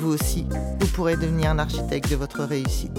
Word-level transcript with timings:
vous 0.00 0.14
aussi, 0.14 0.46
vous 0.80 0.86
pourrez 0.88 1.16
devenir 1.16 1.50
un 1.50 1.58
architecte 1.58 2.10
de 2.10 2.16
votre 2.16 2.42
réussite. 2.42 2.98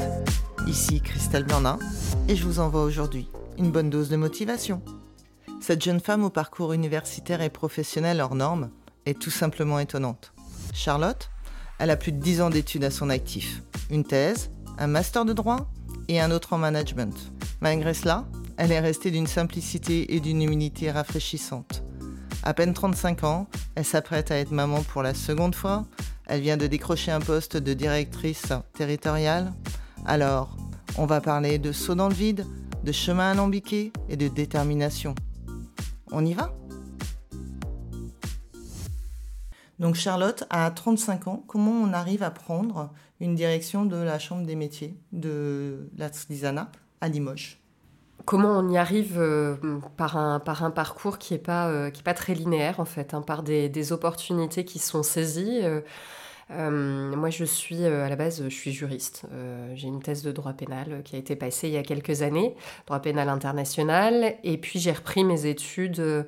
Ici 0.67 1.01
Christelle 1.01 1.45
Blandin 1.45 1.79
et 2.27 2.35
je 2.35 2.45
vous 2.45 2.59
envoie 2.59 2.83
aujourd'hui 2.83 3.27
une 3.57 3.71
bonne 3.71 3.89
dose 3.89 4.09
de 4.09 4.17
motivation. 4.17 4.83
Cette 5.61 5.83
jeune 5.83 5.99
femme 5.99 6.23
au 6.23 6.29
parcours 6.29 6.73
universitaire 6.73 7.41
et 7.41 7.49
professionnel 7.49 8.21
hors 8.21 8.35
norme 8.35 8.69
est 9.07 9.19
tout 9.19 9.31
simplement 9.31 9.79
étonnante. 9.79 10.31
Charlotte, 10.75 11.31
elle 11.79 11.89
a 11.89 11.97
plus 11.97 12.11
de 12.11 12.19
10 12.19 12.41
ans 12.41 12.49
d'études 12.51 12.83
à 12.83 12.91
son 12.91 13.09
actif, 13.09 13.63
une 13.89 14.03
thèse, 14.03 14.51
un 14.77 14.87
master 14.87 15.25
de 15.25 15.33
droit 15.33 15.71
et 16.07 16.21
un 16.21 16.29
autre 16.29 16.53
en 16.53 16.59
management. 16.59 17.15
Malgré 17.61 17.95
cela, 17.95 18.27
elle 18.57 18.71
est 18.71 18.79
restée 18.79 19.09
d'une 19.09 19.27
simplicité 19.27 20.13
et 20.13 20.19
d'une 20.19 20.43
humilité 20.43 20.91
rafraîchissante. 20.91 21.83
À 22.43 22.53
peine 22.53 22.75
35 22.75 23.23
ans, 23.23 23.47
elle 23.73 23.85
s'apprête 23.85 24.29
à 24.29 24.35
être 24.35 24.51
maman 24.51 24.83
pour 24.83 25.01
la 25.01 25.15
seconde 25.15 25.55
fois. 25.55 25.85
Elle 26.31 26.39
vient 26.39 26.55
de 26.55 26.65
décrocher 26.65 27.11
un 27.11 27.19
poste 27.19 27.57
de 27.57 27.73
directrice 27.73 28.53
territoriale. 28.71 29.51
Alors, 30.05 30.55
on 30.97 31.05
va 31.05 31.19
parler 31.19 31.59
de 31.59 31.73
saut 31.73 31.93
dans 31.93 32.07
le 32.07 32.13
vide, 32.13 32.45
de 32.85 32.93
chemin 32.93 33.31
alambiqué 33.31 33.91
et 34.07 34.15
de 34.15 34.29
détermination. 34.29 35.13
On 36.09 36.25
y 36.25 36.33
va? 36.33 36.55
Donc 39.79 39.95
Charlotte, 39.95 40.45
à 40.49 40.71
35 40.71 41.27
ans, 41.27 41.43
comment 41.47 41.73
on 41.73 41.91
arrive 41.91 42.23
à 42.23 42.31
prendre 42.31 42.93
une 43.19 43.35
direction 43.35 43.83
de 43.83 43.97
la 43.97 44.17
Chambre 44.17 44.45
des 44.45 44.55
métiers 44.55 44.97
de 45.11 45.89
l'Artisanat 45.97 46.71
à 47.01 47.09
Limoges? 47.09 47.59
Comment 48.23 48.57
on 48.57 48.69
y 48.69 48.77
arrive 48.77 49.19
euh, 49.19 49.57
par, 49.97 50.15
un, 50.15 50.39
par 50.39 50.63
un 50.63 50.71
parcours 50.71 51.17
qui 51.17 51.33
n'est 51.33 51.39
pas, 51.39 51.67
euh, 51.67 51.91
pas 52.05 52.13
très 52.13 52.35
linéaire, 52.35 52.79
en 52.79 52.85
fait, 52.85 53.13
hein, 53.13 53.21
par 53.21 53.43
des, 53.43 53.67
des, 53.67 53.91
opportunités 53.91 54.63
qui 54.63 54.79
sont 54.79 55.03
saisies. 55.03 55.59
Euh, 55.63 55.81
moi, 56.51 57.29
je 57.29 57.45
suis 57.45 57.85
à 57.85 58.09
la 58.09 58.15
base, 58.15 58.43
je 58.43 58.53
suis 58.53 58.71
juriste. 58.71 59.25
j'ai 59.75 59.87
une 59.87 60.01
thèse 60.01 60.23
de 60.23 60.31
droit 60.31 60.53
pénal 60.53 61.01
qui 61.03 61.15
a 61.15 61.19
été 61.19 61.35
passée 61.35 61.67
il 61.67 61.73
y 61.73 61.77
a 61.77 61.83
quelques 61.83 62.21
années, 62.21 62.55
droit 62.85 62.99
pénal 62.99 63.29
international, 63.29 64.35
et 64.43 64.57
puis 64.57 64.79
j'ai 64.79 64.91
repris 64.91 65.23
mes 65.23 65.45
études 65.45 66.25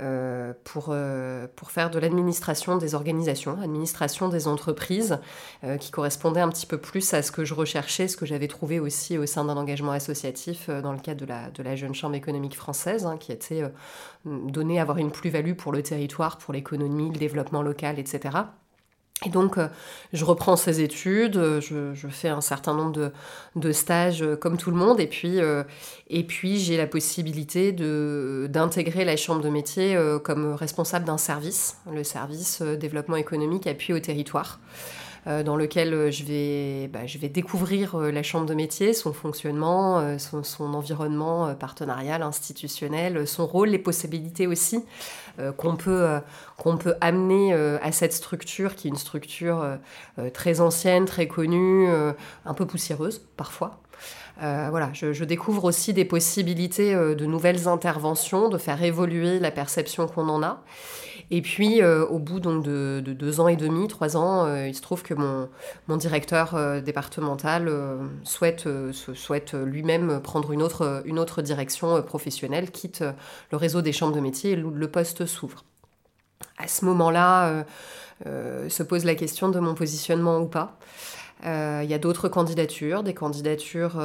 euh, 0.00 0.52
pour, 0.64 0.88
euh, 0.88 1.46
pour 1.54 1.70
faire 1.70 1.88
de 1.90 2.00
l'administration 2.00 2.76
des 2.78 2.96
organisations, 2.96 3.60
administration 3.60 4.28
des 4.28 4.48
entreprises, 4.48 5.20
euh, 5.62 5.76
qui 5.76 5.92
correspondait 5.92 6.40
un 6.40 6.48
petit 6.48 6.66
peu 6.66 6.78
plus 6.78 7.14
à 7.14 7.22
ce 7.22 7.30
que 7.30 7.44
je 7.44 7.54
recherchais, 7.54 8.08
ce 8.08 8.16
que 8.16 8.26
j'avais 8.26 8.48
trouvé 8.48 8.80
aussi 8.80 9.18
au 9.18 9.26
sein 9.26 9.44
d'un 9.44 9.56
engagement 9.56 9.92
associatif 9.92 10.68
dans 10.68 10.92
le 10.92 10.98
cadre 10.98 11.20
de 11.20 11.26
la, 11.26 11.50
de 11.50 11.62
la 11.62 11.76
Jeune 11.76 11.94
Chambre 11.94 12.16
économique 12.16 12.56
française, 12.56 13.06
hein, 13.06 13.16
qui 13.18 13.30
était 13.30 13.62
donné 14.24 14.78
à 14.78 14.82
avoir 14.82 14.98
une 14.98 15.12
plus-value 15.12 15.54
pour 15.54 15.70
le 15.70 15.82
territoire, 15.82 16.38
pour 16.38 16.52
l'économie, 16.52 17.10
le 17.10 17.18
développement 17.18 17.62
local, 17.62 17.98
etc. 17.98 18.30
Et 19.26 19.30
donc, 19.30 19.58
euh, 19.58 19.68
je 20.12 20.24
reprends 20.24 20.56
ces 20.56 20.80
études, 20.80 21.36
euh, 21.36 21.60
je, 21.60 22.08
fais 22.08 22.28
un 22.28 22.40
certain 22.40 22.74
nombre 22.74 23.12
de, 23.56 23.72
stages 23.72 24.22
euh, 24.22 24.36
comme 24.36 24.56
tout 24.56 24.70
le 24.70 24.76
monde, 24.76 25.00
et 25.00 25.06
puis, 25.06 25.38
et 26.08 26.24
puis 26.24 26.58
j'ai 26.58 26.76
la 26.76 26.86
possibilité 26.86 27.72
d'intégrer 27.72 29.04
la 29.04 29.16
chambre 29.16 29.42
de 29.42 29.48
métier 29.48 29.98
comme 30.22 30.54
responsable 30.54 31.04
d'un 31.04 31.18
service, 31.18 31.78
le 31.90 32.04
service 32.04 32.62
développement 32.62 33.16
économique 33.16 33.66
appui 33.66 33.92
au 33.92 33.98
territoire. 33.98 34.58
Euh, 35.26 35.42
dans 35.42 35.56
lequel 35.56 35.94
euh, 35.94 36.10
je 36.10 36.22
vais, 36.24 36.88
bah, 36.88 37.06
je 37.06 37.16
vais 37.16 37.30
découvrir 37.30 37.94
euh, 37.94 38.10
la 38.10 38.22
chambre 38.22 38.44
de 38.44 38.52
métier, 38.52 38.92
son 38.92 39.14
fonctionnement, 39.14 40.18
son, 40.18 40.74
environnement 40.74 41.54
partenarial, 41.54 42.22
institutionnel, 42.22 43.26
son 43.26 43.46
rôle, 43.46 43.70
les 43.70 43.78
possibilités 43.78 44.46
aussi 44.46 44.84
qu'on 45.56 45.76
peut, 45.76 46.20
qu'on 46.56 46.76
peut 46.76 46.94
amener 47.00 47.52
à 47.54 47.92
cette 47.92 48.12
structure 48.12 48.76
qui 48.76 48.88
est 48.88 48.90
une 48.90 48.96
structure 48.96 49.78
très 50.32 50.60
ancienne, 50.60 51.04
très 51.04 51.26
connue, 51.26 51.88
un 51.88 52.54
peu 52.54 52.66
poussiéreuse 52.66 53.22
parfois. 53.36 53.80
voilà, 54.40 54.90
je, 54.92 55.12
je, 55.12 55.24
découvre 55.24 55.64
aussi 55.64 55.92
des 55.92 56.04
possibilités 56.04 56.94
de 56.94 57.26
nouvelles 57.26 57.68
interventions, 57.68 58.48
de 58.48 58.58
faire 58.58 58.82
évoluer 58.82 59.38
la 59.38 59.50
perception 59.50 60.06
qu'on 60.06 60.28
en 60.28 60.42
a. 60.42 60.62
Et 61.30 61.42
puis, 61.42 61.82
euh, 61.82 62.04
au 62.06 62.18
bout 62.18 62.40
donc, 62.40 62.64
de, 62.64 63.00
deux 63.00 63.40
ans 63.40 63.48
et 63.48 63.56
demi, 63.56 63.88
trois 63.88 64.16
ans, 64.16 64.46
euh, 64.46 64.68
il 64.68 64.74
se 64.74 64.82
trouve 64.82 65.02
que 65.02 65.14
mon, 65.14 65.96
directeur 65.96 66.54
euh, 66.54 66.80
départemental 66.80 67.70
souhaite, 68.24 68.66
lui-même 69.54 70.20
prendre 70.20 70.52
une 70.52 70.62
autre, 70.62 71.42
direction 71.42 72.02
professionnelle, 72.02 72.70
quitte 72.70 73.04
le 73.50 73.56
réseau 73.56 73.82
des 73.82 73.92
chambres 73.92 74.14
de 74.14 74.20
métier 74.20 74.52
et 74.52 74.56
le 74.56 74.88
poste 74.88 75.26
s'ouvre. 75.26 75.64
À 76.58 76.68
ce 76.68 76.84
moment-là, 76.84 77.64
se 78.24 78.82
pose 78.82 79.04
la 79.04 79.14
question 79.14 79.48
de 79.48 79.58
mon 79.58 79.74
positionnement 79.74 80.38
ou 80.38 80.46
pas. 80.46 80.78
Il 81.44 81.88
y 81.88 81.94
a 81.94 81.98
d'autres 81.98 82.28
candidatures, 82.28 83.02
des 83.02 83.14
candidatures 83.14 84.00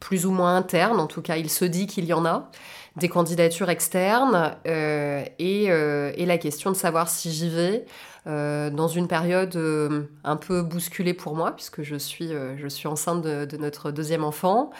plus 0.00 0.26
ou 0.26 0.30
moins 0.30 0.56
internes, 0.56 1.00
en 1.00 1.06
tout 1.06 1.22
cas 1.22 1.36
il 1.36 1.50
se 1.50 1.64
dit 1.64 1.86
qu'il 1.86 2.04
y 2.04 2.12
en 2.12 2.24
a 2.24 2.50
des 2.98 3.08
candidatures 3.08 3.70
externes 3.70 4.56
euh, 4.66 5.24
euh, 5.40 6.12
et, 6.16 6.26
la 6.26 6.38
question 6.38 6.70
de 6.70 6.76
savoir 6.76 7.08
si 7.08 7.32
j'y 7.32 7.48
vais 7.48 7.86
euh, 8.26 8.70
dans 8.70 8.88
une 8.88 9.08
période 9.08 9.56
un 10.24 10.36
peu 10.36 10.62
bousculée 10.62 11.14
pour 11.14 11.34
moi, 11.34 11.52
puisque 11.52 11.82
je 11.82 11.96
suis, 11.96 12.30
je 12.56 12.68
suis 12.68 12.88
enceinte 12.88 13.22
de, 13.22 13.44
de 13.44 13.56
notre 13.56 13.90
deuxième 13.90 14.24
enfant. 14.24 14.70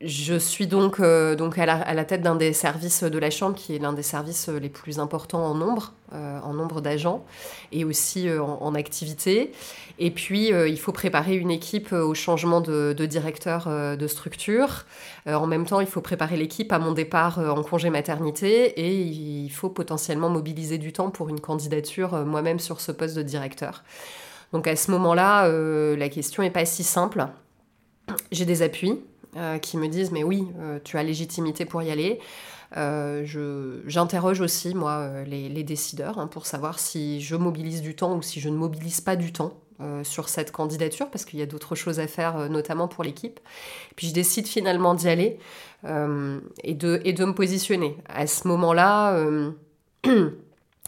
Je 0.00 0.34
suis 0.34 0.66
donc, 0.66 0.98
euh, 0.98 1.36
à, 1.56 1.94
la, 1.94 2.04
tête 2.04 2.20
d'un 2.20 2.34
des 2.34 2.52
services 2.52 3.04
de 3.04 3.18
la 3.18 3.30
Chambre, 3.30 3.54
qui 3.54 3.76
est 3.76 3.78
l'un 3.78 3.92
des 3.92 4.02
services 4.02 4.48
les 4.48 4.68
plus 4.68 4.98
importants 4.98 5.46
en 5.46 5.54
nombre, 5.54 5.92
euh, 6.12 6.40
en 6.40 6.52
nombre 6.52 6.80
d'agents, 6.80 7.24
et 7.70 7.84
aussi 7.84 8.28
euh, 8.28 8.42
en, 8.42 8.74
activité. 8.74 9.52
Et 10.00 10.10
puis, 10.10 10.48
il 10.48 10.78
faut 10.80 10.90
préparer 10.90 11.36
une 11.36 11.52
équipe 11.52 11.92
au 11.92 12.12
changement 12.12 12.60
de, 12.60 12.92
directeur 13.06 13.68
de 13.96 14.06
structure. 14.08 14.84
en 15.26 15.46
même 15.46 15.64
temps, 15.64 15.78
il 15.78 15.86
faut 15.86 16.00
préparer 16.00 16.36
l'équipe 16.36 16.72
à 16.72 16.80
mon 16.80 16.90
départ 16.90 17.38
en 17.38 17.62
congé 17.62 17.90
maternité, 17.90 18.64
et 18.80 18.96
il 19.00 19.50
faut 19.50 19.70
potentiellement 19.70 20.28
mobiliser 20.28 20.78
du 20.78 20.92
temps 20.92 21.10
pour 21.10 21.28
une 21.28 21.38
candidature 21.38 22.26
moi-même 22.26 22.58
sur 22.58 22.80
ce 22.80 22.90
poste 22.90 23.16
de 23.16 23.22
directeur. 23.22 23.84
Donc 24.52 24.66
à 24.66 24.74
ce 24.74 24.90
moment-là, 24.90 25.48
la 25.96 26.08
question 26.08 26.42
n'est 26.42 26.50
pas 26.50 26.64
si 26.64 26.82
simple. 26.82 27.28
J'ai 28.32 28.44
des 28.44 28.62
appuis, 28.62 29.00
euh, 29.36 29.58
qui 29.58 29.76
me 29.76 29.88
disent 29.88 30.12
mais 30.12 30.22
oui, 30.22 30.46
euh, 30.60 30.78
tu 30.84 30.96
as 30.96 31.02
légitimité 31.02 31.64
pour 31.64 31.82
y 31.82 31.90
aller. 31.90 32.20
Euh, 32.76 33.24
j'interroge 33.86 34.40
aussi 34.40 34.74
moi 34.74 35.22
les, 35.26 35.62
décideurs 35.62 36.18
hein, 36.18 36.26
pour 36.26 36.46
savoir 36.46 36.78
si 36.78 37.20
je 37.20 37.36
mobilise 37.36 37.82
du 37.82 37.94
temps 37.94 38.16
ou 38.16 38.22
si 38.22 38.40
je 38.40 38.48
ne 38.48 38.56
mobilise 38.56 39.00
pas 39.00 39.16
du 39.16 39.32
temps 39.32 39.54
sur 40.04 40.28
cette 40.28 40.52
candidature 40.52 41.10
parce 41.10 41.24
qu'il 41.24 41.40
y 41.40 41.42
a 41.42 41.46
d'autres 41.46 41.74
choses 41.74 41.98
à 41.98 42.06
faire 42.06 42.48
notamment 42.48 42.86
pour 42.86 43.02
l'équipe. 43.02 43.40
Puis 43.96 44.06
je 44.06 44.14
décide 44.14 44.46
finalement 44.46 44.94
d'y 44.94 45.08
aller 45.08 45.38
et, 45.84 46.74
de, 46.74 47.00
et 47.04 47.12
de 47.12 47.24
me 47.24 47.34
positionner. 47.34 47.96
À 48.08 48.28
ce 48.28 48.46
moment-là, 48.46 49.18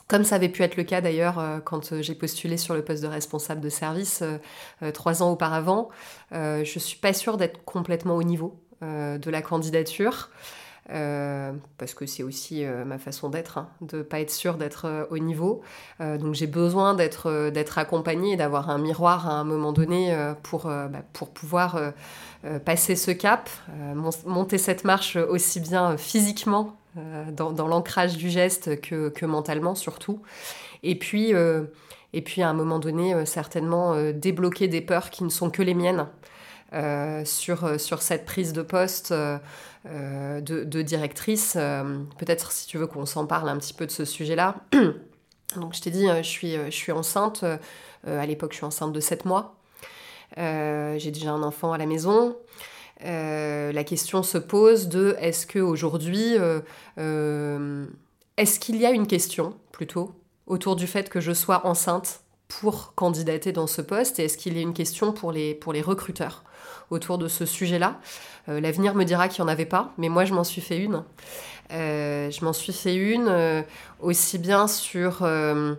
Comme 0.09 0.23
ça 0.23 0.37
avait 0.37 0.49
pu 0.49 0.63
être 0.63 0.77
le 0.77 0.85
cas 0.85 1.01
d'ailleurs 1.01 1.41
euh, 1.41 1.59
quand 1.59 1.93
euh, 1.93 2.01
j'ai 2.01 2.15
postulé 2.15 2.57
sur 2.59 2.75
le 2.75 2.83
poste 2.83 3.03
de 3.03 3.09
responsable 3.09 3.61
de 3.61 3.69
service 3.69 4.23
euh, 4.23 4.93
trois 4.93 5.23
ans 5.23 5.33
auparavant, 5.33 5.89
je 6.31 6.61
ne 6.61 6.81
suis 6.81 6.99
pas 6.99 7.13
sûre 7.13 7.37
d'être 7.37 7.65
complètement 7.65 8.17
au 8.17 8.23
niveau 8.23 8.61
de 8.83 9.31
la 9.31 9.43
candidature. 9.43 10.31
parce 10.87 11.95
que 11.95 12.07
c'est 12.07 12.23
aussi 12.23 12.65
ma 12.65 12.99
façon 12.99 13.31
d'être, 13.31 13.59
hein, 13.59 13.69
de 13.81 13.99
ne 13.99 14.03
pas 14.03 14.21
être 14.21 14.31
sûre 14.31 14.57
d'être 14.57 15.09
au 15.11 15.19
niveau. 15.19 15.63
donc 16.01 16.35
j'ai 16.35 16.47
besoin 16.47 16.95
d'être 16.95 17.79
accompagnée 17.79 18.33
et 18.33 18.37
d'avoir 18.37 18.69
un 18.71 18.79
miroir 18.79 19.29
à 19.29 19.33
un 19.33 19.45
moment 19.45 19.73
donné 19.73 20.15
bah, 20.15 21.03
pour 21.13 21.31
pouvoir 21.31 21.81
passer 22.65 22.97
ce 22.97 23.11
cap, 23.11 23.49
monter 24.27 24.59
cette 24.59 24.85
marche 24.85 25.17
aussi 25.17 25.61
bien 25.61 25.97
physiquement 25.97 26.77
euh, 26.97 27.31
dans, 27.31 27.69
l'ancrage 27.69 28.17
du 28.17 28.31
geste 28.31 28.81
que, 28.81 29.27
mentalement 29.27 29.75
surtout. 29.75 30.23
Et 30.83 30.99
puis, 30.99 31.35
euh, 31.35 31.65
et 32.13 32.23
puis 32.23 32.43
à 32.43 32.49
un 32.49 32.55
moment 32.55 32.79
donné, 32.79 33.15
euh, 33.15 33.25
certainement 33.25 34.13
débloquer 34.13 34.69
des 34.69 34.81
peurs 34.81 35.11
qui 35.11 35.25
ne 35.25 35.29
sont 35.29 35.51
que 35.51 35.63
les 35.63 35.75
miennes. 35.75 36.07
sur, 37.25 37.81
sur 37.81 38.03
cette 38.03 38.25
prise 38.25 38.53
de 38.53 38.63
poste 38.63 39.13
de, 39.85 40.83
directrice. 40.83 41.55
Peut-être 42.19 42.53
si 42.53 42.67
tu 42.67 42.79
veux 42.79 42.87
qu'on 42.87 43.07
s'en 43.07 43.27
parle 43.27 43.49
un 43.49 43.57
petit 43.57 43.75
peu 43.75 43.87
de 43.87 43.91
ce 43.91 44.05
sujet-là. 44.05 44.57
Donc 45.57 45.75
je 45.75 45.81
t'ai 45.81 45.91
dit, 45.91 46.07
je 46.09 46.29
suis, 46.29 46.55
je 46.55 46.77
suis 46.77 46.93
enceinte, 46.93 47.45
à 48.07 48.27
l'époque 48.27 48.53
je 48.53 48.57
suis 48.57 48.67
enceinte 48.67 48.93
de 48.93 49.01
7 49.01 49.25
mois. 49.25 49.57
J'ai 50.37 51.11
déjà 51.11 51.33
un 51.33 51.43
enfant 51.43 51.73
à 51.73 51.79
la 51.79 51.87
maison. 51.87 52.37
La 53.03 53.85
question 53.85 54.23
se 54.23 54.39
pose 54.39 54.89
de 54.89 55.17
est-ce 55.21 55.47
qu'aujourd'hui, 55.47 56.37
est-ce 56.97 58.61
qu'il 58.61 58.77
y 58.77 58.87
a 58.87 58.91
une 58.91 59.07
question 59.07 59.55
plutôt 59.73 60.13
autour 60.47 60.77
du 60.77 60.87
fait 60.87 61.09
que 61.09 61.21
je 61.21 61.33
sois 61.33 61.67
enceinte 61.67 62.21
pour 62.49 62.95
candidater 62.95 63.53
dans 63.53 63.67
ce 63.67 63.83
poste 63.83 64.19
et 64.19 64.25
est-ce 64.25 64.39
qu'il 64.39 64.55
y 64.55 64.59
a 64.59 64.63
une 64.63 64.75
question 64.75 65.13
pour 65.13 65.33
les, 65.33 65.59
recruteurs 65.85 66.45
autour 66.91 67.19
de 67.19 67.29
ce 67.29 67.45
sujet-là? 67.45 68.01
Euh, 68.49 68.61
L'avenir 68.61 68.95
me 68.95 69.05
dira 69.05 69.29
qu'il 69.29 69.43
n'y 69.43 69.51
en 69.51 69.53
avait 69.53 69.67
pas, 69.67 69.93
mais 69.99 70.09
moi 70.09 70.25
je 70.25 70.35
m'en 70.35 70.45
suis 70.45 70.61
fait 70.61 70.79
une. 70.79 71.03
Euh, 71.73 72.31
je 72.31 72.45
m'en 72.45 72.53
suis 72.53 72.73
fait 72.73 72.95
une 72.95 73.27
euh, 73.29 73.63
aussi 74.01 74.39
bien 74.39 74.69
sur 74.69 75.27
le 75.27 75.77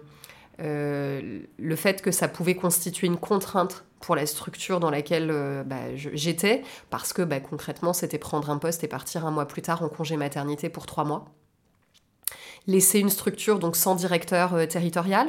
fait 1.76 2.02
que 2.02 2.12
ça 2.12 2.28
pouvait 2.28 2.56
constituer 2.56 3.08
une 3.08 3.18
contrainte 3.18 3.86
pour 4.00 4.16
la 4.16 4.26
structure 4.26 4.80
dans 4.80 4.92
laquelle 4.92 5.64
bah, 5.66 5.96
j'étais, 5.96 6.64
parce 6.90 7.14
que 7.14 7.22
bah, 7.22 7.40
concrètement 7.40 7.94
c'était 7.94 8.18
prendre 8.18 8.50
un 8.50 8.58
poste 8.58 8.84
et 8.84 8.88
partir 8.88 9.26
un 9.26 9.32
mois 9.32 9.48
plus 9.48 9.62
tard 9.62 9.84
en 9.84 9.90
congé 9.90 10.18
maternité 10.18 10.70
pour 10.70 10.86
trois 10.86 11.04
mois 11.04 11.26
laisser 12.68 13.00
une 13.00 13.10
structure 13.10 13.60
donc 13.60 13.76
sans 13.76 13.96
directeur 13.96 14.54
euh, 14.54 14.66
territorial, 14.66 15.28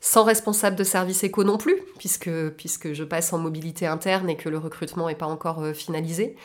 sans 0.00 0.24
responsable 0.24 0.76
de 0.76 0.84
service 0.84 1.24
éco 1.24 1.42
non 1.42 1.58
plus, 1.58 1.76
puisque, 1.98 2.30
puisque 2.50 2.92
je 2.92 3.04
passe 3.04 3.32
en 3.32 3.38
mobilité 3.38 3.86
interne 3.86 4.30
et 4.30 4.36
que 4.36 4.48
le 4.48 4.58
recrutement 4.58 5.08
n'est 5.08 5.14
pas 5.14 5.26
encore 5.26 5.62
euh, 5.62 5.72
finalisé. 5.72 6.36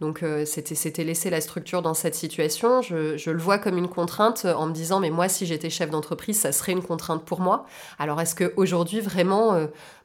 Donc 0.00 0.22
euh, 0.22 0.44
c'était 0.44 1.04
laisser 1.04 1.30
la 1.30 1.40
structure 1.40 1.80
dans 1.80 1.94
cette 1.94 2.14
situation. 2.14 2.82
Je, 2.82 3.30
le 3.30 3.38
vois 3.38 3.56
comme 3.56 3.78
une 3.78 3.88
contrainte 3.88 4.44
en 4.44 4.66
me 4.66 4.72
disant, 4.74 5.00
mais 5.00 5.08
moi, 5.08 5.26
si 5.26 5.46
j'étais 5.46 5.70
chef 5.70 5.88
d'entreprise, 5.88 6.38
ça 6.38 6.52
serait 6.52 6.72
une 6.72 6.82
contrainte 6.82 7.24
pour 7.24 7.40
moi. 7.40 7.64
Alors 7.98 8.20
est-ce 8.20 8.34
qu'aujourd'hui, 8.34 9.00
vraiment, 9.00 9.58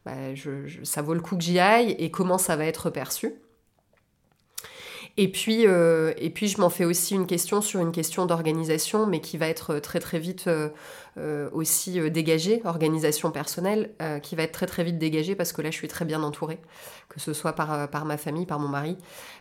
bah, 0.06 0.14
ça 0.84 1.02
vaut 1.02 1.14
le 1.14 1.22
coup 1.22 1.38
que 1.38 1.44
j'y 1.44 1.60
aille 1.60 1.92
et 2.00 2.12
comment 2.12 2.38
ça 2.38 2.56
va 2.56 2.66
être 2.66 2.90
perçu. 2.90 3.36
Et 5.18 5.30
puis, 5.30 5.68
euh, 5.68 6.14
et 6.18 6.30
puis 6.30 6.48
je 6.48 6.60
m'en 6.60 6.70
fais 6.70 6.86
aussi 6.86 7.16
une 7.16 7.28
question 7.28 7.62
sur 7.62 7.82
une 7.82 7.92
question 7.92 8.26
d'organisation, 8.26 9.06
mais 9.06 9.20
qui 9.20 9.38
va 9.38 9.48
être 9.48 9.80
très 9.80 10.00
très 10.00 10.20
vite 10.20 10.48
euh, 10.48 11.50
aussi 11.52 12.00
euh, 12.00 12.10
dégagée, 12.10 12.62
organisation 12.64 13.32
personnelle, 13.32 13.92
qui 14.24 14.36
va 14.36 14.44
être 14.44 14.54
très 14.54 14.68
très 14.68 14.84
vite 14.84 14.98
dégagée 14.98 15.36
parce 15.36 15.52
que 15.52 15.62
là 15.62 15.70
je 15.70 15.76
suis 15.76 15.88
très 15.88 16.06
bien 16.06 16.24
entourée, 16.24 16.60
que 17.10 17.20
ce 17.20 17.34
soit 17.34 17.54
par, 17.54 17.90
par 17.90 18.06
ma 18.06 18.18
famille, 18.18 18.46
par 18.46 18.60
mon 18.60 18.70
mari, 18.70 18.98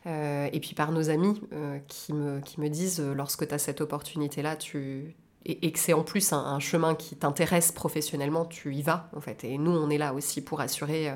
et 0.06 0.60
puis 0.60 0.74
par 0.74 0.92
nos 0.92 1.08
amis 1.08 1.40
qui, 1.88 2.12
me, 2.12 2.40
qui 2.40 2.60
me 2.60 2.68
disent 2.68 3.00
lorsque 3.00 3.46
tu 3.46 3.54
as 3.54 3.58
cette 3.58 3.80
opportunité-là, 3.80 4.56
tu 4.56 5.14
et, 5.46 5.72
que 5.72 5.78
c'est 5.78 5.94
en 5.94 6.02
plus 6.02 6.32
un, 6.34 6.58
chemin 6.60 6.94
qui 6.94 7.16
t'intéresse 7.16 7.72
professionnellement, 7.72 8.44
tu 8.44 8.74
y 8.74 8.82
vas 8.82 9.08
en 9.16 9.20
fait. 9.20 9.42
Et 9.44 9.56
nous, 9.56 9.70
on 9.70 9.88
est 9.88 9.96
là 9.96 10.12
aussi 10.12 10.42
pour 10.42 10.60
assurer 10.60 11.08
euh, 11.08 11.14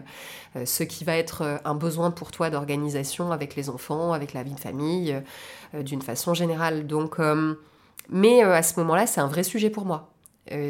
euh, 0.57 0.67
ce 0.67 0.83
qui 0.83 1.05
va 1.05 1.17
être 1.17 1.43
euh, 1.43 1.59
un 1.65 1.75
besoin 1.75 2.11
pour 2.11 2.31
toi 2.31 2.49
d'organisation 2.49 3.33
avec 3.33 3.55
les 3.55 3.69
enfants, 3.69 4.13
avec 4.13 4.33
la 4.33 4.43
vie 4.43 4.55
de 4.55 4.61
famille, 4.61 5.23
d'une 5.75 6.01
façon 6.01 6.33
générale. 6.33 6.87
Donc, 6.87 7.19
mais 8.09 8.43
à 8.43 8.63
ce 8.63 8.79
moment-là, 8.81 9.07
c'est 9.07 9.21
un 9.21 9.27
vrai 9.27 9.43
sujet 9.43 9.71
pour 9.71 9.85
moi. 9.85 10.13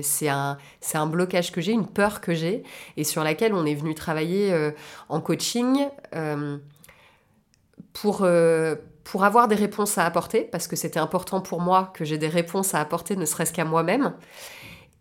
c'est 0.02 0.28
un, 0.28 0.58
un 0.94 1.06
blocage 1.06 1.52
que 1.52 1.60
j'ai, 1.60 1.72
une 1.72 1.86
peur 1.86 2.20
que 2.20 2.34
j'ai, 2.34 2.62
et 2.96 3.04
sur 3.04 3.22
laquelle 3.22 3.54
on 3.54 3.66
est 3.66 3.74
venu 3.74 3.94
travailler 3.94 4.72
en 5.08 5.20
coaching 5.20 5.86
pour 7.92 8.26
pour 9.04 9.24
avoir 9.24 9.48
des 9.48 9.54
réponses 9.54 9.98
à 9.98 10.06
apporter, 10.06 10.40
parce 10.42 10.66
que 10.66 10.76
c'était 10.76 10.98
important 10.98 11.40
pour 11.40 11.60
moi 11.60 11.92
que 11.94 12.04
j'ai 12.04 12.18
des 12.18 12.28
réponses 12.28 12.74
à 12.74 12.80
apporter, 12.80 13.16
ne 13.16 13.26
serait-ce 13.26 13.52
qu'à 13.52 13.64
moi-même, 13.64 14.14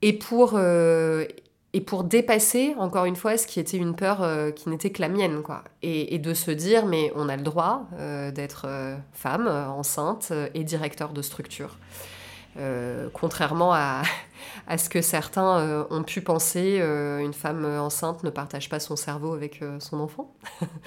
et 0.02 0.12
pour, 0.14 0.54
euh, 0.56 1.26
et 1.72 1.80
pour 1.80 2.04
dépasser, 2.04 2.76
encore 2.78 3.06
une 3.06 3.16
fois, 3.16 3.38
ce 3.38 3.48
qui 3.48 3.62
était 3.62 3.78
une 3.78 3.96
peur 3.96 4.22
euh, 4.22 4.52
qui 4.52 4.68
n'était 4.68 4.90
que 4.90 5.02
la 5.02 5.08
mienne, 5.08 5.42
quoi. 5.42 5.64
Et, 5.82 6.20
de 6.20 6.34
se 6.34 6.52
dire, 6.52 6.86
mais 6.86 7.12
on 7.16 7.30
a 7.30 7.38
le 7.38 7.42
droit 7.42 7.88
euh, 7.98 8.30
d'être 8.30 8.68
femme, 9.14 9.48
enceinte 9.48 10.34
et 10.54 10.64
directeur 10.66 11.14
de 11.14 11.22
structure. 11.22 11.78
Contrairement 13.14 13.74
à, 14.68 14.78
ce 14.78 14.90
que 14.90 15.02
certains 15.02 15.60
euh, 15.60 15.84
ont 15.90 16.04
pu 16.04 16.22
penser, 16.22 16.80
euh, 16.82 17.20
une 17.20 17.34
femme 17.34 17.66
enceinte 17.66 18.24
ne 18.24 18.30
partage 18.30 18.70
pas 18.70 18.80
son 18.80 18.96
cerveau 18.96 19.34
avec 19.34 19.62
euh, 19.62 19.80
son 19.80 20.00
enfant. 20.00 20.34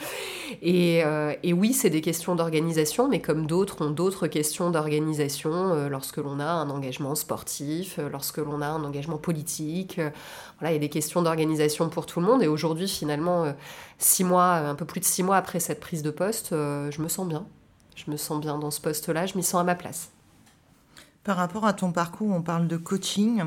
et, 0.63 1.03
et, 1.43 1.53
oui, 1.53 1.73
c'est 1.73 1.91
des 1.91 2.01
questions 2.01 2.35
d'organisation, 2.35 3.09
mais 3.09 3.21
comme 3.21 3.47
d'autres 3.47 3.85
ont 3.85 3.91
d'autres 3.91 4.27
questions 4.27 4.71
d'organisation 4.71 5.89
lorsque 5.89 6.19
l'on 6.19 6.41
a 6.41 6.47
un 6.47 6.71
engagement 6.71 7.15
sportif, 7.15 7.99
lorsque 8.11 8.39
l'on 8.39 8.61
a 8.63 8.67
un 8.67 8.85
engagement 8.85 9.19
politique. 9.19 10.01
voilà, 10.59 10.73
il 10.73 10.75
y 10.75 10.77
a 10.77 10.81
des 10.81 10.89
questions 10.89 11.23
d'organisation 11.23 11.89
pour 11.89 12.07
tout 12.07 12.21
le 12.21 12.27
monde. 12.27 12.43
Et 12.43 12.49
aujourd'hui, 12.49 12.89
finalement, 12.89 13.53
six 13.99 14.25
mois, 14.25 14.55
un 14.55 14.75
peu 14.75 14.85
plus 14.85 15.01
de 15.01 15.05
six 15.05 15.23
mois 15.23 15.37
après 15.37 15.61
cette 15.61 15.81
prise 15.81 16.03
de 16.03 16.11
poste, 16.11 16.51
je 16.51 17.03
me 17.03 17.09
sens 17.09 17.27
bien. 17.27 17.47
Je 17.97 18.11
me 18.11 18.17
sens 18.17 18.41
bien 18.41 18.59
dans 18.59 18.71
ce 18.71 18.81
poste-là, 18.81 19.27
je 19.27 19.37
m'y 19.37 19.43
sens 19.43 19.61
à 19.61 19.65
ma 19.65 19.75
place. 19.75 20.11
Par 21.27 21.39
rapport 21.39 21.65
à 21.65 21.73
ton 21.73 21.91
parcours, 21.91 22.31
on 22.31 22.41
parle 22.41 22.69
de 22.69 22.77
coaching. 22.77 23.43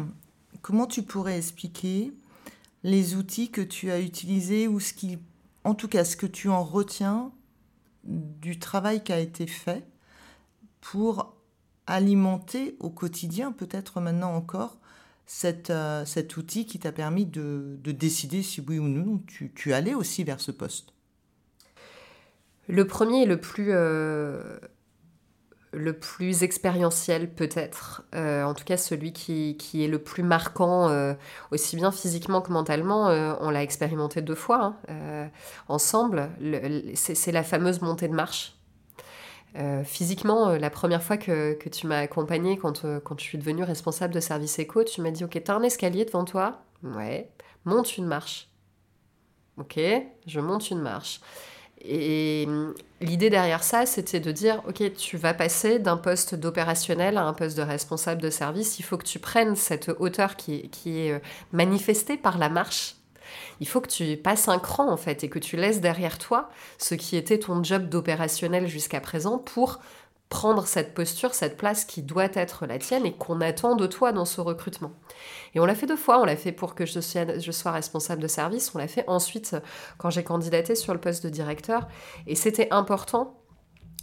Comment 0.62 0.86
tu 0.86 1.02
pourrais 1.02 1.38
expliquer 1.38 2.12
les 2.84 3.16
outils 3.16 3.52
que 3.52 3.62
tu 3.62 3.90
as 3.90 4.02
utilisés 4.02 4.68
ou 4.68 4.82
ce 4.82 4.92
qui, 4.92 5.18
en 5.64 5.74
tout 5.74 5.88
cas, 5.88 6.04
ce 6.04 6.18
que 6.18 6.26
tu 6.26 6.50
en 6.50 6.62
retiens 6.62 7.32
du 8.04 8.60
travail 8.60 9.02
qui 9.02 9.14
a 9.14 9.20
été 9.20 9.48
fait 9.48 9.88
pour 10.82 11.38
alimenter 11.88 12.76
au 12.82 12.90
quotidien, 12.90 13.54
peut-être 13.54 14.02
maintenant 14.02 14.36
encore, 14.36 14.78
euh, 15.46 16.04
cet 16.04 16.36
outil 16.36 16.66
qui 16.66 16.80
t'a 16.80 16.92
permis 16.92 17.26
de, 17.26 17.80
décider 17.86 18.44
si 18.44 18.60
oui 18.60 18.78
ou 18.78 18.90
non 18.90 19.22
tu, 19.56 19.72
allais 19.72 19.94
aussi 19.94 20.26
vers 20.26 20.42
ce 20.42 20.52
poste? 20.52 20.92
Le 22.68 22.86
premier 22.86 23.22
et 23.22 23.26
le 23.26 23.40
plus 23.40 23.70
euh, 23.70 24.60
le 25.72 25.94
plus 25.94 26.44
expérientiel 26.44 27.30
peut-être, 27.30 28.04
euh, 28.16 28.44
en 28.44 28.54
tout 28.54 28.64
cas 28.64 28.78
celui 28.78 29.14
qui, 29.14 29.56
est 29.74 29.88
le 29.88 30.00
plus 30.00 30.24
marquant, 30.24 30.90
euh, 30.90 31.14
aussi 31.52 31.76
bien 31.76 31.92
physiquement 31.92 32.42
que 32.42 32.52
mentalement, 32.52 33.10
euh, 33.10 33.34
on 33.40 33.50
l'a 33.50 33.62
expérimenté 33.62 34.22
deux 34.22 34.36
fois 34.36 34.76
hein, 34.88 35.30
ensemble, 35.68 36.30
c'est 36.96 37.32
la 37.32 37.44
fameuse 37.44 37.82
montée 37.82 38.08
de 38.08 38.14
marche. 38.14 38.56
physiquement, 39.84 40.50
la 40.58 40.70
première 40.70 41.04
fois 41.04 41.18
que, 41.18 41.58
tu 41.70 41.88
m'as 41.88 42.00
accompagnée 42.00 42.58
quand, 42.58 42.86
quand 43.04 43.20
je 43.20 43.24
suis 43.24 43.38
devenue 43.38 43.64
responsable 43.64 44.14
de 44.14 44.20
service 44.20 44.58
éco, 44.60 44.84
tu 44.84 45.02
m'as 45.02 45.12
dit, 45.12 45.24
ok, 45.24 45.40
t'as 45.44 45.56
un 45.56 45.64
escalier 45.64 46.06
devant 46.06 46.26
toi 46.26 46.64
Ouais, 46.82 47.30
monte 47.66 47.98
une 47.98 48.06
marche. 48.06 48.50
Ok, 49.58 49.78
je 50.26 50.40
monte 50.40 50.72
une 50.72 50.80
marche. 50.80 51.20
Et 51.82 52.46
hum, 52.48 52.74
l'idée 53.02 53.30
derrière 53.30 53.64
ça, 53.64 53.86
c'était 53.86 54.20
de 54.20 54.32
dire, 54.32 54.62
OK, 54.68 54.82
tu 54.96 55.18
vas 55.18 55.34
passer 55.34 55.80
d'un 55.80 55.98
poste 55.98 56.36
d'opérationnel 56.36 57.18
à 57.18 57.24
un 57.24 57.34
poste 57.34 57.58
de 57.58 57.62
responsable 57.62 58.22
de 58.22 58.30
service. 58.30 58.80
Il 58.80 58.84
faut 58.84 58.98
que 58.98 59.06
tu 59.06 59.20
prennes 59.20 59.56
cette 59.56 59.92
hauteur 60.00 60.36
qui, 60.36 60.70
est 60.86 61.12
euh, 61.12 61.20
manifestée 61.52 62.18
par 62.18 62.38
la 62.38 62.50
marche. 62.50 62.96
Il 63.60 63.68
faut 63.68 63.82
que 63.82 63.90
tu 63.90 64.18
passes 64.18 64.48
un 64.48 64.60
cran, 64.60 64.92
en 64.92 64.98
fait, 64.98 65.24
et 65.24 65.30
que 65.30 65.40
tu 65.40 65.56
laisses 65.56 65.82
derrière 65.82 66.18
toi 66.18 66.50
ce 66.78 66.96
qui 66.96 67.16
était 67.16 67.40
ton 67.40 67.64
job 67.64 67.88
d'opérationnel 67.88 68.68
jusqu'à 68.68 69.00
présent 69.00 69.38
pour 69.38 69.80
prendre 70.30 70.68
cette 70.68 70.94
posture, 70.94 71.34
cette 71.34 71.58
place 71.58 71.86
qui 71.86 72.04
doit 72.04 72.30
être 72.34 72.68
la 72.68 72.78
tienne 72.78 73.06
et 73.06 73.14
qu'on 73.14 73.42
attend 73.42 73.76
de 73.76 73.88
toi 73.88 74.12
dans 74.12 74.26
ce 74.26 74.42
recrutement. 74.42 74.92
Et 75.56 75.60
on 75.60 75.66
l'a 75.66 75.74
fait 75.74 75.88
deux 75.88 75.98
fois, 75.98 76.22
on 76.22 76.26
l'a 76.26 76.38
fait 76.38 76.52
pour 76.52 76.76
que 76.76 76.86
je 76.86 77.00
sois, 77.02 77.72
responsable 77.72 78.22
de 78.22 78.28
service, 78.28 78.72
on 78.76 78.78
l'a 78.78 78.88
fait 78.88 79.04
ensuite 79.08 79.56
quand 79.98 80.12
j'ai 80.12 80.24
candidaté 80.24 80.76
sur 80.76 80.94
le 80.94 81.00
poste 81.00 81.24
de 81.24 81.30
directeur. 81.30 81.88
Et 82.28 82.36
c'était 82.36 82.68
important, 82.72 83.40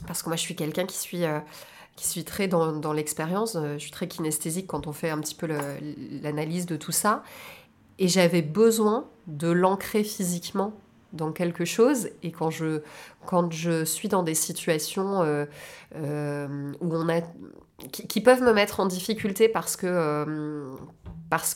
parce 0.09 0.23
que 0.23 0.29
moi 0.29 0.37
je 0.37 0.43
suis 0.43 0.57
quelqu'un 0.57 0.85
qui 0.85 0.99
suis... 0.99 1.25
Euh, 1.25 1.41
qui 1.95 2.25
très 2.25 2.47
dans, 2.47 2.73
dans 2.73 2.93
l'expérience, 2.93 3.57
euh, 3.57 3.75
je 3.75 3.79
suis 3.79 3.91
très 3.91 4.07
kinesthésique 4.07 4.67
quand 4.67 4.87
on 4.87 4.93
fait 4.93 5.09
un 5.09 5.19
petit 5.19 5.35
peu 5.35 5.49
l'analyse 6.23 6.67
de 6.67 6.77
tout 6.77 6.93
ça. 6.93 7.23
Et 7.99 8.07
j'avais 8.07 8.43
besoin 8.43 9.09
de 9.27 9.49
l'ancrer 9.49 10.05
physiquement 10.05 10.75
dans 11.13 11.33
quelque 11.33 11.65
chose. 11.65 12.09
Et 12.23 12.33
quand 12.33 12.51
je, 12.51 12.83
quand 13.25 13.53
je 13.53 13.85
suis 13.85 14.09
dans 14.09 14.23
des 14.23 14.35
situations 14.35 15.23
euh, 15.23 15.45
euh, 15.95 16.73
où 16.81 16.95
on 16.95 17.09
a, 17.09 17.21
qui, 17.91 18.21
peuvent 18.21 18.43
me 18.43 18.53
mettre 18.53 18.81
en 18.81 18.87
difficulté 18.87 19.49
parce 19.49 19.77
que, 19.77 19.87
euh, 19.87 20.73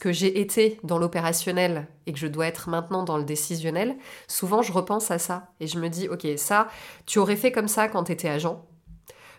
que 0.00 0.12
j'ai 0.12 0.40
été 0.40 0.78
dans 0.82 0.98
l'opérationnel 0.98 1.86
et 2.06 2.12
que 2.12 2.18
je 2.18 2.26
dois 2.26 2.46
être 2.46 2.68
maintenant 2.68 3.04
dans 3.04 3.16
le 3.16 3.24
décisionnel, 3.24 3.96
souvent 4.28 4.62
je 4.62 4.72
repense 4.72 5.10
à 5.10 5.18
ça. 5.18 5.48
Et 5.60 5.66
je 5.66 5.78
me 5.78 5.88
dis, 5.88 6.08
ok, 6.08 6.26
ça, 6.36 6.68
tu 7.06 7.18
aurais 7.18 7.36
fait 7.36 7.52
comme 7.52 7.68
ça 7.68 7.88
quand 7.88 8.04
tu 8.04 8.12
étais 8.12 8.28
agent. 8.28 8.64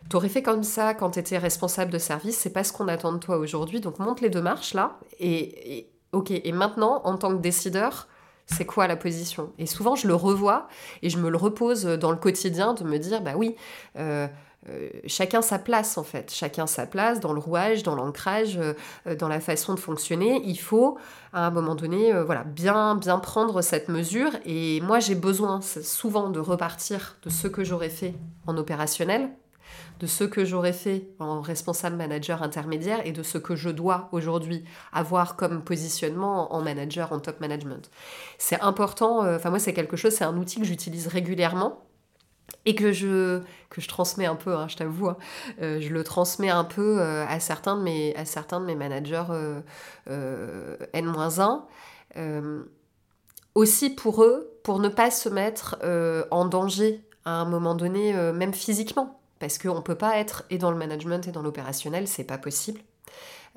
Tu 0.09 0.15
aurais 0.15 0.29
fait 0.29 0.41
comme 0.41 0.63
ça 0.63 0.95
quand 0.95 1.11
tu 1.11 1.19
étais 1.19 1.37
responsable 1.37 1.91
de 1.91 1.99
service, 1.99 2.35
c'est 2.35 2.53
pas 2.53 2.63
ce 2.63 2.73
qu'on 2.73 2.87
attend 2.87 3.13
de 3.13 3.19
toi 3.19 3.37
aujourd'hui, 3.37 3.81
donc 3.81 3.99
monte 3.99 4.19
les 4.19 4.31
deux 4.31 4.41
marches 4.41 4.73
là, 4.73 4.99
et 5.19 5.91
ok, 6.11 6.31
et 6.31 6.51
maintenant, 6.51 7.01
en 7.03 7.17
tant 7.17 7.35
que 7.35 7.41
décideur, 7.41 8.07
c'est 8.55 8.65
quoi 8.65 8.87
la 8.87 8.95
position? 8.95 9.51
Et 9.57 9.65
souvent, 9.65 9.95
je 9.95 10.07
le 10.07 10.15
revois 10.15 10.67
et 11.01 11.09
je 11.09 11.17
me 11.17 11.29
le 11.29 11.37
repose 11.37 11.85
dans 11.85 12.11
le 12.11 12.17
quotidien 12.17 12.73
de 12.73 12.83
me 12.83 12.97
dire, 12.97 13.21
bah 13.21 13.33
oui, 13.35 13.55
euh, 13.97 14.27
chacun 15.07 15.41
sa 15.41 15.57
place 15.57 15.97
en 15.97 16.03
fait, 16.03 16.31
chacun 16.31 16.67
sa 16.67 16.85
place 16.85 17.19
dans 17.19 17.33
le 17.33 17.39
rouage, 17.39 17.81
dans 17.81 17.95
l'ancrage, 17.95 18.59
dans 19.17 19.27
la 19.27 19.39
façon 19.39 19.73
de 19.73 19.79
fonctionner. 19.79 20.41
Il 20.45 20.59
faut 20.59 20.99
à 21.33 21.47
un 21.47 21.51
moment 21.51 21.73
donné, 21.73 22.13
voilà, 22.23 22.43
bien 22.43 22.95
bien 22.95 23.17
prendre 23.17 23.61
cette 23.63 23.89
mesure. 23.89 24.29
Et 24.45 24.79
moi, 24.81 24.99
j'ai 24.99 25.15
besoin 25.15 25.61
souvent 25.61 26.29
de 26.29 26.39
repartir 26.39 27.17
de 27.23 27.31
ce 27.31 27.47
que 27.47 27.63
j'aurais 27.63 27.89
fait 27.89 28.13
en 28.45 28.55
opérationnel 28.55 29.31
de 30.01 30.07
ce 30.07 30.23
que 30.23 30.43
j'aurais 30.43 30.73
fait 30.73 31.07
en 31.19 31.41
responsable 31.41 31.95
manager 31.95 32.41
intermédiaire 32.41 33.05
et 33.05 33.11
de 33.11 33.21
ce 33.21 33.37
que 33.37 33.55
je 33.55 33.69
dois 33.69 34.09
aujourd'hui 34.11 34.65
avoir 34.91 35.35
comme 35.35 35.63
positionnement 35.63 36.53
en 36.55 36.61
manager, 36.61 37.13
en 37.13 37.19
top 37.19 37.39
management. 37.39 37.91
C'est 38.39 38.59
important, 38.61 39.23
euh, 39.23 39.35
enfin 39.35 39.51
moi 39.51 39.59
c'est 39.59 39.73
quelque 39.73 39.97
chose, 39.97 40.13
c'est 40.13 40.23
un 40.23 40.35
outil 40.37 40.59
que 40.59 40.65
j'utilise 40.65 41.05
régulièrement 41.05 41.83
et 42.65 42.73
que 42.73 42.91
je, 42.91 43.41
que 43.69 43.79
je 43.79 43.87
transmets 43.87 44.25
un 44.25 44.35
peu, 44.35 44.55
hein, 44.55 44.67
je 44.67 44.75
t'avoue, 44.75 45.07
hein. 45.07 45.17
euh, 45.61 45.79
je 45.79 45.89
le 45.89 46.03
transmets 46.03 46.49
un 46.49 46.63
peu 46.63 46.99
euh, 46.99 47.23
à, 47.27 47.39
certains 47.39 47.77
de 47.77 47.83
mes, 47.83 48.15
à 48.15 48.25
certains 48.25 48.59
de 48.59 48.65
mes 48.65 48.75
managers 48.75 49.25
N-1. 50.07 51.61
aussi 53.53 53.91
pour 53.91 54.23
eux, 54.23 54.51
pour 54.63 54.79
ne 54.79 54.89
pas 54.89 55.11
se 55.11 55.29
mettre 55.29 55.77
en 56.31 56.45
danger 56.45 57.05
à 57.23 57.33
un 57.33 57.45
moment 57.45 57.75
donné, 57.75 58.13
même 58.33 58.53
physiquement 58.53 59.20
parce 59.41 59.57
qu'on 59.57 59.75
ne 59.75 59.81
peut 59.81 59.95
pas 59.95 60.17
être 60.17 60.43
et 60.51 60.59
dans 60.59 60.71
le 60.71 60.77
management 60.77 61.27
et 61.27 61.31
dans 61.31 61.41
l'opérationnel, 61.41 62.07
c'est 62.07 62.23
pas 62.23 62.37
possible. 62.37 62.79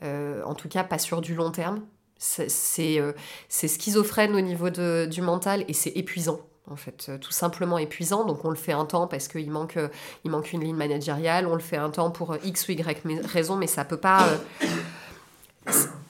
Euh, 0.02 0.42
en 0.44 0.54
tout 0.54 0.68
cas, 0.68 0.82
pas 0.82 0.98
sur 0.98 1.20
du 1.20 1.34
long 1.34 1.52
terme. 1.52 1.82
C'est 2.16 2.98
euh, 2.98 3.12
schizophrène 3.50 4.34
au 4.34 4.40
niveau 4.40 4.70
de, 4.70 5.06
du 5.10 5.20
mental 5.20 5.64
et 5.68 5.74
c'est 5.74 5.90
épuisant 5.90 6.40
en 6.70 6.76
fait, 6.76 7.06
euh, 7.10 7.18
tout 7.18 7.32
simplement 7.32 7.76
épuisant. 7.76 8.24
Donc 8.24 8.46
on 8.46 8.48
le 8.48 8.56
fait 8.56 8.72
un 8.72 8.86
temps 8.86 9.06
parce 9.06 9.28
qu'il 9.28 9.50
manque, 9.50 9.78
il 10.24 10.30
manque 10.30 10.54
une 10.54 10.64
ligne 10.64 10.74
managériale, 10.76 11.46
on 11.46 11.54
le 11.54 11.60
fait 11.60 11.76
un 11.76 11.90
temps 11.90 12.10
pour 12.10 12.34
X 12.42 12.66
ou 12.68 12.72
Y 12.72 13.26
raison, 13.26 13.56
mais 13.56 13.66
ça 13.66 13.84
peut 13.84 13.98
pas, 13.98 14.26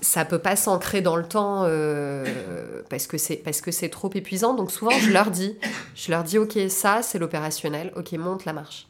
ça 0.01 0.25
peut 0.25 0.39
pas 0.39 0.55
s'ancrer 0.55 1.01
dans 1.01 1.17
le 1.17 1.27
temps 1.27 1.67
parce 2.89 3.09
que 3.09 3.19
c'est 3.19 3.37
parce 3.37 3.61
que 3.61 3.73
c'est 3.73 3.89
trop 3.89 4.11
épuisant. 4.15 4.55
Donc 4.55 4.71
souvent 4.71 4.93
je 4.93 5.11
leur 5.11 5.33
dis, 5.33 5.59
je 5.97 6.13
leur 6.13 6.23
dis 6.23 6.39
ok 6.39 6.57
ça 6.69 7.03
c'est 7.03 7.19
l'opérationnel, 7.19 7.93
ok 7.97 8.13
monte 8.13 8.45
la 8.45 8.53
marche. 8.53 8.87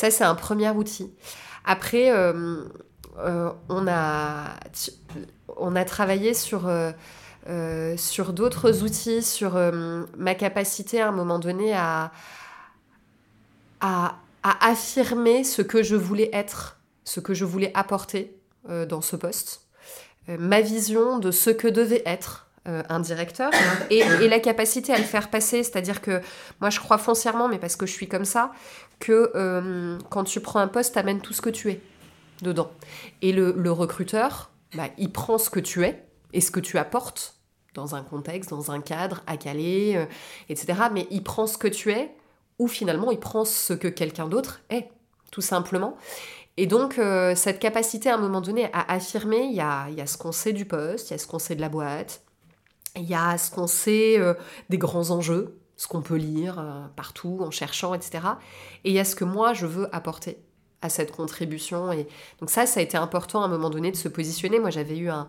Ça, 0.00 0.10
c'est 0.10 0.24
un 0.24 0.34
premier 0.34 0.70
outil. 0.70 1.12
Après, 1.62 2.10
euh, 2.10 2.64
euh, 3.18 3.50
on, 3.68 3.86
a, 3.86 4.54
travaillé 5.84 6.32
sur, 6.32 6.68
euh, 6.68 6.92
d'autres 8.32 8.82
outils, 8.82 9.22
sur 9.22 9.60
ma 10.16 10.34
capacité 10.34 11.02
à 11.02 11.08
un 11.08 11.12
moment 11.12 11.38
donné 11.38 11.74
à, 11.74 12.12
affirmer 14.42 15.44
ce 15.44 15.60
que 15.60 15.82
je 15.82 15.96
voulais 15.96 16.30
être, 16.32 16.78
ce 17.04 17.20
que 17.20 17.34
je 17.34 17.44
voulais 17.44 17.70
apporter 17.74 18.34
dans 18.88 19.02
ce 19.02 19.16
poste, 19.16 19.66
ma 20.28 20.62
vision 20.62 21.18
de 21.18 21.30
ce 21.30 21.50
que 21.50 21.68
devait 21.68 22.02
être 22.06 22.49
un 22.66 23.00
directeur 23.00 23.50
et, 23.88 23.98
et, 23.98 24.28
la 24.28 24.38
capacité 24.38 24.92
à 24.92 24.98
le 24.98 25.04
faire 25.04 25.30
passer. 25.30 25.62
C'est-à-dire 25.62 26.02
que 26.02 26.20
moi, 26.60 26.70
je 26.70 26.78
crois 26.78 26.98
foncièrement, 26.98 27.48
mais 27.48 27.58
parce 27.58 27.74
que 27.74 27.86
je 27.86 27.92
suis 27.92 28.06
comme 28.06 28.26
ça, 28.26 28.52
que 29.00 29.32
euh, 29.34 29.98
quand 30.10 30.24
tu 30.24 30.40
prends 30.40 30.60
un 30.60 30.68
poste, 30.68 30.94
t'amènes 30.94 31.20
tout 31.20 31.32
ce 31.32 31.40
que 31.40 31.50
tu 31.50 31.70
es 31.70 31.80
dedans. 32.42 32.70
Et 33.22 33.32
le, 33.32 33.72
recruteur, 33.72 34.50
bah, 34.74 34.88
il 34.98 35.10
prend 35.10 35.38
ce 35.38 35.50
que 35.50 35.58
tu 35.58 35.84
es 35.84 36.04
et 36.32 36.40
ce 36.40 36.50
que 36.52 36.60
tu 36.60 36.78
apportes 36.78 37.36
dans 37.74 37.94
un 37.94 38.02
contexte, 38.02 38.50
dans 38.50 38.70
un 38.70 38.80
cadre, 38.80 39.22
à 39.26 39.36
Calais, 39.36 39.96
euh, 39.96 40.04
etc. 40.48 40.78
Mais 40.92 41.08
il 41.10 41.24
prend 41.24 41.46
ce 41.46 41.58
que 41.58 41.68
tu 41.68 41.90
es 41.90 42.14
ou 42.58 42.68
finalement 42.68 43.10
il 43.10 43.18
prend 43.18 43.44
ce 43.44 43.72
que 43.72 43.88
quelqu'un 43.88 44.28
d'autre 44.28 44.60
est, 44.68 44.88
tout 45.32 45.40
simplement. 45.40 45.96
Et 46.56 46.66
donc, 46.66 46.98
euh, 46.98 47.34
cette 47.34 47.58
capacité 47.58 48.10
à 48.10 48.16
un 48.16 48.18
moment 48.18 48.42
donné 48.42 48.68
à 48.74 48.92
affirmer, 48.92 49.44
il 49.44 49.54
y 49.54 49.60
a, 49.60 49.88
y 49.90 50.00
a 50.00 50.06
ce 50.06 50.18
qu'on 50.18 50.32
sait 50.32 50.52
du 50.52 50.66
poste, 50.66 51.08
il 51.08 51.12
y 51.12 51.14
a 51.14 51.18
ce 51.18 51.26
qu'on 51.26 51.38
sait 51.38 51.54
de 51.54 51.60
la 51.62 51.70
boîte, 51.70 52.22
il 52.96 53.04
y 53.04 53.14
a 53.14 53.38
ce 53.38 53.50
qu'on 53.50 53.66
sait 53.66 54.18
des 54.68 54.78
grands 54.78 55.10
enjeux, 55.10 55.60
ce 55.80 55.88
qu'on 55.88 56.02
peut 56.02 56.16
lire 56.16 56.58
euh, 56.58 56.86
partout 56.94 57.38
en 57.40 57.50
cherchant, 57.50 57.94
etc. 57.94 58.18
Et 58.84 58.90
il 58.90 58.92
y 58.92 58.98
a 58.98 59.04
ce 59.06 59.14
que 59.14 59.24
moi 59.24 59.54
je 59.54 59.64
veux 59.64 59.88
apporter 59.96 60.36
à 60.82 60.90
cette 60.90 61.10
contribution. 61.10 61.90
Et 61.90 62.06
donc 62.38 62.50
ça, 62.50 62.66
ça 62.66 62.80
a 62.80 62.82
été 62.82 62.98
important 62.98 63.40
à 63.40 63.46
un 63.46 63.48
moment 63.48 63.70
donné 63.70 63.90
de 63.90 63.96
se 63.96 64.08
positionner. 64.08 64.58
Moi, 64.58 64.68
j'avais 64.68 64.98
eu 64.98 65.08
un, 65.08 65.26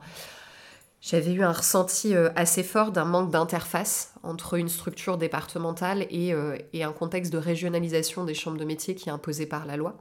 j'avais 1.00 1.32
eu 1.32 1.42
un 1.42 1.54
ressenti 1.54 2.14
euh, 2.14 2.32
assez 2.36 2.64
fort 2.64 2.92
d'un 2.92 3.06
manque 3.06 3.32
d'interface 3.32 4.14
entre 4.24 4.56
une 4.56 4.68
structure 4.68 5.18
départementale 5.18 6.06
et, 6.10 6.34
euh, 6.34 6.58
et, 6.74 6.84
un 6.84 6.92
contexte 6.92 7.32
de 7.32 7.38
régionalisation 7.38 8.26
des 8.26 8.34
chambres 8.34 8.58
de 8.58 8.66
métiers 8.66 8.94
qui 8.94 9.08
est 9.08 9.14
imposé 9.14 9.46
par 9.46 9.66
la 9.66 9.78
loi. 9.78 9.96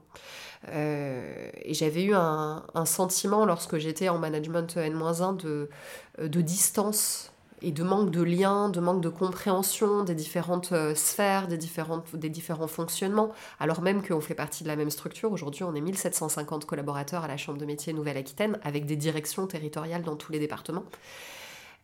et 0.72 1.74
j'avais 1.74 2.02
eu 2.02 2.14
un, 2.14 2.64
un, 2.74 2.84
sentiment 2.86 3.46
lorsque 3.46 3.78
j'étais 3.78 4.08
en 4.08 4.18
management 4.18 4.76
N-1 4.76 5.36
de, 5.36 5.70
de 6.18 6.40
distance 6.40 7.30
et 7.62 7.72
de 7.72 7.82
manque 7.82 8.10
de 8.10 8.22
lien, 8.22 8.68
de 8.68 8.80
manque 8.80 9.00
de 9.00 9.08
compréhension 9.08 10.02
des 10.04 10.14
différentes 10.14 10.72
euh, 10.72 10.94
sphères, 10.94 11.48
des, 11.48 11.58
différentes, 11.58 12.14
différents 12.16 12.66
fonctionnements, 12.66 13.30
alors 13.58 13.82
même 13.82 14.06
qu'on 14.06 14.20
fait 14.20 14.34
partie 14.34 14.62
de 14.62 14.68
la 14.68 14.76
même 14.76 14.90
structure. 14.90 15.32
Aujourd'hui, 15.32 15.64
on 15.64 15.74
est 15.74 15.80
1750 15.80 16.64
collaborateurs 16.64 17.24
à 17.24 17.28
la 17.28 17.36
Chambre 17.36 17.58
de 17.58 17.64
métier 17.64 17.92
Nouvelle-Aquitaine, 17.92 18.58
avec 18.62 18.86
des 18.86 18.96
directions 18.96 19.46
territoriales 19.46 20.02
dans 20.02 20.16
tous 20.16 20.32
les 20.32 20.38
départements. 20.38 20.84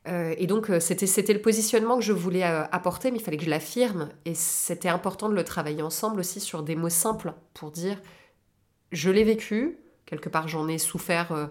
Euh, 0.08 0.34
et 0.38 0.46
donc, 0.46 0.70
euh, 0.70 0.80
c'était, 0.80 1.06
c'était 1.06 1.32
le 1.32 1.42
positionnement 1.42 1.96
que 1.98 2.04
je 2.04 2.12
voulais 2.12 2.44
apporter, 2.44 3.10
mais 3.10 3.18
il 3.18 3.22
fallait 3.22 3.36
que 3.36 3.44
je 3.44 3.50
l'affirme. 3.50 4.08
Et 4.24 4.34
c'était 4.34 4.88
important 4.88 5.28
de 5.28 5.34
le 5.34 5.44
travailler 5.44 5.82
ensemble 5.82 6.20
aussi 6.20 6.40
sur 6.40 6.62
des 6.62 6.76
mots 6.76 6.88
simples 6.88 7.34
pour 7.54 7.70
dire 7.70 8.00
je 8.92 9.10
l'ai 9.10 9.24
vécu, 9.24 9.78
quelque 10.06 10.28
part 10.28 10.46
j'en 10.46 10.68
ai 10.68 10.78
souffert 10.78 11.50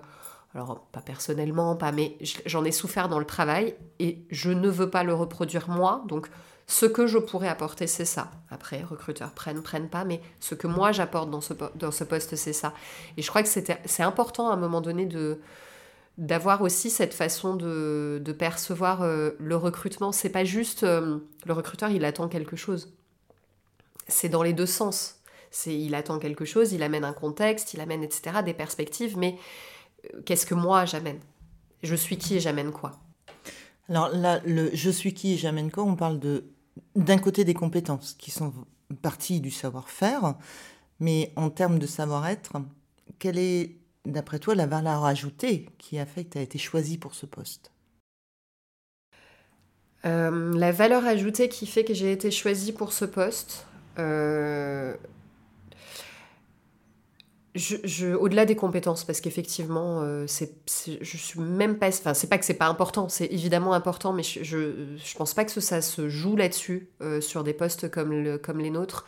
alors 0.56 0.86
pas 0.92 1.02
personnellement, 1.02 1.76
pas, 1.76 1.92
mais 1.92 2.18
j'en 2.46 2.64
ai 2.64 2.72
souffert 2.72 3.10
dans 3.10 3.20
le 3.20 3.26
travail 3.26 3.76
et 4.00 4.26
je 4.32 4.52
ne 4.52 4.70
veux 4.70 4.90
pas 4.90 5.04
le 5.04 5.14
reproduire 5.14 5.70
moi. 5.70 6.04
Donc 6.08 6.30
ce 6.68 6.86
que 6.86 7.08
je 7.08 7.18
pourrais 7.18 7.50
apporter, 7.50 7.88
c'est 7.88 8.06
ça. 8.06 8.32
Après, 8.50 8.82
recruteurs 8.82 9.32
prennent, 9.32 9.62
prennent 9.62 9.90
pas, 9.90 10.06
mais 10.06 10.22
ce 10.40 10.56
que 10.56 10.68
moi 10.68 10.92
j'apporte 10.92 11.30
dans 11.30 11.42
ce, 11.42 11.54
dans 11.76 11.92
ce 11.92 12.04
poste, 12.04 12.36
c'est 12.36 12.54
ça. 12.54 12.74
Et 13.18 13.22
je 13.22 13.28
crois 13.30 13.44
que 13.44 13.50
c'est 13.50 14.04
important 14.04 14.50
à 14.50 14.54
un 14.54 14.58
moment 14.58 14.82
donné 14.82 15.06
de 15.06 15.40
d'avoir 16.18 16.62
aussi 16.62 16.90
cette 16.90 17.14
façon 17.14 17.58
de, 17.58 18.22
de 18.24 18.32
percevoir 18.32 19.02
euh, 19.02 19.32
le 19.38 19.58
recrutement. 19.58 20.14
C'est 20.14 20.30
pas 20.30 20.46
juste 20.46 20.84
euh, 20.84 21.18
le 21.46 21.52
recruteur, 21.52 21.90
il 21.90 22.06
attend 22.06 22.30
quelque 22.30 22.56
chose. 22.56 22.94
C'est 24.08 24.30
dans 24.30 24.42
les 24.42 24.54
deux 24.54 24.66
sens. 24.66 25.20
Il 25.66 25.94
attend 25.94 26.20
quelque 26.20 26.46
chose, 26.46 26.72
il 26.72 26.84
amène 26.84 27.04
un 27.04 27.14
contexte, 27.14 27.74
il 27.74 27.82
amène 27.82 28.02
etc. 28.02 28.38
des 28.46 28.54
perspectives, 28.54 29.18
mais 29.18 29.38
qu'est-ce 30.26 30.46
que 30.46 30.56
moi 30.56 30.86
j'amène? 30.86 31.20
Je 31.84 31.96
suis 31.96 32.18
qui 32.18 32.36
et 32.36 32.40
j'amène 32.40 32.72
quoi? 32.72 32.92
Alors 33.90 34.10
là, 34.10 34.42
le 34.46 34.70
je 34.74 34.90
suis 34.90 35.14
qui 35.14 35.34
et 35.34 35.38
j'amène 35.38 35.72
quoi, 35.72 35.84
on 35.84 35.96
parle 35.96 36.20
de 36.20 36.46
d'un 36.96 37.18
côté 37.18 37.44
des 37.44 37.54
compétences 37.54 38.16
qui 38.18 38.32
sont 38.32 38.54
partie 39.02 39.42
du 39.42 39.52
savoir-faire, 39.52 40.36
mais 41.00 41.32
en 41.36 41.50
termes 41.50 41.80
de 41.80 41.88
savoir-être, 41.88 42.54
quelle 43.20 43.38
est, 43.38 43.78
d'après 44.06 44.40
toi, 44.40 44.56
la 44.56 44.68
valeur 44.68 45.06
ajoutée 45.06 45.70
qui 45.78 45.98
a 46.00 46.06
fait 46.06 46.26
que 46.26 46.32
tu 46.32 46.38
as 46.38 46.42
été 46.42 46.58
choisi 46.58 46.98
pour 46.98 47.16
ce 47.16 47.26
poste? 47.26 47.72
Euh, 50.06 50.54
La 50.54 50.72
valeur 50.72 51.06
ajoutée 51.06 51.50
qui 51.50 51.66
fait 51.66 51.84
que 51.84 51.94
j'ai 51.94 52.12
été 52.12 52.30
choisie 52.30 52.74
pour 52.74 52.94
ce 52.94 53.06
poste, 53.06 53.66
euh, 53.98 54.96
je, 57.56 58.14
au-delà 58.14 58.46
des 58.46 58.56
compétences, 58.56 59.06
parce 59.06 59.22
qu'effectivement, 59.22 60.02
euh, 60.02 60.26
c'est, 60.28 60.52
je 61.02 61.18
suis 61.18 61.40
même 61.40 61.78
pas. 61.78 61.88
Enfin, 61.88 62.14
c'est 62.14 62.28
pas 62.28 62.38
que 62.38 62.44
c'est 62.44 62.54
pas 62.54 62.68
important, 62.68 63.08
c'est 63.08 63.28
évidemment 63.28 63.74
important, 63.74 64.12
mais 64.12 64.24
je, 64.24 64.44
je, 64.44 65.18
pense 65.18 65.34
pas 65.34 65.46
que 65.46 65.62
ça 65.62 65.82
se 65.82 66.10
joue 66.10 66.36
là-dessus, 66.36 66.90
euh, 67.02 67.22
sur 67.22 67.44
des 67.44 67.54
postes 67.54 67.90
comme, 67.90 68.12
le, 68.12 68.38
comme 68.38 68.60
les 68.60 68.70
nôtres. 68.70 69.06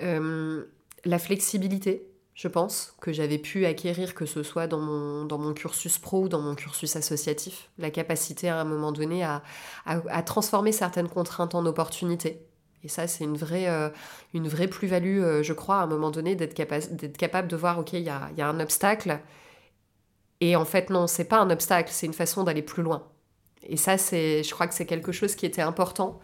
Euh, 0.00 0.64
la 1.04 1.18
flexibilité, 1.18 2.06
je 2.34 2.48
pense, 2.48 2.94
que 3.00 3.12
j'avais 3.12 3.38
pu 3.38 3.66
acquérir, 3.66 4.14
que 4.14 4.24
ce 4.24 4.42
soit 4.42 4.66
dans 4.66 4.80
mon, 4.80 5.26
dans 5.26 5.38
mon 5.38 5.52
cursus 5.52 5.98
pro 5.98 6.22
ou 6.22 6.28
dans 6.30 6.40
mon 6.40 6.54
cursus 6.54 6.96
associatif. 6.96 7.68
La 7.76 7.90
capacité 7.90 8.48
à 8.48 8.58
un 8.58 8.64
moment 8.64 8.92
donné 8.92 9.22
à, 9.22 9.42
à 9.84 10.22
transformer 10.22 10.72
certaines 10.72 11.08
contraintes 11.08 11.54
en 11.54 11.66
opportunités. 11.66 12.40
Et 12.82 12.88
ça, 12.88 13.06
c'est 13.06 13.24
une 13.24 13.36
vraie, 13.36 13.68
euh, 13.68 13.90
une 14.32 14.48
vraie 14.48 14.68
plus-value, 14.68 15.20
euh, 15.20 15.42
je 15.42 15.52
crois, 15.52 15.80
à 15.80 15.82
un 15.82 15.86
moment 15.86 16.10
donné, 16.10 16.34
d'être 16.34 16.54
capable 16.54 17.48
de 17.48 17.56
voir, 17.56 17.78
OK, 17.78 17.92
il 17.92 18.00
y 18.00 18.08
a, 18.08 18.30
y 18.36 18.40
a, 18.40 18.48
un 18.48 18.60
obstacle. 18.60 19.20
Et 20.40 20.56
en 20.56 20.64
fait, 20.64 20.88
non, 20.88 21.06
c'est 21.06 21.24
pas 21.24 21.38
un 21.38 21.50
obstacle, 21.50 21.90
c'est 21.92 22.06
une 22.06 22.14
façon 22.14 22.44
d'aller 22.44 22.62
plus 22.62 22.82
loin. 22.82 23.06
Et 23.62 23.76
ça, 23.76 23.98
c'est, 23.98 24.42
je 24.42 24.54
crois 24.54 24.66
que 24.66 24.74
c'est 24.74 24.86
quelque 24.86 25.12
chose 25.12 25.34
qui 25.34 25.44
était 25.44 25.60
important. 25.60 26.18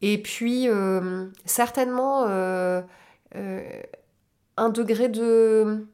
Et 0.00 0.22
puis, 0.22 0.68
euh, 0.68 1.26
certainement, 1.44 2.24
un 2.24 2.84
degré 4.68 5.08
de... 5.08 5.86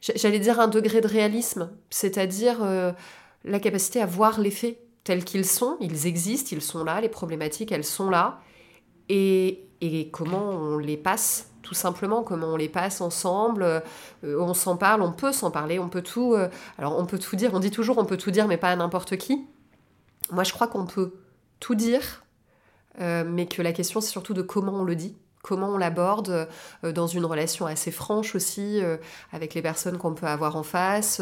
J'allais 0.00 0.40
dire 0.40 0.58
un 0.58 0.68
degré 0.68 1.00
de 1.00 1.06
réalisme, 1.06 1.70
c'est-à-dire 1.90 2.94
la 3.44 3.60
capacité 3.60 4.00
à 4.00 4.06
voir 4.06 4.40
les 4.40 4.50
faits 4.50 4.78
tels 5.04 5.24
qu'ils 5.24 5.46
sont. 5.46 5.76
Ils 5.80 6.06
existent, 6.06 6.50
ils 6.52 6.62
sont 6.62 6.82
là, 6.82 7.00
les 7.00 7.08
problématiques, 7.08 7.70
elles 7.70 7.84
sont 7.84 8.10
là 8.10 8.40
et, 9.08 9.68
comment 10.12 10.50
on 10.50 10.78
les 10.78 10.96
passe 10.96 11.48
tout 11.62 11.74
simplement, 11.74 12.24
comment 12.24 12.48
on 12.48 12.56
les 12.56 12.68
passe 12.68 13.00
ensemble, 13.00 13.62
euh, 13.62 13.80
on 14.24 14.52
s'en 14.52 14.76
parle, 14.76 15.00
on 15.00 15.12
peut 15.12 15.32
s'en 15.32 15.52
parler, 15.52 15.78
on 15.78 15.88
peut 15.88 16.02
tout. 16.02 16.34
Euh, 16.34 16.48
on 16.78 17.06
peut 17.06 17.20
tout 17.20 17.36
dire, 17.36 17.54
on 17.54 17.60
dit 17.60 17.70
toujours 17.70 17.98
on 17.98 18.04
peut 18.04 18.16
tout 18.16 18.32
dire, 18.32 18.48
mais 18.48 18.56
pas 18.56 18.70
à 18.70 18.76
n'importe 18.76 19.16
qui. 19.16 19.46
Moi 20.30 20.42
je 20.44 20.52
crois 20.52 20.66
qu'on 20.66 20.86
peut 20.86 21.14
tout 21.60 21.76
dire, 21.76 22.24
euh, 23.00 23.24
mais 23.24 23.46
que 23.46 23.62
la 23.62 23.72
question 23.72 24.00
c'est 24.00 24.10
surtout 24.10 24.34
de 24.34 24.42
comment 24.42 24.72
on 24.72 24.84
le 24.84 24.96
dit 24.96 25.16
comment 25.42 25.70
on 25.70 25.76
l'aborde 25.76 26.48
euh, 26.84 26.92
dans 26.92 27.08
une 27.08 27.24
relation 27.24 27.66
assez 27.66 27.90
franche 27.90 28.34
aussi 28.34 28.80
euh, 28.80 28.96
avec 29.32 29.54
les 29.54 29.62
personnes 29.62 29.98
qu'on 29.98 30.14
peut 30.14 30.26
avoir 30.26 30.56
en 30.56 30.62
face, 30.62 31.20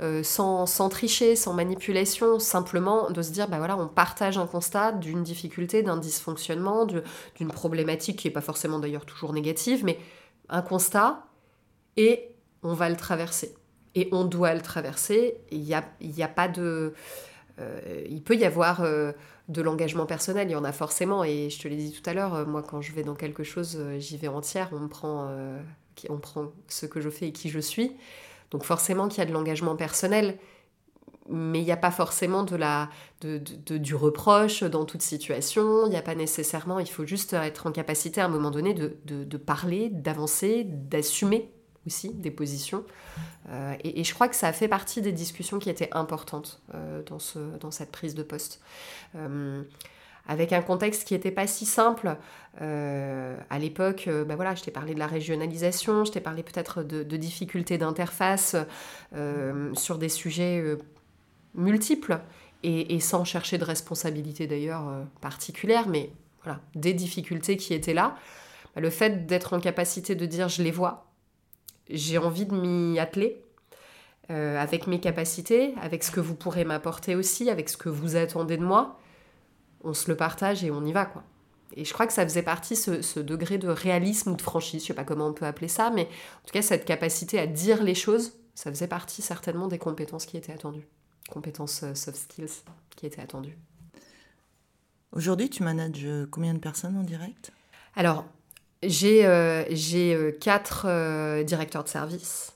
euh, 0.00 0.22
sans, 0.22 0.66
sans, 0.66 0.90
tricher, 0.90 1.34
sans 1.36 1.54
manipulation, 1.54 2.38
simplement 2.38 3.10
de 3.10 3.22
se 3.22 3.32
dire, 3.32 3.48
bah 3.48 3.56
voilà, 3.58 3.76
on 3.76 3.88
partage 3.88 4.36
un 4.36 4.46
constat 4.46 4.92
d'une 4.92 5.22
difficulté, 5.22 5.82
d'un 5.82 5.96
dysfonctionnement, 5.96 6.84
d'une 6.86 7.48
problématique 7.48 8.18
qui 8.18 8.28
n'est 8.28 8.32
pas 8.32 8.42
forcément 8.42 8.78
d'ailleurs 8.78 9.06
toujours 9.06 9.32
négative, 9.32 9.84
mais 9.84 9.98
un 10.50 10.62
constat, 10.62 11.24
et 11.96 12.34
on 12.62 12.74
va 12.74 12.90
le 12.90 12.96
traverser. 12.96 13.54
Et 13.94 14.08
on 14.12 14.24
doit 14.24 14.54
le 14.54 14.60
traverser, 14.60 15.38
il 15.50 15.72
a, 15.74 15.84
y 16.00 16.22
a 16.22 16.28
pas 16.28 16.48
de... 16.48 16.94
il 18.08 18.22
peut 18.22 18.36
y 18.36 18.44
avoir 18.44 18.82
de 19.52 19.62
l'engagement 19.62 20.06
personnel, 20.06 20.48
il 20.48 20.52
y 20.52 20.56
en 20.56 20.64
a 20.64 20.72
forcément. 20.72 21.24
Et 21.24 21.50
je 21.50 21.60
te 21.60 21.68
l'ai 21.68 21.76
dit 21.76 21.92
tout 21.92 22.08
à 22.08 22.14
l'heure, 22.14 22.34
euh, 22.34 22.44
moi, 22.44 22.62
quand 22.62 22.80
je 22.80 22.92
vais 22.92 23.02
dans 23.02 23.14
quelque 23.14 23.44
chose, 23.44 23.76
euh, 23.78 23.98
j'y 23.98 24.16
vais 24.16 24.28
entière. 24.28 24.70
On 24.72 24.80
me 24.80 24.88
prend, 24.88 25.28
euh, 25.30 25.60
on 26.08 26.18
prend 26.18 26.52
ce 26.68 26.86
que 26.86 27.00
je 27.00 27.10
fais 27.10 27.28
et 27.28 27.32
qui 27.32 27.50
je 27.50 27.60
suis. 27.60 27.96
Donc 28.50 28.64
forcément 28.64 29.08
qu'il 29.08 29.18
y 29.18 29.22
a 29.22 29.26
de 29.26 29.32
l'engagement 29.32 29.76
personnel, 29.76 30.38
mais 31.28 31.60
il 31.60 31.64
n'y 31.64 31.72
a 31.72 31.76
pas 31.76 31.90
forcément 31.90 32.42
de 32.42 32.56
la, 32.56 32.90
de, 33.20 33.38
du 33.78 33.94
reproche 33.94 34.62
dans 34.62 34.84
toute 34.84 35.02
situation. 35.02 35.86
Il 35.86 35.90
n'y 35.90 35.96
a 35.96 36.02
pas 36.02 36.14
nécessairement, 36.14 36.78
il 36.78 36.88
faut 36.88 37.06
juste 37.06 37.32
être 37.32 37.66
en 37.66 37.72
capacité 37.72 38.20
à 38.20 38.26
un 38.26 38.28
moment 38.28 38.50
donné 38.50 38.74
de, 38.74 38.98
de 39.06 39.36
parler, 39.38 39.88
d'avancer, 39.88 40.64
d'assumer 40.66 41.50
aussi 41.86 42.10
des 42.10 42.30
positions. 42.30 42.84
Euh, 43.48 43.74
et, 43.82 44.04
je 44.04 44.14
crois 44.14 44.28
que 44.28 44.36
ça 44.36 44.48
a 44.48 44.52
fait 44.52 44.68
partie 44.68 45.02
des 45.02 45.12
discussions 45.12 45.58
qui 45.58 45.70
étaient 45.70 45.90
importantes 45.92 46.60
euh, 46.74 47.02
dans, 47.04 47.18
ce, 47.18 47.38
dans 47.58 47.70
cette 47.70 47.90
prise 47.90 48.14
de 48.14 48.22
poste. 48.22 48.60
Euh, 49.16 49.62
avec 50.28 50.52
un 50.52 50.62
contexte 50.62 51.06
qui 51.06 51.14
n'était 51.14 51.32
pas 51.32 51.48
si 51.48 51.66
simple. 51.66 52.16
à 52.60 53.58
l'époque, 53.58 54.08
ben 54.08 54.36
voilà, 54.36 54.54
je 54.54 54.62
t'ai 54.62 54.70
parlé 54.70 54.94
de 54.94 55.00
la 55.00 55.08
régionalisation, 55.08 56.04
je 56.04 56.12
t'ai 56.12 56.20
parlé 56.20 56.44
peut-être 56.44 56.84
de, 56.84 57.16
difficultés 57.16 57.76
d'interface 57.76 58.54
sur 59.72 59.98
des 59.98 60.08
sujets 60.08 60.62
multiples 61.56 62.20
et, 62.62 63.00
sans 63.00 63.24
chercher 63.24 63.58
de 63.58 63.64
responsabilité 63.64 64.46
d'ailleurs 64.46 64.84
particulière, 65.20 65.88
mais 65.88 66.12
voilà, 66.44 66.60
des 66.76 66.94
difficultés 66.94 67.56
qui 67.56 67.74
étaient 67.74 67.92
là. 67.92 68.14
Le 68.76 68.90
fait 68.90 69.26
d'être 69.26 69.54
en 69.54 69.60
capacité 69.60 70.14
de 70.14 70.24
dire 70.24 70.48
je 70.48 70.62
les 70.62 70.70
vois, 70.70 71.11
j'ai 71.88 72.18
envie 72.18 72.46
de 72.46 72.54
m'y 72.54 72.98
atteler 72.98 73.42
euh, 74.30 74.56
avec 74.56 74.86
mes 74.86 75.00
capacités, 75.00 75.74
avec 75.82 76.04
ce 76.04 76.10
que 76.10 76.20
vous 76.20 76.34
pourrez 76.34 76.64
m'apporter 76.64 77.16
aussi, 77.16 77.50
avec 77.50 77.68
ce 77.68 77.76
que 77.76 77.88
vous 77.88 78.16
attendez 78.16 78.56
de 78.56 78.64
moi. 78.64 78.98
On 79.82 79.94
se 79.94 80.08
le 80.08 80.16
partage 80.16 80.62
et 80.64 80.70
on 80.70 80.84
y 80.84 80.92
va, 80.92 81.06
quoi. 81.06 81.24
Et 81.74 81.84
je 81.84 81.92
crois 81.92 82.06
que 82.06 82.12
ça 82.12 82.22
faisait 82.24 82.42
partie, 82.42 82.76
ce, 82.76 83.18
degré 83.18 83.58
de 83.58 83.68
réalisme 83.68 84.32
ou 84.32 84.36
de 84.36 84.42
franchise, 84.42 84.82
je 84.82 84.88
sais 84.88 84.94
pas 84.94 85.04
comment 85.04 85.26
on 85.26 85.32
peut 85.32 85.46
appeler 85.46 85.68
ça, 85.68 85.90
mais 85.90 86.02
en 86.02 86.46
tout 86.46 86.52
cas, 86.52 86.62
cette 86.62 86.84
capacité 86.84 87.38
à 87.38 87.46
dire 87.46 87.82
les 87.82 87.94
choses, 87.94 88.34
ça 88.54 88.70
faisait 88.70 88.88
partie 88.88 89.22
certainement 89.22 89.68
des 89.68 89.78
compétences 89.78 90.26
qui 90.26 90.36
étaient 90.36 90.52
attendues. 90.52 90.86
Compétences 91.30 91.82
euh, 91.82 91.94
soft 91.94 92.18
skills 92.18 92.62
qui 92.94 93.06
étaient 93.06 93.22
attendues. 93.22 93.58
Aujourd'hui, 95.12 95.50
tu 95.50 95.62
manages 95.62 96.06
combien 96.30 96.54
de 96.54 96.58
personnes 96.58 96.96
en 96.96 97.02
direct? 97.02 97.52
Alors, 97.96 98.24
j'ai 98.82 99.26
euh, 99.26 99.64
euh, 99.94 100.32
quatre 100.32 100.86
euh, 100.88 101.42
directeurs 101.44 101.84
de 101.84 101.88
service. 101.88 102.52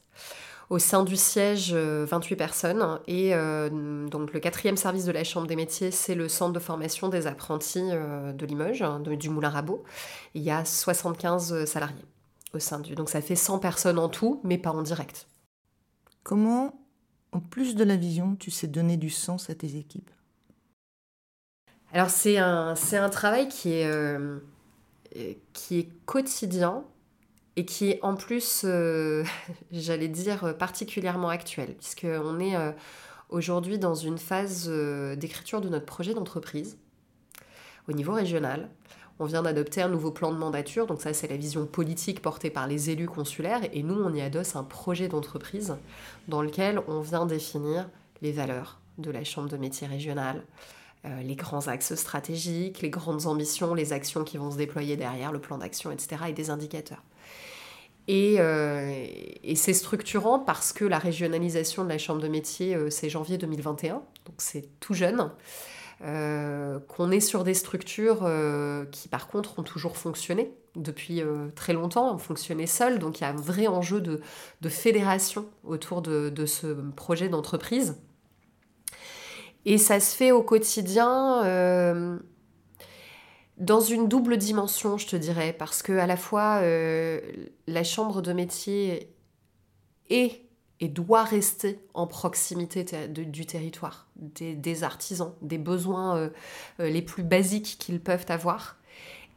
Au 0.69 0.81
sein 0.81 1.05
du 1.05 1.15
siège, 1.15 1.73
28 1.73 2.35
personnes. 2.35 2.99
Et 3.07 3.31
donc 3.31 4.33
le 4.33 4.41
quatrième 4.41 4.77
service 4.77 5.05
de 5.05 5.13
la 5.13 5.23
Chambre 5.23 5.47
des 5.47 5.55
métiers, 5.55 5.93
c'est 5.93 6.17
le 6.17 6.29
centre 6.29 6.53
de 6.53 6.59
formation 6.59 7.09
des 7.09 7.29
apprentis 7.29 7.89
de 7.89 8.47
Limoges, 8.47 8.83
hein, 8.83 8.99
du 8.99 9.31
Moulin 9.31 9.51
Rabot. 9.51 9.85
Il 10.35 10.43
y 10.43 10.51
a 10.51 10.65
75 10.65 11.67
salariés 11.67 12.05
au 12.53 12.59
sein 12.59 12.81
du. 12.81 12.97
Donc 12.97 13.11
ça 13.11 13.21
fait 13.21 13.37
100 13.37 13.61
personnes 13.61 14.01
en 14.01 14.09
tout, 14.09 14.41
mais 14.43 14.59
pas 14.59 14.71
en 14.71 14.83
direct. 14.83 15.29
Comment, 16.25 16.75
en 17.31 17.39
plus 17.39 17.77
de 17.77 17.85
la 17.85 17.95
vision, 17.95 18.35
tu 18.35 18.51
sais 18.51 18.67
donner 18.67 18.97
du 18.97 19.09
sens 19.09 19.49
à 19.51 19.55
tes 19.55 19.77
équipes? 19.77 20.11
Alors 21.93 22.11
c'est 22.11 22.39
un, 22.39 22.75
un 22.75 23.09
travail 23.09 23.49
qui 23.49 23.73
est 23.73 23.87
euh, 23.87 24.41
qui 25.53 25.79
est 25.79 25.89
quotidien 26.05 26.85
et 27.57 27.65
qui 27.65 27.91
est 27.91 28.01
en 28.03 28.15
plus, 28.15 28.63
euh, 28.65 29.25
j'allais 29.73 30.09
dire, 30.09 30.57
particulièrement 30.59 31.29
actuel, 31.29 31.75
puisqu'on 31.75 32.39
est 32.39 32.57
euh, 32.57 32.73
aujourd'hui 33.31 33.79
dans 33.79 33.95
une 33.95 34.19
phase 34.19 34.69
d'écriture 35.17 35.61
de 35.61 35.69
notre 35.69 35.87
projet 35.87 36.15
d'entreprise 36.15 36.79
au 37.89 37.93
niveau 37.93 38.13
régional. 38.13 38.69
On 39.19 39.25
vient 39.25 39.43
d'adopter 39.43 39.81
un 39.81 39.89
nouveau 39.89 40.11
plan 40.11 40.31
de 40.31 40.37
mandature, 40.37 40.87
donc 40.87 41.01
ça 41.01 41.15
c'est 41.15 41.29
la 41.29 41.39
vision 41.39 41.65
politique 41.65 42.21
portée 42.21 42.51
par 42.51 42.67
les 42.67 42.91
élus 42.91 43.07
consulaires, 43.07 43.63
et 43.73 43.83
nous 43.83 43.95
on 43.95 44.13
y 44.13 44.21
adosse 44.21 44.57
un 44.57 44.65
projet 44.65 45.09
d'entreprise 45.09 45.75
dans 46.29 46.43
lequel 46.43 46.83
on 46.87 47.01
vient 47.01 47.25
définir 47.25 47.89
les 48.21 48.33
valeurs 48.33 48.79
de 48.99 49.11
la 49.11 49.25
Chambre 49.25 49.49
de 49.49 49.57
métier 49.57 49.87
régionale, 49.87 50.39
euh, 50.39 50.43
les 51.23 51.37
grands 51.37 51.69
axes 51.69 51.95
stratégiques, 51.95 52.83
les 52.83 52.91
grandes 52.91 53.27
ambitions, 53.27 53.75
les 53.75 53.93
actions 53.93 54.25
qui 54.25 54.39
vont 54.39 54.51
se 54.51 54.57
déployer 54.57 54.97
derrière, 54.97 55.33
le 55.33 55.39
plan 55.39 55.59
d'action, 55.59 55.91
etc., 55.91 56.17
et 56.29 56.33
des 56.33 56.51
indicateurs. 56.51 57.03
Et, 58.09 58.37
euh, 58.39 59.07
c'est 59.55 59.73
structurant 59.73 60.39
parce 60.39 60.73
que 60.73 60.85
la 60.85 60.99
régionalisation 60.99 61.85
de 61.85 61.89
la 61.89 61.99
Chambre 61.99 62.21
de 62.21 62.29
métier, 62.29 62.75
euh, 62.75 62.91
c'est 62.91 63.09
janvier 63.09 63.37
2021, 63.39 63.95
donc 63.95 64.35
c'est 64.39 64.69
tout 64.81 64.95
jeune. 64.95 65.31
qu'on 66.01 67.11
est 67.11 67.21
sur 67.21 67.43
des 67.43 67.55
structures 67.55 68.29
qui 68.93 69.09
par 69.09 69.29
contre 69.29 69.59
ont 69.59 69.63
toujours 69.63 69.97
fonctionné 69.97 70.53
depuis 70.75 71.23
très 71.55 71.73
longtemps, 71.73 72.15
ont 72.15 72.19
fonctionné 72.19 72.67
seules, 72.67 72.99
donc 72.99 73.19
il 73.19 73.23
y 73.23 73.25
a 73.25 73.31
un 73.31 73.37
vrai 73.37 73.67
enjeu 73.67 74.03
de, 74.03 74.21
fédération 74.69 75.47
autour 75.65 76.03
de 76.03 76.47
ce 76.47 76.67
projet 76.97 77.31
d'entreprise. 77.31 77.97
Et 79.67 79.79
ça 79.79 79.99
se 79.99 80.15
fait 80.15 80.31
au 80.31 80.45
quotidien 80.45 81.45
euh, 81.45 82.17
dans 83.59 83.81
une 83.81 84.07
double 84.07 84.37
dimension, 84.37 84.97
je 84.97 85.09
te 85.09 85.17
dirais, 85.17 85.53
parce 85.53 85.83
que 85.83 85.93
à 85.93 86.07
la 86.07 86.17
fois 86.17 86.61
euh, 86.63 87.21
la 87.67 87.83
chambre 87.83 88.23
de 88.23 88.33
métier 88.33 89.13
est 90.09 90.43
et 90.79 90.89
doit 90.89 91.25
rester 91.25 91.81
en 91.95 92.07
proximité 92.07 92.85
du 93.09 93.47
territoire, 93.47 94.09
des, 94.15 94.85
artisans, 94.85 95.33
des 95.41 95.57
besoins 95.57 96.17
euh, 96.19 96.31
les 96.79 97.01
plus 97.01 97.23
basiques 97.23 97.77
qu'ils 97.81 97.99
peuvent 97.99 98.27
avoir. 98.29 98.77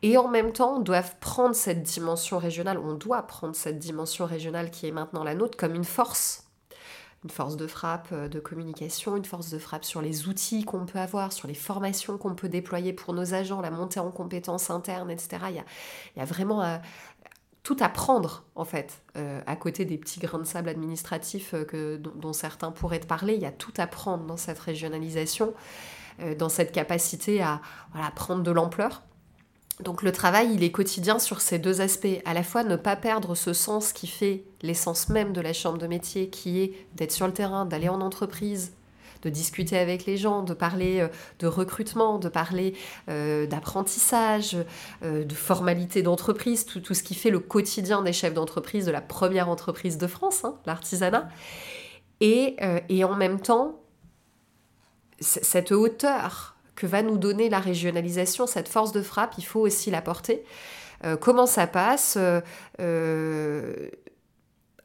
Et 0.01 0.17
en 0.17 0.27
même 0.27 0.51
temps, 0.51 0.79
doivent 0.79 1.15
prendre 1.21 1.55
cette 1.55 1.81
dimension 1.81 2.39
régionale, 2.39 2.77
on 2.77 2.93
doit 2.93 3.23
prendre 3.23 3.55
cette 3.55 3.79
dimension 3.79 4.25
régionale 4.25 4.69
qui 4.69 4.87
est 4.87 4.91
maintenant 4.91 5.23
la 5.23 5.33
nôtre 5.33 5.57
comme 5.57 5.75
une 5.75 5.85
force 5.85 6.48
une 7.23 7.29
force 7.29 7.57
de 7.57 7.67
frappe 7.67 8.09
euh, 8.11 8.27
de 8.27 8.39
communication, 8.39 9.17
une 9.17 9.25
force 9.25 9.49
de 9.49 9.59
frappe 9.59 9.83
sur 9.83 10.01
les 10.01 10.27
outils 10.27 10.63
qu'on 10.63 10.85
peut 10.85 10.99
avoir, 10.99 11.33
sur 11.33 11.47
les 11.47 11.53
formations 11.53 12.17
qu'on 12.17 12.35
peut 12.35 12.49
déployer 12.49 12.93
pour 12.93 13.13
nos 13.13 13.33
agents, 13.33 13.61
la 13.61 13.71
montée 13.71 13.99
en 13.99 14.11
compétences 14.11 14.69
internes, 14.69 15.11
etc. 15.11 15.37
Il 15.49 15.63
y 16.17 16.21
a, 16.21 16.25
vraiment 16.25 16.63
euh, 16.63 16.77
tout 17.63 17.77
à 17.79 17.89
prendre, 17.89 18.45
en 18.55 18.65
fait, 18.65 19.01
euh, 19.17 19.41
à 19.47 19.55
côté 19.55 19.85
des 19.85 19.97
petits 19.97 20.19
grains 20.19 20.39
de 20.39 20.45
sable 20.45 20.69
administratifs 20.69 21.53
dont, 21.53 22.33
certains 22.33 22.71
pourraient 22.71 22.99
parler. 22.99 23.33
Il 23.35 23.41
y 23.41 23.45
a 23.45 23.51
tout 23.51 23.73
à 23.77 23.87
prendre 23.87 24.25
dans 24.25 24.37
cette 24.37 24.59
régionalisation, 24.59 25.53
dans 26.37 26.49
cette 26.49 26.73
capacité 26.73 27.41
à 27.41 27.61
prendre 28.13 28.43
de 28.43 28.51
l'ampleur. 28.51 29.03
Donc 29.83 30.03
le 30.03 30.11
travail, 30.11 30.53
il 30.53 30.63
est 30.63 30.71
quotidien 30.71 31.19
sur 31.19 31.39
ces 31.39 31.57
deux 31.57 31.79
aspects. 31.79 32.07
À 32.25 32.33
la 32.33 32.43
fois 32.43 32.63
ne 32.63 32.75
pas 32.75 32.97
perdre 32.97 33.33
ce 33.33 33.53
sens 33.53 33.93
qui 33.93 34.07
fait 34.07 34.43
l'essence 34.61 35.07
même 35.07 35.31
de 35.31 35.39
la 35.39 35.53
chambre 35.53 35.77
de 35.77 35.87
métier, 35.87 36.29
qui 36.29 36.59
est 36.59 36.73
d'être 36.95 37.13
sur 37.13 37.27
le 37.27 37.33
terrain, 37.33 37.65
d'aller 37.65 37.87
en 37.87 38.01
entreprise, 38.01 38.73
de 39.21 39.29
discuter 39.29 39.77
avec 39.77 40.05
les 40.05 40.17
gens, 40.17 40.43
de 40.43 40.53
parler 40.53 40.99
euh, 40.99 41.07
de 41.39 41.47
recrutement, 41.47 42.19
de 42.19 42.27
parler 42.27 42.75
euh, 43.09 43.47
d'apprentissage, 43.47 44.57
euh, 45.03 45.23
de 45.23 45.33
formalité 45.33 46.01
d'entreprise, 46.01 46.65
tout, 46.65 46.93
ce 46.93 47.03
qui 47.03 47.15
fait 47.15 47.29
le 47.29 47.39
quotidien 47.39 48.01
des 48.01 48.13
chefs 48.13 48.33
d'entreprise 48.33 48.85
de 48.85 48.91
la 48.91 49.01
première 49.01 49.47
entreprise 49.47 49.97
de 49.97 50.07
France, 50.07 50.43
hein, 50.43 50.55
l'artisanat. 50.65 51.29
Et, 52.21 52.57
et 52.89 53.05
en 53.05 53.15
même 53.15 53.39
temps, 53.39 53.79
cette 55.21 55.71
hauteur 55.71 56.57
que 56.79 56.87
va 56.87 57.03
nous 57.03 57.17
donner 57.17 57.49
la 57.49 57.59
régionalisation, 57.59 58.47
cette 58.47 58.69
force 58.69 58.93
de 58.93 59.01
frappe, 59.01 59.35
il 59.37 59.43
faut 59.43 59.59
aussi 59.59 59.91
la 59.91 60.01
porter. 60.01 60.45
Euh, 61.03 61.17
comment 61.17 61.45
ça 61.45 61.67
passe 61.67 62.15
euh, 62.17 62.39
euh, 62.79 63.89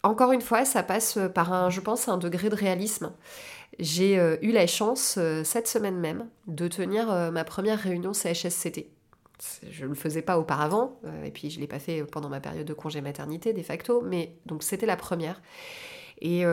Encore 0.03 0.33
une 0.33 0.41
fois, 0.41 0.65
ça 0.65 0.83
passe 0.83 1.19
par 1.35 1.53
un, 1.53 1.71
je 1.71 1.81
pense, 1.81 2.09
un 2.09 2.19
degré 2.19 2.51
de 2.51 2.57
réalisme. 2.57 3.13
J'ai 3.79 4.15
eu 4.43 4.53
la 4.53 4.69
chance, 4.69 5.19
cette 5.43 5.67
semaine 5.67 5.97
même, 5.99 6.29
de 6.47 6.69
tenir 6.69 7.07
ma 7.33 7.43
première 7.43 7.79
réunion 7.79 8.13
CHSCT. 8.13 8.89
Je 9.69 9.83
ne 9.83 9.89
le 9.89 9.95
faisais 9.97 10.23
pas 10.23 10.39
auparavant, 10.39 11.01
et 11.25 11.33
puis 11.33 11.51
je 11.51 11.57
ne 11.57 11.63
l'ai 11.63 11.67
pas 11.67 11.81
fait 11.81 12.05
pendant 12.05 12.29
ma 12.29 12.39
période 12.39 12.67
de 12.67 12.73
congé 12.73 13.01
maternité, 13.01 13.53
de 13.53 13.63
facto, 13.63 14.01
mais 14.01 14.37
donc 14.47 14.63
c'était 14.63 14.87
la 14.87 14.97
première. 14.97 15.43
Et, 16.21 16.45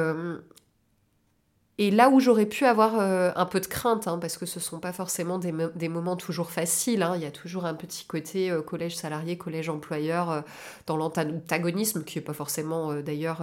et 1.82 1.89
là 1.89 2.10
où 2.10 2.20
j'aurais 2.20 2.46
pu 2.46 2.65
avoir 2.65 3.00
euh, 3.00 3.32
un 3.36 3.48
peu 3.48 3.60
de 3.60 3.65
crainte, 3.65 4.08
hein, 4.08 4.20
parce 4.20 4.38
que 4.38 4.46
ce 4.46 4.60
ne 4.60 4.63
sont 4.63 4.80
pas 4.80 4.94
forcément 4.94 5.39
des, 5.39 5.89
moments 5.89 6.15
toujours 6.15 6.52
faciles, 6.52 7.02
hein, 7.02 7.13
il 7.15 7.24
y 7.24 7.26
a 7.26 7.32
toujours 7.32 7.65
un 7.65 7.74
petit 7.74 8.06
côté 8.06 8.52
euh, 8.52 8.62
collège 8.62 8.96
salarié, 8.96 9.36
collège 9.36 9.67
employeur 9.67 10.30
euh, 10.30 10.41
dans 10.86 10.96
l'antagonisme, 10.96 12.04
qui 12.04 12.20
n'est 12.20 12.24
pas 12.24 12.34
forcément 12.34 12.94
d'ailleurs 13.02 13.41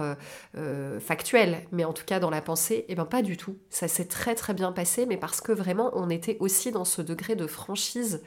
factuel, 1.01 1.65
mais 1.73 1.83
en 1.83 1.91
tout 1.91 2.05
cas 2.05 2.21
dans 2.21 2.29
la 2.29 2.41
pensée, 2.41 2.75
et 2.75 2.85
eh 2.89 2.95
ben 2.95 3.03
pas 3.03 3.21
du 3.21 3.35
tout. 3.35 3.57
Ça 3.69 3.89
s'est 3.89 4.05
très 4.05 4.35
très 4.35 4.53
bien 4.53 4.71
passé, 4.71 5.05
mais 5.05 5.17
parce 5.17 5.41
que 5.41 5.51
vraiment 5.51 5.91
on 5.93 6.09
était 6.09 6.37
aussi 6.39 6.71
dans 6.71 6.85
ce 6.85 7.01
degré 7.01 7.35
de 7.35 7.45
franchise 7.45 8.21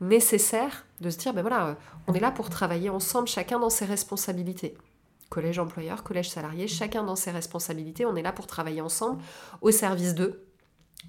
nécessaire 0.00 0.86
de 1.00 1.08
se 1.10 1.18
dire, 1.18 1.34
ben 1.34 1.42
voilà, 1.42 1.76
on 2.08 2.14
est 2.14 2.20
là 2.20 2.32
pour 2.32 2.50
travailler 2.50 2.90
ensemble, 2.90 3.28
chacun 3.28 3.60
dans 3.60 3.70
ses 3.70 3.84
responsabilités 3.84 4.74
collège 5.32 5.58
employeur, 5.58 6.02
collège 6.02 6.28
salarié, 6.28 6.68
chacun 6.68 7.04
dans 7.04 7.16
ses 7.16 7.30
responsabilités. 7.30 8.04
On 8.04 8.16
est 8.16 8.22
là 8.22 8.32
pour 8.32 8.46
travailler 8.46 8.82
ensemble 8.82 9.22
au 9.62 9.70
service 9.70 10.14
d'eux, 10.14 10.44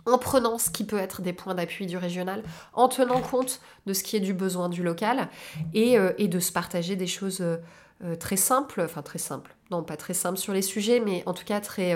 en 0.06 0.18
prenant 0.18 0.58
ce 0.58 0.70
qui 0.70 0.86
peut 0.86 0.98
être 0.98 1.22
des 1.22 1.34
points 1.34 1.56
d'appui 1.56 1.88
du 1.88 1.98
régional, 1.98 2.42
en 2.72 2.88
tenant 2.88 3.20
compte 3.20 3.60
de 3.86 3.92
ce 3.92 4.02
qui 4.02 4.16
est 4.16 4.22
du 4.22 4.34
besoin 4.34 4.70
du 4.70 4.82
local 4.82 5.28
et, 5.74 6.00
euh, 6.00 6.14
de 6.18 6.40
se 6.40 6.54
partager 6.54 6.96
des 6.96 7.06
choses 7.06 7.42
euh, 7.42 7.58
euh, 8.06 8.16
très 8.16 8.38
simples, 8.38 8.82
enfin 8.82 9.02
très 9.02 9.20
simples, 9.20 9.54
non 9.72 9.84
pas 9.84 9.98
très 9.98 10.14
simples 10.14 10.38
sur 10.38 10.54
les 10.54 10.62
sujets, 10.62 11.02
mais 11.02 11.24
en 11.26 11.34
tout 11.34 11.46
cas 11.46 11.60
très, 11.60 11.94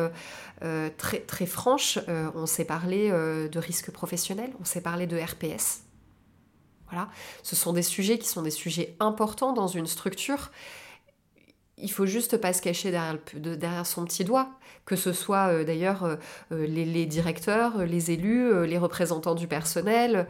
très, 0.98 1.20
très 1.22 1.46
franches. 1.46 1.98
on 2.36 2.46
s'est 2.46 2.66
parlé 2.66 3.10
de 3.10 3.60
risques 3.60 3.92
professionnels, 3.92 4.52
on 4.60 4.66
s'est 4.66 4.82
parlé 4.82 5.08
de 5.08 5.18
RPS. 5.18 5.84
Voilà, 6.90 7.10
ce 7.44 7.56
sont 7.56 7.72
des 7.72 7.84
sujets 7.84 8.18
qui 8.18 8.28
sont 8.28 8.42
des 8.42 8.52
sujets 8.52 8.96
importants 9.00 9.54
dans 9.54 9.68
une 9.68 9.88
structure 9.88 10.52
il 11.78 11.92
faut 11.92 12.06
juste 12.06 12.38
pas 12.38 12.54
se 12.54 12.62
cacher 12.62 12.92
derrière, 12.92 13.86
son 13.86 14.06
petit 14.06 14.24
doigt, 14.24 14.50
que 14.86 14.96
ce 14.96 15.14
soit 15.14 15.50
euh, 15.50 15.64
d'ailleurs 15.64 16.04
euh, 16.04 16.16
euh, 16.52 16.66
les, 16.66 17.06
directeurs, 17.06 17.86
les 17.86 18.12
élus, 18.12 18.66
les 18.66 18.78
représentants 18.78 19.36
du 19.36 19.48
personnel. 19.48 20.28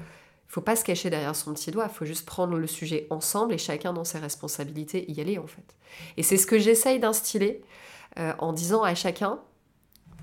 Il 0.49 0.51
faut 0.51 0.61
pas 0.61 0.75
se 0.75 0.83
cacher 0.83 1.09
derrière 1.09 1.35
son 1.35 1.53
petit 1.53 1.71
doigt, 1.71 1.87
il 1.91 1.95
faut 1.95 2.05
juste 2.05 2.25
prendre 2.25 2.57
le 2.57 2.67
sujet 2.67 3.07
ensemble 3.09 3.53
et 3.53 3.57
chacun 3.57 3.93
dans 3.93 4.05
ses 4.05 4.19
responsabilités 4.19 5.09
y 5.11 5.19
aller 5.19 5.37
en 5.37 5.47
fait. 5.47 5.75
Et 6.15 6.23
c'est 6.23 6.37
ce 6.37 6.47
que 6.47 6.57
j'essaye 6.57 6.99
d'instiller 6.99 7.61
en 8.15 8.53
disant 8.53 8.81
à 8.81 8.95
chacun, 8.95 9.39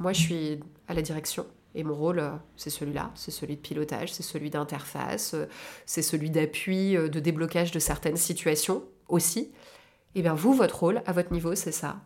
moi 0.00 0.14
je 0.14 0.20
suis 0.20 0.60
à 0.88 0.94
la 0.94 1.02
direction, 1.02 1.46
et 1.74 1.84
mon 1.84 1.94
rôle, 1.94 2.22
c'est 2.56 2.70
celui-là, 2.70 3.10
c'est 3.14 3.30
celui 3.30 3.56
de 3.56 3.60
pilotage, 3.60 4.14
c'est 4.14 4.22
celui 4.22 4.48
d'interface, 4.48 5.36
c'est 5.84 6.02
celui 6.02 6.30
d'appui, 6.30 6.94
de 6.94 7.20
déblocage 7.20 7.70
de 7.70 7.78
certaines 7.78 8.16
situations 8.16 8.82
aussi. 9.08 9.52
Et 10.14 10.20
eh 10.20 10.22
bien 10.22 10.34
vous, 10.34 10.54
votre 10.54 10.78
rôle 10.78 11.02
à 11.06 11.12
votre 11.12 11.32
niveau, 11.32 11.56
c'est 11.56 11.72
ça. 11.72 11.96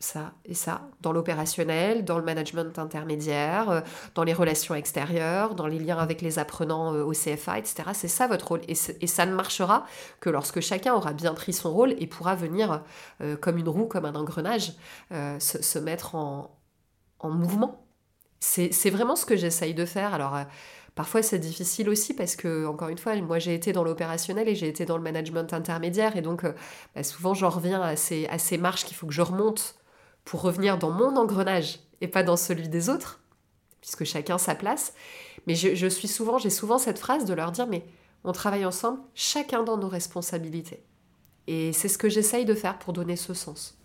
Ça 0.00 0.32
et 0.46 0.54
ça, 0.54 0.88
dans 1.00 1.12
l'opérationnel, 1.12 2.04
dans 2.04 2.18
le 2.18 2.24
management 2.24 2.76
intermédiaire, 2.78 3.70
euh, 3.70 3.80
dans 4.14 4.24
les 4.24 4.32
relations 4.32 4.74
extérieures, 4.74 5.54
dans 5.54 5.66
les 5.66 5.78
liens 5.78 5.98
avec 5.98 6.22
les 6.22 6.38
apprenants 6.38 6.94
euh, 6.94 7.04
au 7.04 7.12
CFA, 7.12 7.58
etc. 7.58 7.90
C'est 7.92 8.08
ça 8.08 8.26
votre 8.26 8.48
rôle. 8.48 8.62
Et, 8.68 8.74
ça 8.74 9.26
ne 9.26 9.34
marchera 9.34 9.86
que 10.18 10.30
lorsque 10.30 10.60
chacun 10.60 10.94
aura 10.94 11.12
bien 11.12 11.34
pris 11.34 11.52
son 11.52 11.72
rôle 11.72 11.94
et 11.98 12.06
pourra 12.06 12.34
venir, 12.34 12.82
euh, 13.20 13.36
comme 13.36 13.58
une 13.58 13.68
roue, 13.68 13.84
comme 13.84 14.06
un 14.06 14.14
engrenage, 14.14 14.72
se, 15.10 15.78
mettre 15.78 16.14
en, 16.14 16.58
en 17.20 17.30
mouvement. 17.30 17.86
C'est 18.40 18.90
vraiment 18.90 19.14
ce 19.14 19.26
que 19.26 19.36
j'essaye 19.36 19.74
de 19.74 19.84
faire. 19.84 20.14
Alors, 20.14 20.36
Parfois, 20.94 21.22
c'est 21.22 21.38
difficile 21.38 21.88
aussi 21.88 22.12
parce 22.12 22.36
que, 22.36 22.66
encore 22.66 22.88
une 22.88 22.98
fois, 22.98 23.16
moi 23.16 23.38
j'ai 23.38 23.54
été 23.54 23.72
dans 23.72 23.82
l'opérationnel 23.82 24.48
et 24.48 24.54
j'ai 24.54 24.68
été 24.68 24.84
dans 24.84 24.98
le 24.98 25.02
management 25.02 25.52
intermédiaire 25.54 26.16
et 26.16 26.20
donc 26.20 26.44
euh, 26.44 26.52
bah, 26.94 27.02
souvent 27.02 27.32
j'en 27.32 27.48
reviens 27.48 27.80
à 27.80 27.96
ces, 27.96 28.58
marches 28.58 28.84
qu'il 28.84 28.96
faut 28.96 29.06
que 29.06 29.12
je 29.14 29.22
remonte 29.22 29.76
pour 30.24 30.42
revenir 30.42 30.76
dans 30.76 30.90
mon 30.90 31.16
engrenage 31.16 31.80
et 32.02 32.08
pas 32.08 32.22
dans 32.22 32.36
celui 32.36 32.68
des 32.68 32.90
autres, 32.90 33.20
puisque 33.80 34.04
chacun 34.04 34.36
sa 34.36 34.54
place. 34.54 34.92
Mais 35.46 35.54
je, 35.54 35.86
suis 35.86 36.08
souvent, 36.08 36.36
j'ai 36.36 36.50
souvent 36.50 36.78
cette 36.78 36.98
phrase 36.98 37.24
de 37.24 37.32
leur 37.32 37.52
dire 37.52 37.66
mais 37.66 37.84
on 38.24 38.32
travaille 38.32 38.66
ensemble, 38.66 39.00
chacun 39.14 39.62
dans 39.62 39.78
nos 39.78 39.88
responsabilités. 39.88 40.84
Et 41.46 41.72
c'est 41.72 41.88
ce 41.88 41.98
que 41.98 42.08
j'essaye 42.08 42.44
de 42.44 42.54
faire 42.54 42.78
pour 42.78 42.92
donner 42.92 43.16
ce 43.16 43.34
sens. 43.34 43.78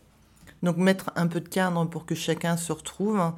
Donc 0.62 0.78
mettre 0.78 1.12
un 1.15 1.28
peu 1.28 1.39
de 1.39 1.48
cadre 1.48 1.86
pour 1.86 2.06
que 2.06 2.15
chacun 2.15 2.58
se 2.58 2.72
retrouve. 2.72 3.32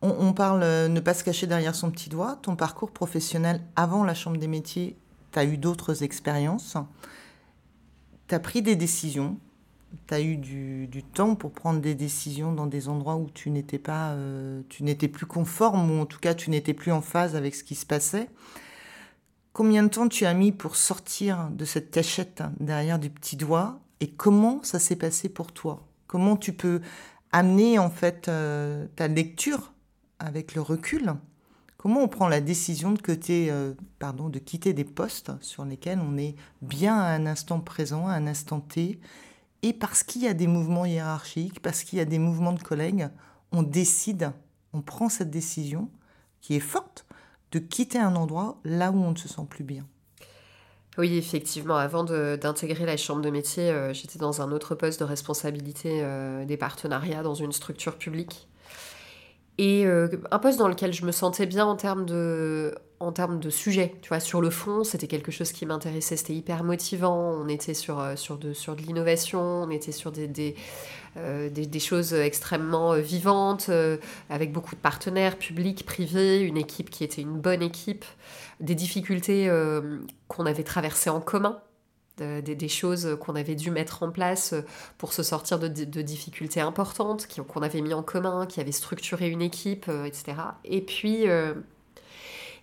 On, 0.00 0.32
parle 0.32 0.62
euh, 0.62 0.86
ne 0.86 1.00
pas 1.00 1.12
se 1.12 1.24
cacher 1.24 1.48
derrière 1.48 1.74
son 1.74 1.90
petit 1.90 2.08
doigt. 2.08 2.38
Ton 2.42 2.54
parcours 2.54 2.92
professionnel 2.92 3.60
avant 3.74 4.04
la 4.04 4.14
Chambre 4.14 4.36
des 4.36 4.46
métiers, 4.46 4.96
tu 5.32 5.38
as 5.40 5.44
eu 5.44 5.56
d'autres 5.58 6.04
expériences. 6.04 6.76
Tu 8.28 8.34
as 8.34 8.38
pris 8.38 8.62
des 8.62 8.76
décisions. 8.76 9.38
Tu 10.06 10.14
as 10.14 10.20
eu 10.20 10.36
du, 10.36 11.02
temps 11.14 11.34
pour 11.34 11.50
prendre 11.50 11.80
des 11.80 11.96
décisions 11.96 12.52
dans 12.52 12.66
des 12.66 12.88
endroits 12.88 13.16
où 13.16 13.28
tu 13.32 13.50
n'étais 13.50 13.78
pas, 13.78 14.10
euh, 14.10 14.62
tu 14.68 14.84
n'étais 14.84 15.08
plus 15.08 15.26
conforme 15.26 15.90
ou 15.90 16.00
en 16.00 16.06
tout 16.06 16.20
cas 16.20 16.34
tu 16.34 16.50
n'étais 16.50 16.74
plus 16.74 16.92
en 16.92 17.00
phase 17.00 17.34
avec 17.34 17.54
ce 17.54 17.64
qui 17.64 17.74
se 17.74 17.86
passait. 17.86 18.28
Combien 19.52 19.82
de 19.82 19.88
temps 19.88 20.08
tu 20.08 20.26
as 20.26 20.34
mis 20.34 20.52
pour 20.52 20.76
sortir 20.76 21.48
de 21.50 21.64
cette 21.64 21.90
cachette 21.90 22.44
derrière 22.60 23.00
du 23.00 23.10
petit 23.10 23.36
doigt 23.36 23.80
et 24.00 24.08
comment 24.08 24.62
ça 24.62 24.78
s'est 24.78 24.94
passé 24.94 25.28
pour 25.28 25.50
toi? 25.52 25.84
Comment 26.06 26.36
tu 26.36 26.52
peux 26.52 26.80
amener 27.32 27.78
en 27.78 27.90
fait 27.90 28.28
euh, 28.28 28.86
ta 28.94 29.08
lecture 29.08 29.72
avec 30.18 30.54
le 30.54 30.60
recul, 30.60 31.14
comment 31.76 32.02
on 32.02 32.08
prend 32.08 32.28
la 32.28 32.40
décision 32.40 32.92
de, 32.92 33.00
quitter, 33.00 33.50
euh, 33.50 33.74
pardon, 33.98 34.28
de 34.28 34.38
quitter 34.38 34.72
des 34.72 34.84
postes 34.84 35.32
sur 35.40 35.64
lesquels 35.64 36.00
on 36.00 36.16
est 36.16 36.34
bien 36.62 36.98
à 36.98 37.06
un 37.06 37.26
instant 37.26 37.60
présent, 37.60 38.06
à 38.06 38.12
un 38.12 38.26
instant 38.26 38.60
T, 38.60 39.00
et 39.62 39.72
parce 39.72 40.02
qu'il 40.02 40.22
y 40.22 40.28
a 40.28 40.34
des 40.34 40.46
mouvements 40.46 40.84
hiérarchiques, 40.84 41.60
parce 41.60 41.82
qu'il 41.82 41.98
y 41.98 42.02
a 42.02 42.04
des 42.04 42.18
mouvements 42.18 42.52
de 42.52 42.62
collègues, 42.62 43.08
on 43.52 43.62
décide, 43.62 44.32
on 44.72 44.82
prend 44.82 45.08
cette 45.08 45.30
décision 45.30 45.90
qui 46.40 46.54
est 46.54 46.60
forte 46.60 47.06
de 47.52 47.58
quitter 47.58 47.98
un 47.98 48.14
endroit 48.14 48.58
là 48.64 48.90
où 48.90 48.96
on 48.96 49.12
ne 49.12 49.16
se 49.16 49.28
sent 49.28 49.46
plus 49.48 49.64
bien. 49.64 49.86
Oui, 50.98 51.16
effectivement, 51.16 51.76
avant 51.76 52.02
d'intégrer 52.02 52.84
la 52.84 52.96
chambre 52.96 53.22
de 53.22 53.30
métier, 53.30 53.70
euh, 53.70 53.92
j'étais 53.92 54.18
dans 54.18 54.42
un 54.42 54.50
autre 54.50 54.74
poste 54.74 54.98
de 54.98 55.04
responsabilité 55.04 56.00
euh, 56.02 56.44
des 56.44 56.56
partenariats 56.56 57.22
dans 57.22 57.34
une 57.34 57.52
structure 57.52 57.96
publique. 57.96 58.48
Et 59.58 59.84
euh, 59.86 60.08
un 60.30 60.38
poste 60.38 60.58
dans 60.58 60.68
lequel 60.68 60.92
je 60.92 61.04
me 61.04 61.10
sentais 61.10 61.44
bien 61.44 61.66
en 61.66 61.74
termes 61.74 62.06
de, 62.06 62.76
en 63.00 63.10
termes 63.10 63.40
de 63.40 63.50
sujet. 63.50 63.92
Tu 64.02 64.08
vois, 64.08 64.20
sur 64.20 64.40
le 64.40 64.50
fond, 64.50 64.84
c'était 64.84 65.08
quelque 65.08 65.32
chose 65.32 65.50
qui 65.50 65.66
m'intéressait, 65.66 66.16
c'était 66.16 66.34
hyper 66.34 66.62
motivant. 66.62 67.32
On 67.32 67.48
était 67.48 67.74
sur, 67.74 67.98
euh, 67.98 68.14
sur 68.14 68.38
de, 68.38 68.52
sur 68.52 68.76
de 68.76 68.82
l'innovation, 68.82 69.40
on 69.40 69.70
était 69.70 69.90
sur 69.90 70.12
des, 70.12 70.28
des, 70.28 70.54
euh, 71.16 71.50
des, 71.50 71.80
choses 71.80 72.14
extrêmement 72.14 72.94
vivantes, 72.94 73.68
avec 74.30 74.52
beaucoup 74.52 74.76
de 74.76 74.80
partenaires 74.80 75.36
publics, 75.36 75.84
privés, 75.84 76.40
une 76.40 76.56
équipe 76.56 76.88
qui 76.88 77.02
était 77.02 77.22
une 77.22 77.40
bonne 77.40 77.62
équipe, 77.62 78.04
des 78.60 78.76
difficultés 78.76 79.50
qu'on 80.28 80.46
avait 80.46 80.62
traversées 80.62 81.10
en 81.10 81.20
commun 81.20 81.60
des, 82.20 82.68
choses 82.68 83.16
qu'on 83.20 83.34
avait 83.34 83.54
dû 83.54 83.70
mettre 83.70 84.02
en 84.02 84.10
place 84.10 84.54
pour 84.98 85.12
se 85.12 85.22
sortir 85.22 85.58
de, 85.58 85.68
difficultés 85.68 86.60
importantes, 86.60 87.28
qu'on 87.46 87.62
avait 87.62 87.80
mis 87.80 87.94
en 87.94 88.02
commun, 88.02 88.46
qui 88.46 88.60
avaient 88.60 88.72
structuré 88.72 89.28
une 89.28 89.42
équipe, 89.42 89.86
euh, 89.88 90.04
etc. 90.04 90.34
Et 90.64 90.80
puis, 90.80 91.28
euh, 91.28 91.54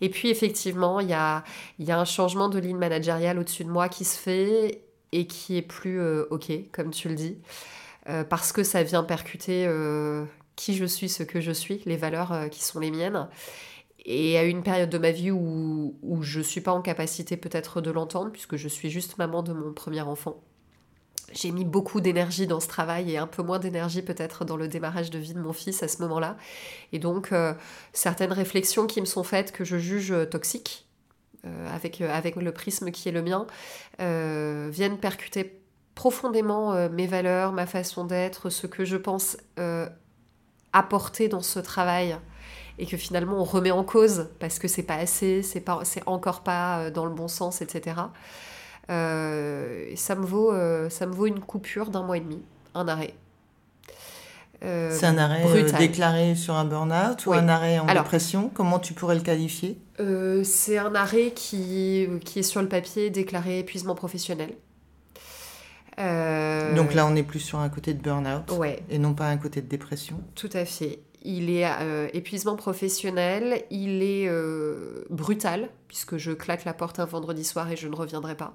et 0.02 0.10
puis 0.10 0.30
effectivement, 0.30 1.00
il 1.00 1.10
y 1.10 1.14
a, 1.14 1.44
y 1.80 1.92
a 1.92 2.00
un 2.00 2.06
changement 2.06 2.50
de 2.50 2.60
ligne 2.60 2.78
managériale 2.78 3.40
au-dessus 3.40 3.64
de 3.64 3.70
moi 3.70 3.90
qui 3.90 4.06
se 4.06 4.18
fait 4.18 4.82
et 5.12 5.28
qui 5.28 5.58
est 5.58 5.62
plus 5.62 6.00
euh, 6.00 6.26
OK, 6.32 6.52
comme 6.72 6.92
tu 6.92 7.10
le 7.10 7.16
dis, 7.16 7.38
parce 8.30 8.52
que 8.52 8.64
ça 8.64 8.84
vient 8.84 9.04
percuter 9.04 9.68
qui 10.56 10.76
je 10.76 10.86
suis, 10.86 11.10
ce 11.10 11.24
que 11.24 11.42
je 11.42 11.52
suis, 11.52 11.82
les 11.86 11.98
valeurs 11.98 12.50
qui 12.52 12.64
sont 12.64 12.80
les 12.80 12.92
miennes 12.92 13.28
et 14.06 14.38
à 14.38 14.44
une 14.44 14.62
période 14.62 14.90
de 14.90 14.98
ma 15.00 15.12
vie 15.12 15.32
où, 15.32 15.98
où 16.02 16.22
je 16.22 16.40
ne 16.40 16.44
suis 16.44 16.62
pas 16.62 16.72
en 16.72 16.82
capacité 16.82 17.38
peut-être 17.38 17.82
de 17.82 17.90
l'entendre, 17.90 18.32
puisque 18.32 18.56
je 18.56 18.68
suis 18.68 18.92
juste 18.92 19.18
maman 19.18 19.42
de 19.42 19.52
mon 19.52 19.74
premier 19.74 20.02
enfant. 20.02 20.44
J'ai 21.34 21.52
mis 21.52 21.66
beaucoup 21.66 22.02
d'énergie 22.02 22.46
dans 22.46 22.60
ce 22.60 22.68
travail 22.68 23.12
et 23.12 23.18
un 23.18 23.26
peu 23.26 23.42
moins 23.42 23.58
d'énergie 23.58 24.04
peut-être 24.04 24.46
dans 24.46 24.58
le 24.58 24.68
démarrage 24.68 25.10
de 25.10 25.18
vie 25.18 25.34
de 25.34 25.40
mon 25.40 25.54
fils 25.54 25.82
à 25.82 25.88
ce 25.88 26.02
moment-là. 26.04 26.38
Et 26.92 27.00
donc, 27.00 27.32
euh, 27.32 27.54
certaines 27.94 28.32
réflexions 28.32 28.86
qui 28.86 29.02
me 29.02 29.06
sont 29.06 29.24
faites 29.24 29.52
que 29.52 29.64
je 29.64 29.78
juge 29.78 30.14
toxiques, 30.30 30.88
euh, 31.46 31.68
avec, 31.74 32.00
euh, 32.00 32.14
avec 32.14 32.36
le 32.36 32.52
prisme 32.52 32.92
qui 32.92 33.10
est 33.10 33.12
le 33.12 33.24
mien, 33.24 33.48
viennent 33.98 35.00
percuter 35.00 35.62
profondément 35.96 36.90
mes 36.90 37.08
valeurs, 37.08 37.54
ma 37.54 37.66
façon 37.66 38.04
d'être, 38.04 38.50
ce 38.50 38.68
que 38.68 38.86
je 38.86 38.98
pense 38.98 39.38
apporter 40.74 41.28
dans 41.30 41.42
ce 41.42 41.60
travail 41.60 42.18
et 42.78 42.86
que 42.86 42.98
finalement 42.98 43.38
on 43.40 43.44
remet 43.44 43.72
en 43.72 43.84
cause 43.84 44.30
parce 44.40 44.60
que 44.60 44.68
c'est 44.68 44.84
pas 44.84 44.96
assez, 44.96 45.42
c'est 45.42 45.62
pas, 45.62 45.80
c'est 45.84 46.04
encore 46.06 46.42
pas 46.42 46.80
euh, 46.80 46.92
dans 46.92 47.06
le 47.06 47.14
bon 47.14 47.28
sens, 47.28 47.62
etc. 47.62 47.98
Euh, 48.90 49.92
ça 49.96 50.16
me 50.16 50.26
vaut, 50.26 50.52
euh, 50.52 50.90
ça 50.90 51.06
me 51.06 51.14
vaut 51.14 51.26
une 51.26 51.40
coupure 51.40 51.90
d'un 51.90 52.04
mois 52.04 52.18
et 52.18 52.22
demi, 52.22 52.42
un 52.74 52.88
arrêt. 52.88 53.16
c'est 54.62 55.06
un 55.06 55.18
arrêt 55.18 55.46
déclaré 55.78 56.36
sur 56.36 56.56
un 56.56 56.66
burn-out 56.66 57.26
ou 57.26 57.34
un 57.34 57.48
arrêt 57.48 57.80
en 57.80 57.86
dépression? 57.86 58.52
Comment 58.54 58.80
tu 58.80 58.94
pourrais 58.94 59.16
le 59.16 59.22
qualifier? 59.22 59.80
C'est 60.44 60.78
un 60.78 60.96
arrêt 60.96 61.32
qui, 61.32 62.08
qui 62.26 62.40
est 62.40 62.44
sur 62.44 62.62
le 62.62 62.68
papier 62.68 63.10
déclaré 63.10 63.60
épuisement 63.60 63.96
professionnel. 63.96 64.52
Donc 65.98 66.94
là, 66.94 67.08
on 67.08 67.16
est 67.16 67.24
plus 67.24 67.40
sur 67.40 67.60
un 67.60 67.70
côté 67.70 67.94
de 67.94 68.02
burn-out 68.02 68.52
et 68.90 69.00
non 69.00 69.14
pas 69.14 69.28
un 69.28 69.38
côté 69.38 69.62
de 69.62 69.68
dépression? 69.68 70.20
Tout 70.36 70.50
à 70.54 70.66
fait. 70.66 71.00
Il 71.26 71.50
est 71.50 71.66
euh, 71.66 72.08
épuisement 72.14 72.56
professionnel, 72.56 73.64
il 73.72 74.04
est 74.04 74.28
euh, 74.30 75.06
brutal, 75.10 75.72
puisque 75.88 76.18
je 76.18 76.32
claque 76.32 76.66
la 76.66 76.74
porte 76.76 77.00
un 77.00 77.06
vendredi 77.06 77.44
soir 77.44 77.72
et 77.72 77.76
je 77.76 77.88
ne 77.88 77.96
reviendrai 77.96 78.38
pas 78.38 78.54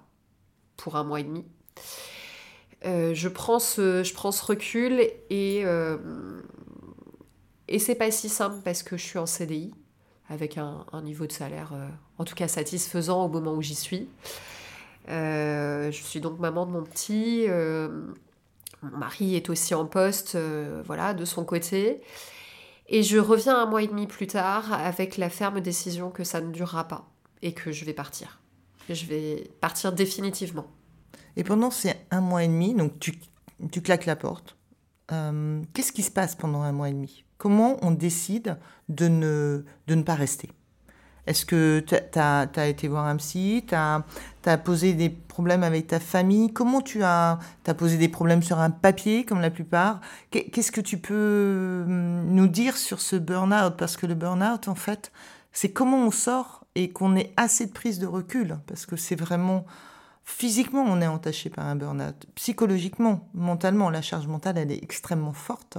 pour 0.76 0.94
un 0.94 1.02
mois 1.02 1.18
et 1.18 1.24
demi. 1.24 1.44
Euh, 2.87 3.12
je, 3.12 3.28
prends 3.28 3.59
ce, 3.59 4.04
je 4.04 4.14
prends 4.14 4.30
ce 4.30 4.44
recul 4.44 5.00
et, 5.30 5.64
et 7.66 7.78
c'est 7.80 7.96
pas 7.96 8.12
si 8.12 8.28
simple 8.28 8.59
parce 8.64 8.85
que 8.85 8.96
je 8.96 9.02
suis 9.02 9.18
en 9.18 9.26
CDI 9.26 9.72
avec 10.28 10.56
un, 10.56 10.87
niveau 11.02 11.26
de 11.26 11.33
salaire 11.33 11.72
en 12.18 12.24
tout 12.24 12.37
cas 12.37 12.46
satisfaisant 12.46 13.24
au 13.24 13.28
moment 13.28 13.54
où 13.54 13.62
j'y 13.62 13.74
suis. 13.74 14.09
je 15.09 16.00
suis 16.04 16.20
donc 16.20 16.38
maman 16.38 16.66
de 16.66 16.70
mon 16.70 16.85
petit. 16.85 17.46
mon 17.48 18.96
mari 18.96 19.35
est 19.35 19.50
aussi 19.50 19.74
en 19.74 19.87
poste, 19.87 20.38
voilà, 20.87 21.14
de 21.14 21.24
son 21.24 21.44
côté. 21.44 22.00
Et 22.92 23.05
je 23.05 23.18
reviens 23.18 23.57
un 23.57 23.66
mois 23.66 23.83
et 23.83 23.87
demi 23.87 24.09
plus 24.09 24.26
tard 24.26 24.72
avec 24.72 25.16
la 25.16 25.31
ferme 25.31 25.61
décision 25.61 26.11
que 26.11 26.24
ça 26.24 26.40
ne 26.40 26.50
durera 26.50 26.88
pas 26.88 27.09
et 27.40 27.55
que 27.55 27.70
je 27.70 27.85
vais 27.85 27.94
partir. 27.94 28.40
je 28.88 29.07
vais 29.07 29.48
partir 29.61 29.92
définitivement. 29.92 30.66
Et 31.37 31.44
pendant 31.44 31.70
ces 31.70 31.94
un 32.11 32.20
mois 32.20 32.42
et 32.42 32.48
demi, 32.48 32.74
donc 32.74 32.98
tu, 32.98 33.14
tu 33.70 33.81
claques 33.81 34.07
la 34.07 34.16
porte. 34.16 34.57
Euh, 35.12 35.62
qu'est-ce 35.72 35.92
qui 35.92 36.03
se 36.03 36.11
passe 36.11 36.35
pendant 36.35 36.62
un 36.62 36.72
mois 36.72 36.88
et 36.88 36.92
demi? 36.92 37.24
Comment 37.38 37.76
on 37.83 37.92
décide 37.92 38.59
de 38.88 39.07
ne, 39.07 39.64
de 39.87 39.94
ne 39.94 40.03
pas 40.03 40.16
rester? 40.16 40.50
Est-ce 41.26 41.44
que 41.44 41.80
tu 41.87 42.18
as, 42.18 42.68
été 42.68 42.88
voir 42.88 43.06
un 43.06 43.16
psy 43.16 43.64
Tu 43.66 43.74
as, 43.74 44.59
posé 44.59 44.94
des 44.94 45.11
problèmes 45.11 45.62
avec 45.62 45.88
ta 45.88 46.00
famille? 46.00 46.52
Comment 46.52 46.80
tu 46.80 47.02
as, 47.02 47.38
as 47.66 47.74
posé 47.74 47.98
des 47.98 48.09
problèmes 48.09 48.42
sur 48.42 48.59
un 48.59 48.70
papier, 48.70 49.24
comme 49.24 49.40
la 49.40 49.50
plupart? 49.50 50.00
Qu'est-ce 50.30 50.72
que 50.72 50.80
tu 50.80 50.98
peux 50.98 51.85
hum, 51.87 52.26
nous 52.26 52.48
dire 52.48 52.76
sur 52.76 53.00
ce 53.00 53.16
burn-out? 53.16 53.76
Parce 53.76 53.96
que 53.96 54.06
le 54.06 54.14
burn-out, 54.14 54.68
en 54.68 54.74
fait, 54.74 55.12
c'est 55.52 55.70
comment 55.70 55.98
on 55.98 56.11
sort 56.11 56.64
et 56.74 56.90
qu'on 56.90 57.16
ait 57.16 57.33
assez 57.37 57.66
de 57.66 57.72
prise 57.72 57.98
de 57.98 58.06
recul. 58.06 58.59
Parce 58.66 58.87
que 58.87 58.96
c'est 58.96 59.16
vraiment... 59.16 59.64
Physiquement, 60.24 60.85
on 60.87 61.00
est 61.00 61.09
entaché 61.09 61.50
par 61.50 61.66
un 61.66 61.74
burn-out. 61.74 62.26
Psychologiquement, 62.37 63.28
mentalement, 63.35 63.90
la 63.90 64.00
charge 64.00 64.28
mentale, 64.28 64.59
elle 64.59 64.70
est 64.70 64.83
extrêmement 64.83 65.33
forte. 65.33 65.78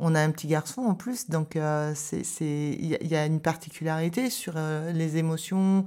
On 0.00 0.14
a 0.14 0.20
un 0.20 0.30
petit 0.30 0.46
garçon 0.46 0.82
en 0.82 0.94
plus, 0.94 1.28
donc 1.28 1.56
euh, 1.56 1.92
il 2.40 3.06
y, 3.06 3.16
a 3.16 3.26
une 3.26 3.40
particularité 3.40 4.30
sur 4.30 4.54
euh, 4.56 4.92
les 4.92 5.16
émotions. 5.16 5.86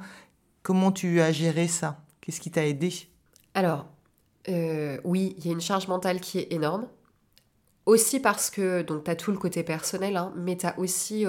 Comment 0.63 0.91
tu 0.91 1.21
as 1.21 1.31
géré 1.31 1.69
ça? 1.69 1.97
Qu'est-ce 2.19 2.41
qui 2.41 2.51
t'a 2.51 2.67
aidé? 2.67 2.93
Alors, 3.53 3.85
euh, 4.49 4.99
oui, 5.05 5.33
il 5.37 5.45
y 5.45 5.49
a 5.49 5.53
une 5.53 5.61
charge 5.61 5.87
mentale 5.87 6.19
qui 6.19 6.39
est 6.39 6.51
énorme. 6.51 6.87
Aussi 7.85 8.19
parce 8.19 8.49
que, 8.49 8.81
donc, 8.81 9.05
tu 9.05 9.11
as 9.11 9.15
tout 9.15 9.31
le 9.31 9.37
côté 9.37 9.63
personnel, 9.63 10.17
hein, 10.17 10.33
mais 10.35 10.57
tu 10.57 10.65
as 10.65 10.77
aussi 10.77 11.25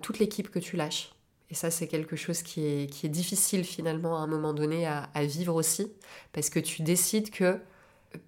toute 0.00 0.18
l'équipe 0.18 0.50
que 0.50 0.58
tu 0.58 0.76
lâches. 0.76 1.12
Et 1.50 1.54
ça, 1.54 1.70
c'est 1.70 1.86
quelque 1.86 2.16
chose 2.16 2.42
qui 2.42 2.64
est, 2.64 3.08
difficile 3.08 3.64
finalement 3.64 4.16
à 4.16 4.20
un 4.20 4.26
moment 4.26 4.54
donné 4.54 4.86
à 4.86 5.24
vivre 5.24 5.54
aussi, 5.54 5.92
parce 6.32 6.48
que 6.48 6.60
tu 6.60 6.82
décides 6.82 7.30
que 7.30 7.58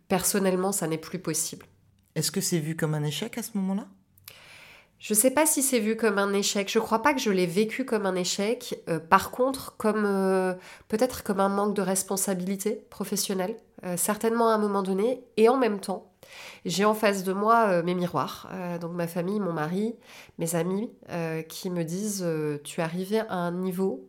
personnellement, 0.08 0.72
ça 0.72 0.86
n'est 0.88 0.98
plus 0.98 1.20
possible. 1.20 1.66
Est-ce 2.14 2.30
que 2.30 2.40
c'est 2.40 2.58
vu 2.58 2.76
comme 2.76 2.94
un 2.94 3.04
échec 3.04 3.38
à 3.38 3.42
ce 3.42 3.50
moment-là? 3.54 3.86
Je 5.02 5.14
ne 5.14 5.18
sais 5.18 5.32
pas 5.32 5.46
si 5.46 5.62
c'est 5.62 5.80
vu 5.80 5.96
comme 5.96 6.18
un 6.18 6.32
échec. 6.32 6.70
Je 6.70 6.78
ne 6.78 6.84
crois 6.84 7.02
pas 7.02 7.12
que 7.12 7.18
je 7.18 7.30
l'ai 7.30 7.44
vécu 7.44 7.84
comme 7.84 8.06
un 8.06 8.14
échec. 8.14 8.80
Euh, 8.88 9.00
par 9.00 9.32
contre, 9.32 9.76
comme 9.76 10.04
euh, 10.06 10.54
peut-être 10.86 11.24
comme 11.24 11.40
un 11.40 11.48
manque 11.48 11.74
de 11.74 11.82
responsabilité 11.82 12.86
professionnelle, 12.88 13.56
euh, 13.84 13.96
certainement 13.96 14.48
à 14.50 14.54
un 14.54 14.58
moment 14.58 14.84
donné. 14.84 15.24
Et 15.36 15.48
en 15.48 15.56
même 15.56 15.80
temps, 15.80 16.12
j'ai 16.64 16.84
en 16.84 16.94
face 16.94 17.24
de 17.24 17.32
moi 17.32 17.82
mes 17.82 17.96
miroirs, 17.96 18.48
donc 18.80 18.92
ma 18.92 19.08
famille, 19.08 19.40
mon 19.40 19.52
mari, 19.52 19.96
mes 20.38 20.54
amis, 20.54 20.88
qui 21.48 21.68
me 21.68 21.82
disent 21.82 22.24
tu 22.62 22.80
es 22.80 22.84
arrivé 22.84 23.18
à 23.18 23.34
un 23.34 23.50
niveau 23.50 24.08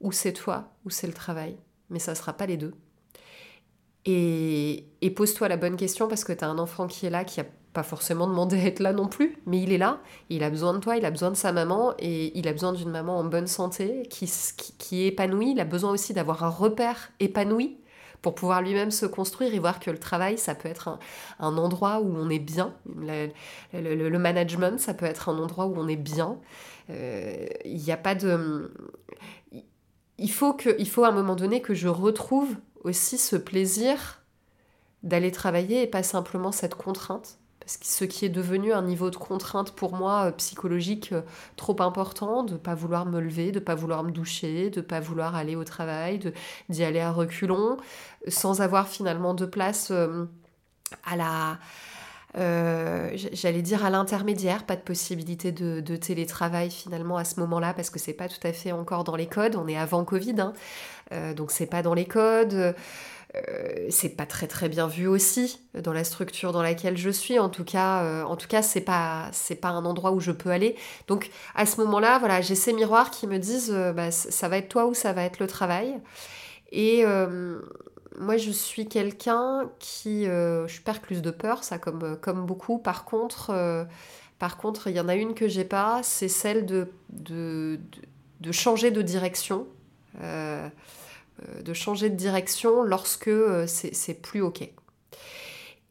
où 0.00 0.10
c'est 0.10 0.32
toi, 0.32 0.72
où 0.86 0.90
c'est 0.90 1.06
le 1.06 1.12
travail, 1.12 1.58
mais 1.90 1.98
ça 1.98 2.12
ne 2.12 2.16
sera 2.16 2.32
pas 2.32 2.46
les 2.46 2.56
deux. 2.56 2.72
Et, 4.06 4.86
pose-toi 5.16 5.48
la 5.48 5.56
bonne 5.56 5.76
question 5.76 6.08
parce 6.08 6.24
que 6.24 6.32
tu 6.32 6.44
as 6.44 6.48
un 6.48 6.58
enfant 6.58 6.86
qui 6.86 7.06
est 7.06 7.10
là, 7.10 7.24
qui 7.24 7.40
a 7.40 7.46
pas 7.72 7.82
forcément 7.82 8.26
demandé 8.26 8.58
à 8.60 8.64
être 8.64 8.80
là 8.80 8.92
non 8.92 9.06
plus, 9.06 9.38
mais 9.46 9.60
il 9.60 9.72
est 9.72 9.78
là, 9.78 10.00
il 10.28 10.42
a 10.42 10.50
besoin 10.50 10.74
de 10.74 10.78
toi, 10.78 10.96
il 10.96 11.04
a 11.04 11.10
besoin 11.10 11.30
de 11.30 11.36
sa 11.36 11.52
maman, 11.52 11.94
et 11.98 12.36
il 12.36 12.48
a 12.48 12.52
besoin 12.52 12.72
d'une 12.72 12.90
maman 12.90 13.18
en 13.18 13.24
bonne 13.24 13.46
santé, 13.46 14.08
qui, 14.10 14.30
qui, 14.78 15.02
est 15.02 15.08
épanouie, 15.08 15.52
il 15.52 15.60
a 15.60 15.64
besoin 15.64 15.92
aussi 15.92 16.12
d'avoir 16.12 16.42
un 16.42 16.48
repère 16.48 17.12
épanoui 17.20 17.76
pour 18.22 18.34
pouvoir 18.34 18.60
lui-même 18.60 18.90
se 18.90 19.06
construire 19.06 19.54
et 19.54 19.58
voir 19.58 19.80
que 19.80 19.90
le 19.90 19.98
travail, 19.98 20.36
ça 20.36 20.54
peut 20.54 20.68
être 20.68 20.98
un, 21.38 21.56
endroit 21.56 22.00
où 22.00 22.16
on 22.16 22.28
est 22.28 22.40
bien, 22.40 22.74
le, 22.86 24.18
management, 24.18 24.78
ça 24.80 24.92
peut 24.94 25.06
être 25.06 25.28
un 25.28 25.38
endroit 25.38 25.66
où 25.66 25.74
on 25.76 25.88
est 25.88 25.96
bien. 25.96 26.38
Euh, 26.90 27.46
il 27.64 27.78
n'y 27.78 27.92
a 27.92 27.96
pas 27.96 28.14
de... 28.14 28.72
Il 30.18 30.30
faut, 30.30 30.52
que, 30.52 30.76
il 30.78 30.88
faut 30.88 31.04
à 31.04 31.08
un 31.08 31.12
moment 31.12 31.34
donné 31.34 31.62
que 31.62 31.72
je 31.72 31.88
retrouve 31.88 32.54
aussi 32.84 33.18
ce 33.18 33.36
plaisir 33.36 34.20
d'aller 35.02 35.30
travailler 35.30 35.82
et 35.82 35.86
pas 35.86 36.02
simplement 36.02 36.52
cette 36.52 36.74
contrainte. 36.74 37.38
Parce 37.60 37.76
que 37.76 37.86
ce 37.86 38.04
qui 38.04 38.24
est 38.24 38.30
devenu 38.30 38.72
un 38.72 38.82
niveau 38.82 39.10
de 39.10 39.16
contrainte 39.16 39.72
pour 39.72 39.94
moi 39.94 40.26
euh, 40.26 40.32
psychologique 40.32 41.12
euh, 41.12 41.22
trop 41.56 41.80
important, 41.82 42.42
de 42.42 42.56
pas 42.56 42.74
vouloir 42.74 43.06
me 43.06 43.20
lever, 43.20 43.52
de 43.52 43.60
pas 43.60 43.74
vouloir 43.74 44.02
me 44.02 44.10
doucher, 44.10 44.70
de 44.70 44.80
pas 44.80 44.98
vouloir 44.98 45.36
aller 45.36 45.54
au 45.56 45.62
travail, 45.62 46.32
d'y 46.68 46.82
aller 46.82 47.00
à 47.00 47.12
reculons, 47.12 47.76
sans 48.26 48.60
avoir 48.60 48.88
finalement 48.88 49.34
de 49.34 49.46
place 49.46 49.90
euh, 49.92 50.24
à 51.04 51.16
la, 51.16 51.58
j'allais 52.34 53.62
dire 53.62 53.84
à 53.84 53.90
l'intermédiaire, 53.90 54.64
pas 54.64 54.76
de 54.76 54.80
possibilité 54.80 55.52
de, 55.52 55.96
télétravail 55.96 56.70
finalement 56.70 57.16
à 57.16 57.24
ce 57.24 57.38
moment-là 57.40 57.74
parce 57.74 57.90
que 57.90 57.98
c'est 57.98 58.14
pas 58.14 58.28
tout 58.28 58.44
à 58.44 58.52
fait 58.52 58.72
encore 58.72 59.04
dans 59.04 59.16
les 59.16 59.26
codes, 59.26 59.56
on 59.56 59.68
est 59.68 59.76
avant 59.76 60.04
Covid, 60.04 60.40
hein. 60.40 60.52
Euh, 61.12 61.34
donc 61.34 61.50
c'est 61.50 61.66
pas 61.66 61.82
dans 61.82 61.94
les 61.94 62.06
codes. 62.06 62.74
Euh, 63.36 63.86
c'est 63.90 64.08
pas 64.08 64.26
très 64.26 64.48
très 64.48 64.68
bien 64.68 64.88
vu 64.88 65.06
aussi 65.06 65.60
dans 65.74 65.92
la 65.92 66.02
structure 66.02 66.52
dans 66.52 66.62
laquelle 66.62 66.96
je 66.96 67.10
suis. 67.10 67.38
En 67.38 67.48
tout 67.48 67.64
cas, 67.64 68.02
euh, 68.02 68.22
en 68.24 68.36
c'est 68.62 68.80
pas 68.80 69.30
un 69.62 69.84
endroit 69.84 70.12
où 70.12 70.20
je 70.20 70.32
peux 70.32 70.50
aller. 70.50 70.76
Donc 71.06 71.30
à 71.54 71.66
ce 71.66 71.80
moment-là, 71.80 72.18
voilà, 72.18 72.40
j'ai 72.40 72.54
ces 72.54 72.72
miroirs 72.72 73.10
qui 73.10 73.26
me 73.26 73.38
disent 73.38 73.72
bah, 73.94 74.10
ça 74.10 74.48
va 74.48 74.58
être 74.58 74.68
toi 74.68 74.86
ou 74.86 74.94
ça 74.94 75.12
va 75.12 75.24
être 75.24 75.38
le 75.38 75.46
travail. 75.46 75.98
Et 76.72 77.04
moi, 78.18 78.36
je 78.36 78.50
suis 78.50 78.88
quelqu'un 78.88 79.70
qui 79.78 80.24
je 80.24 80.80
perds 80.82 81.00
plus 81.00 81.22
de 81.22 81.30
peur, 81.30 81.62
ça 81.62 81.78
comme 81.78 82.46
beaucoup. 82.46 82.78
Par 82.78 83.04
contre, 83.04 83.52
il 84.86 84.92
y 84.92 85.00
en 85.00 85.08
a 85.08 85.14
une 85.14 85.34
que 85.34 85.46
j'ai 85.46 85.64
pas, 85.64 86.00
c'est 86.02 86.28
celle 86.28 86.66
de, 86.66 86.88
changer 88.50 88.90
de 88.90 89.02
direction. 89.02 89.68
Euh, 91.48 91.62
de 91.62 91.72
changer 91.72 92.10
de 92.10 92.16
direction 92.16 92.82
lorsque 92.82 93.28
euh, 93.28 93.66
c'est 93.66 94.14
plus 94.14 94.42
OK. 94.42 94.68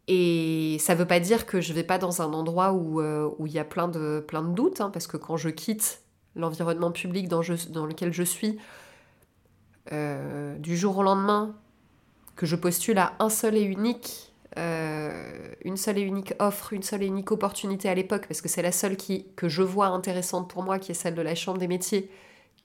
Et 0.07 0.77
ça 0.79 0.93
ne 0.93 0.99
veut 0.99 1.05
pas 1.05 1.19
dire 1.19 1.45
que 1.45 1.61
je 1.61 1.69
ne 1.69 1.75
vais 1.75 1.83
pas 1.83 1.97
dans 1.97 2.21
un 2.21 2.33
endroit 2.33 2.73
où 2.73 2.99
euh, 2.99 3.29
il 3.45 3.51
y 3.51 3.59
a 3.59 3.63
plein 3.63 3.87
de, 3.87 4.23
plein 4.27 4.41
de 4.41 4.53
doutes, 4.53 4.81
hein, 4.81 4.89
parce 4.89 5.07
que 5.07 5.17
quand 5.17 5.37
je 5.37 5.49
quitte 5.49 6.01
l'environnement 6.35 6.91
public 6.91 7.27
dans, 7.27 7.41
dans, 7.69 7.85
lequel 7.85 8.13
je 8.13 8.23
suis, 8.23 8.57
du 9.91 10.77
jour 10.77 10.99
au 10.99 11.03
lendemain, 11.03 11.55
que 12.35 12.45
je 12.45 12.55
postule 12.55 12.99
à 12.99 13.13
un 13.19 13.29
seul 13.29 13.57
et 13.57 13.63
unique, 13.63 14.31
une 14.55 15.77
seule 15.77 15.97
et 15.97 16.01
unique 16.01 16.33
offre, 16.39 16.73
une 16.73 16.83
seule 16.83 17.01
et 17.01 17.07
unique 17.07 17.31
opportunité 17.31 17.89
à 17.89 17.95
l'époque, 17.95 18.27
parce 18.27 18.41
que 18.41 18.47
c'est 18.47 18.61
la 18.61 18.71
seule 18.71 18.97
qui, 18.97 19.25
que 19.35 19.49
je 19.49 19.63
vois 19.63 19.87
intéressante 19.87 20.49
pour 20.49 20.61
moi, 20.61 20.77
qui 20.77 20.91
est 20.91 20.95
celle 20.95 21.15
de 21.15 21.23
la 21.23 21.33
Chambre 21.33 21.57
des 21.57 21.67
métiers, 21.67 22.11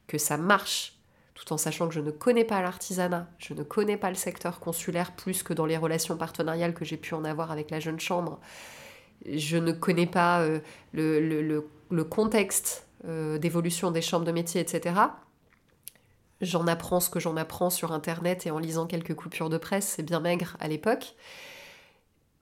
que 0.07 0.19
ça 0.19 0.37
marche 0.37 0.94
tout 1.35 1.53
en 1.53 1.57
sachant 1.57 1.89
que 1.89 1.95
je 1.95 2.01
ne 2.01 2.11
connais 2.11 2.45
pas 2.45 2.63
l'artisanat, 2.63 3.27
je 3.39 3.55
ne 3.55 3.63
connais 3.63 3.97
pas 3.97 4.09
le 4.09 4.15
secteur 4.15 4.61
consulaire 4.61 5.13
plus 5.13 5.43
que 5.43 5.53
dans 5.53 5.67
les 5.67 5.77
relations 5.77 6.17
partenariales 6.17 6.75
que 6.75 6.85
j'ai 6.85 6.97
pu 6.97 7.15
en 7.15 7.25
avoir 7.25 7.51
avec 7.51 7.71
la 7.71 7.81
jeune 7.81 7.99
chambre. 7.99 8.41
Je 9.27 9.57
ne 9.57 9.73
connais 9.73 10.07
pas 10.07 10.43
euh, 10.43 10.61
le, 10.93 12.05
contexte 12.05 12.87
euh, 13.07 13.39
d'évolution 13.39 13.91
des 13.91 14.03
chambres 14.03 14.25
de 14.25 14.33
métier, 14.33 14.61
etc. 14.61 14.95
J'en 16.41 16.67
apprends 16.67 17.01
ce 17.01 17.11
que 17.11 17.19
j'en 17.19 17.37
apprends 17.37 17.71
sur 17.71 17.93
Internet 17.93 18.47
et 18.47 18.51
en 18.51 18.59
lisant 18.59 18.87
quelques 18.87 19.15
coupures 19.15 19.51
de 19.51 19.59
presse, 19.59 19.95
c'est 19.97 20.03
bien 20.03 20.21
maigre 20.21 20.57
à 20.61 20.69
l'époque. 20.69 21.15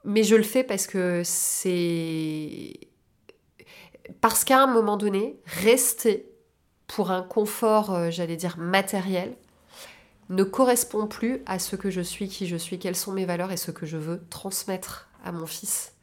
Mais 0.05 0.23
je 0.23 0.37
le 0.37 0.43
fais 0.43 0.65
parce 0.65 0.87
que 0.87 1.23
c'est... 1.25 2.79
Parce 4.21 4.45
qu'à 4.45 4.61
un 4.61 4.67
moment 4.67 4.97
donné, 4.97 5.41
rester 5.47 6.32
pour 6.95 7.11
un 7.11 7.23
confort, 7.23 7.95
euh, 7.95 8.11
j'allais 8.11 8.37
dire, 8.37 8.59
matériel, 8.59 9.35
ne 10.29 10.45
correspond 10.45 11.07
plus 11.07 11.43
à 11.47 11.59
ce 11.59 11.75
que 11.75 11.91
je 11.91 12.03
suis, 12.03 12.29
qui 12.29 12.47
je 12.47 12.57
suis, 12.57 12.79
quelles 12.79 12.97
sont 12.97 13.13
mes 13.13 13.25
valeurs 13.25 13.51
et 13.51 13.57
ce 13.57 13.71
que 13.71 13.87
je 13.87 13.97
veux 13.97 14.23
transmettre 14.29 15.09
à 15.25 15.33
mon 15.33 15.47
fils. 15.47 15.95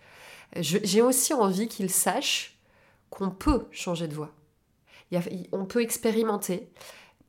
J'ai 0.55 1.03
aussi 1.03 1.33
envie 1.33 1.67
qu'il 1.67 1.91
sache 1.91 2.57
qu'on 3.11 3.29
peut 3.29 3.67
changer 3.69 4.07
de 4.07 4.15
voie. 4.15 4.31
on 5.51 5.65
peut 5.65 5.81
expérimenter. 5.81 6.71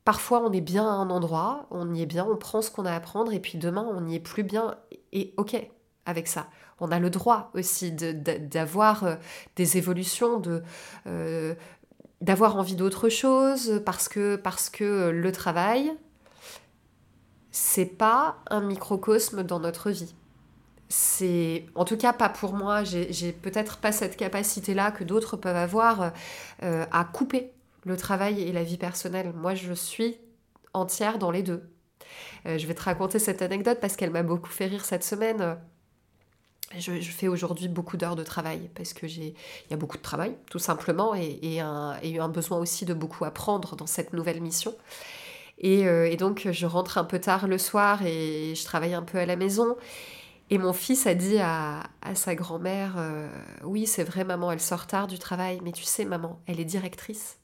Parfois, 0.05 0.41
on 0.43 0.51
est 0.51 0.61
bien 0.61 0.87
à 0.87 0.93
un 0.93 1.11
endroit, 1.11 1.67
on 1.69 1.93
y 1.93 2.01
est 2.01 2.07
bien, 2.07 2.25
on 2.25 2.37
prend 2.37 2.63
ce 2.63 2.71
qu'on 2.71 2.85
a 2.85 2.93
à 2.93 2.99
prendre, 2.99 3.31
et 3.31 3.39
puis 3.39 3.59
demain, 3.59 3.87
on 3.87 4.01
n'y 4.01 4.15
est 4.15 4.19
plus 4.19 4.43
bien, 4.43 4.75
et 5.13 5.35
ok 5.37 5.69
avec 6.07 6.27
ça. 6.27 6.47
On 6.79 6.91
a 6.91 6.97
le 6.97 7.11
droit 7.11 7.51
aussi 7.53 7.91
d'avoir 7.91 9.03
euh, 9.03 9.15
des 9.55 9.77
évolutions, 9.77 10.39
de, 10.39 10.63
euh, 11.05 11.53
d'avoir 12.21 12.55
envie 12.55 12.75
d'autre 12.75 13.09
chose, 13.09 13.81
parce 13.85 14.07
que, 14.07 14.35
parce 14.35 14.69
que 14.69 15.09
le 15.09 15.31
travail, 15.31 15.91
c'est 17.51 17.85
pas 17.85 18.37
un 18.49 18.61
microcosme 18.61 19.43
dans 19.43 19.59
notre 19.59 19.91
vie. 19.91 20.15
C'est 20.89 21.65
en 21.75 21.85
tout 21.85 21.97
cas 21.97 22.13
pas 22.13 22.29
pour 22.29 22.53
moi. 22.53 22.83
J'ai 22.83 23.31
peut-être 23.31 23.77
pas 23.77 23.91
cette 23.91 24.17
capacité 24.17 24.73
là 24.73 24.91
que 24.91 25.03
d'autres 25.03 25.37
peuvent 25.37 25.55
avoir 25.55 26.11
euh, 26.63 26.85
à 26.91 27.05
couper 27.05 27.51
le 27.85 27.95
travail 27.97 28.41
et 28.41 28.51
la 28.51 28.63
vie 28.63 28.77
personnelle. 28.77 29.31
Moi 29.33 29.55
je 29.55 29.73
suis 29.73 30.17
entière 30.73 31.17
dans 31.17 31.31
les 31.31 31.43
deux. 31.43 31.63
Euh, 32.45 32.57
je 32.57 32.67
vais 32.67 32.73
te 32.73 32.81
raconter 32.81 33.19
cette 33.19 33.41
anecdote 33.41 33.79
parce 33.79 33.95
qu'elle 33.95 34.11
m'a 34.11 34.23
beaucoup 34.23 34.49
fait 34.49 34.65
rire 34.65 34.83
cette 34.83 35.03
semaine 35.03 35.57
je, 36.77 36.91
fais 37.01 37.27
aujourd'hui 37.27 37.67
beaucoup 37.67 37.97
d'heures 37.97 38.15
de 38.15 38.23
travail 38.23 38.69
parce 38.75 38.93
que 38.93 39.07
j'ai 39.07 39.33
il 39.65 39.71
y 39.71 39.73
a 39.73 39.77
beaucoup 39.77 39.97
de 39.97 40.01
travail 40.01 40.35
tout 40.49 40.59
simplement 40.59 41.15
et, 41.15 41.39
et, 41.41 41.59
un, 41.59 41.97
un 42.01 42.29
besoin 42.29 42.57
aussi 42.57 42.85
de 42.85 42.93
beaucoup 42.93 43.25
apprendre 43.25 43.75
dans 43.75 43.87
cette 43.87 44.13
nouvelle 44.13 44.41
mission 44.41 44.73
et, 45.57 45.87
euh, 45.87 46.09
et 46.09 46.17
donc 46.17 46.47
je 46.51 46.65
rentre 46.65 46.97
un 46.97 47.03
peu 47.03 47.19
tard 47.19 47.47
le 47.47 47.57
soir 47.57 48.01
et 48.05 48.53
je 48.55 48.63
travaille 48.63 48.93
un 48.93 49.03
peu 49.03 49.17
à 49.17 49.25
la 49.25 49.35
maison 49.35 49.75
et 50.51 50.57
mon 50.57 50.73
fils 50.73 51.07
a 51.07 51.13
dit 51.15 51.39
à, 51.39 51.83
sa 52.13 52.35
grand-mère, 52.35 52.95
euh, 52.97 53.29
oui 53.63 53.87
c'est 53.87 54.03
vrai 54.03 54.25
maman, 54.25 54.51
elle 54.51 54.59
sort 54.59 54.85
tard 54.85 55.07
du 55.07 55.17
travail, 55.17 55.61
mais 55.63 55.71
tu 55.71 55.85
sais 55.85 56.03
maman, 56.03 56.41
elle 56.45 56.59
est 56.59 56.65
directrice. 56.65 57.40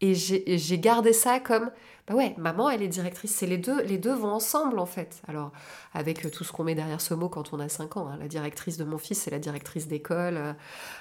Et 0.00 0.14
j'ai 0.14 0.78
gardé 0.78 1.14
ça 1.14 1.40
comme, 1.40 1.70
bah 2.06 2.14
ouais, 2.14 2.34
maman 2.36 2.68
elle 2.68 2.82
est 2.82 2.88
directrice, 2.88 3.34
c'est 3.34 3.46
les 3.46 3.56
deux, 3.56 3.82
les 3.82 3.96
deux 3.96 4.12
vont 4.12 4.28
ensemble 4.28 4.78
en 4.78 4.84
fait. 4.84 5.22
Alors 5.26 5.52
avec 5.94 6.30
tout 6.30 6.44
ce 6.44 6.52
qu'on 6.52 6.64
met 6.64 6.74
derrière 6.74 7.00
ce 7.00 7.14
mot 7.14 7.30
quand 7.30 7.54
on 7.54 7.60
a 7.60 7.68
5 7.70 7.96
ans, 7.96 8.08
hein, 8.08 8.18
la 8.20 8.28
directrice 8.28 8.76
de 8.76 8.84
mon 8.84 8.98
fils 8.98 9.22
c'est 9.22 9.30
la 9.30 9.38
directrice 9.38 9.88
d'école, 9.88 10.36
euh, 10.36 10.52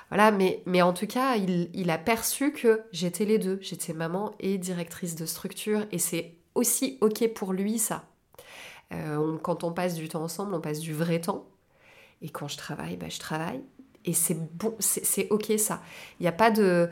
voilà, 0.09 0.31
mais, 0.31 0.63
mais 0.65 0.81
en 0.81 0.93
tout 0.93 1.07
cas 1.07 1.35
il, 1.35 1.69
il 1.73 1.89
a 1.89 1.97
perçu 1.97 2.53
que 2.53 2.83
j'étais 2.93 3.25
les 3.25 3.37
deux, 3.37 3.59
j'étais 3.61 3.91
maman 3.91 4.33
et 4.39 4.57
directrice 4.57 5.15
de 5.15 5.25
structure, 5.25 5.85
et 5.91 5.99
c'est 5.99 6.35
aussi 6.55 6.97
ok 7.01 7.33
pour 7.33 7.51
lui 7.51 7.77
ça. 7.77 8.05
Euh, 8.93 9.37
quand 9.41 9.63
on 9.63 9.71
passe 9.71 9.95
du 9.95 10.07
temps 10.09 10.23
ensemble, 10.23 10.53
on 10.53 10.61
passe 10.61 10.79
du 10.79 10.93
vrai 10.93 11.19
temps. 11.19 11.45
Et 12.21 12.29
quand 12.29 12.47
je 12.47 12.57
travaille, 12.57 12.97
bah, 12.97 13.09
je 13.09 13.19
travaille. 13.19 13.61
Et 14.05 14.13
c'est 14.13 14.37
bon, 14.55 14.75
c'est 14.79 15.27
ok 15.29 15.53
ça. 15.57 15.81
Il 16.19 16.23
n'y 16.23 16.27
a 16.27 16.31
pas 16.31 16.51
de. 16.51 16.89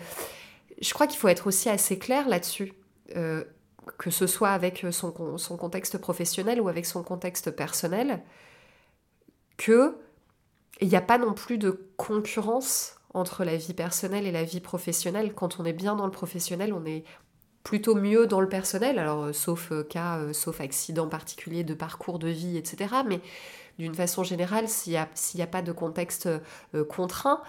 Je 0.83 0.93
crois 0.93 1.07
qu'il 1.07 1.19
faut 1.19 1.29
être 1.29 1.47
aussi 1.47 1.69
assez 1.69 1.97
clair 1.97 2.27
là-dessus. 2.27 2.73
Euh, 3.15 3.43
que 3.97 4.11
ce 4.11 4.27
soit 4.27 4.51
avec 4.51 4.85
son, 4.91 5.11
contexte 5.11 5.97
professionnel 5.97 6.61
ou 6.61 6.69
avec 6.69 6.85
son 6.85 7.03
contexte 7.03 7.51
personnel, 7.51 8.21
que 9.57 9.97
il 10.79 10.87
n'y 10.87 10.95
a 10.95 11.01
pas 11.01 11.17
non 11.17 11.33
plus 11.33 11.57
de 11.57 11.89
concurrence 11.97 12.95
entre 13.13 13.43
la 13.43 13.57
vie 13.57 13.73
personnelle 13.73 14.25
et 14.25 14.31
la 14.31 14.45
vie 14.45 14.61
professionnelle. 14.61 15.33
Quand 15.33 15.59
on 15.59 15.65
est 15.65 15.73
bien 15.73 15.95
dans 15.95 16.05
le 16.05 16.11
professionnel, 16.11 16.73
on 16.73 16.85
est, 16.85 17.03
plutôt 17.63 17.95
mieux 17.95 18.27
dans 18.27 18.41
le 18.41 18.49
personnel, 18.49 18.99
alors 18.99 19.23
euh, 19.23 19.33
sauf 19.33 19.71
euh, 19.71 19.83
cas, 19.83 20.33
sauf 20.33 20.59
accident 20.59 21.07
particulier 21.07 21.63
de 21.63 21.73
parcours 21.73 22.19
de 22.19 22.27
vie, 22.27 22.57
etc. 22.57 22.93
Mais 23.07 23.21
d'une 23.79 23.95
façon 23.95 24.23
générale, 24.23 24.67
s'il 24.67 24.93
n'y 24.93 24.97
a, 24.97 25.07
a, 25.43 25.47
pas 25.47 25.62
de 25.62 25.71
contexte 25.71 26.29
contraint, 26.89 27.41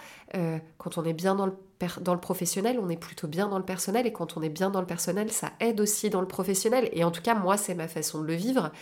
quand 0.78 0.98
on 0.98 1.04
est 1.04 1.12
bien 1.12 1.34
dans 1.34 1.46
le, 1.46 1.52
dans 2.00 2.14
le 2.14 2.20
professionnel, 2.20 2.78
on 2.80 2.88
est 2.88 2.96
plutôt 2.96 3.28
bien 3.28 3.48
dans 3.48 3.58
le 3.58 3.64
personnel, 3.64 4.06
et 4.06 4.12
quand 4.12 4.36
on 4.36 4.42
est 4.42 4.48
bien 4.48 4.70
dans 4.70 4.80
le 4.80 4.86
personnel, 4.86 5.30
ça 5.30 5.52
aide 5.60 5.80
aussi 5.80 6.10
dans 6.10 6.20
le 6.20 6.26
professionnel. 6.26 6.88
Et 6.92 7.04
en 7.04 7.10
tout 7.10 7.22
cas, 7.22 7.34
moi, 7.34 7.56
c'est 7.56 7.74
ma 7.74 7.88
façon 7.88 8.20
de 8.20 8.26
le 8.26 8.34
vivre. 8.34 8.72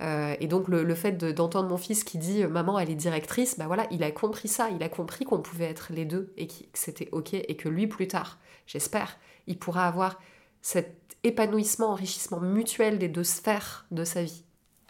et 0.00 0.46
donc, 0.46 0.68
le, 0.68 0.84
le 0.84 0.94
fait 0.94 1.12
d'entendre 1.12 1.68
mon 1.68 1.78
fils 1.78 2.04
qui 2.04 2.18
dit 2.18 2.44
Maman, 2.44 2.78
elle 2.78 2.90
est 2.90 2.94
directrice, 2.94 3.58
bah 3.58 3.66
voilà, 3.66 3.86
il 3.90 4.02
a 4.02 4.10
compris 4.10 4.48
ça, 4.48 4.68
il 4.70 4.82
a 4.82 4.88
compris 4.88 5.24
qu'on 5.24 5.40
pouvait 5.40 5.66
être 5.66 5.88
les 5.90 6.04
deux, 6.04 6.32
et 6.36 6.46
que 6.46 6.54
c'était 6.74 7.08
OK, 7.12 7.34
et 7.34 7.56
que 7.56 7.68
lui, 7.68 7.86
plus 7.86 8.08
tard, 8.08 8.38
j'espère, 8.66 9.18
il 9.46 9.58
pourra 9.58 9.86
avoir 9.86 10.18
cet 10.62 11.16
épanouissement, 11.24 11.90
enrichissement 11.90 12.40
mutuel 12.40 12.98
des 12.98 13.08
deux 13.08 13.24
sphères 13.24 13.86
de 13.90 14.04
sa 14.04 14.22
vie. 14.22 14.44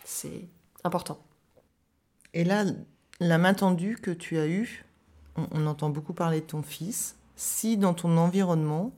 C'est 0.05 0.49
important. 0.85 1.21
Et 2.35 2.45
là, 2.45 2.65
la 3.21 3.39
main 3.39 3.55
tendue 3.55 3.97
que 3.97 4.11
tu 4.11 4.39
as 4.39 4.47
eue, 4.47 4.85
on, 5.37 5.67
entend 5.67 5.91
beaucoup 5.91 6.13
parler 6.13 6.41
de 6.41 6.47
ton 6.47 6.63
fils. 6.63 7.17
Si 7.37 7.77
dans 7.77 7.95
ton 7.95 8.17
environnement, 8.17 8.93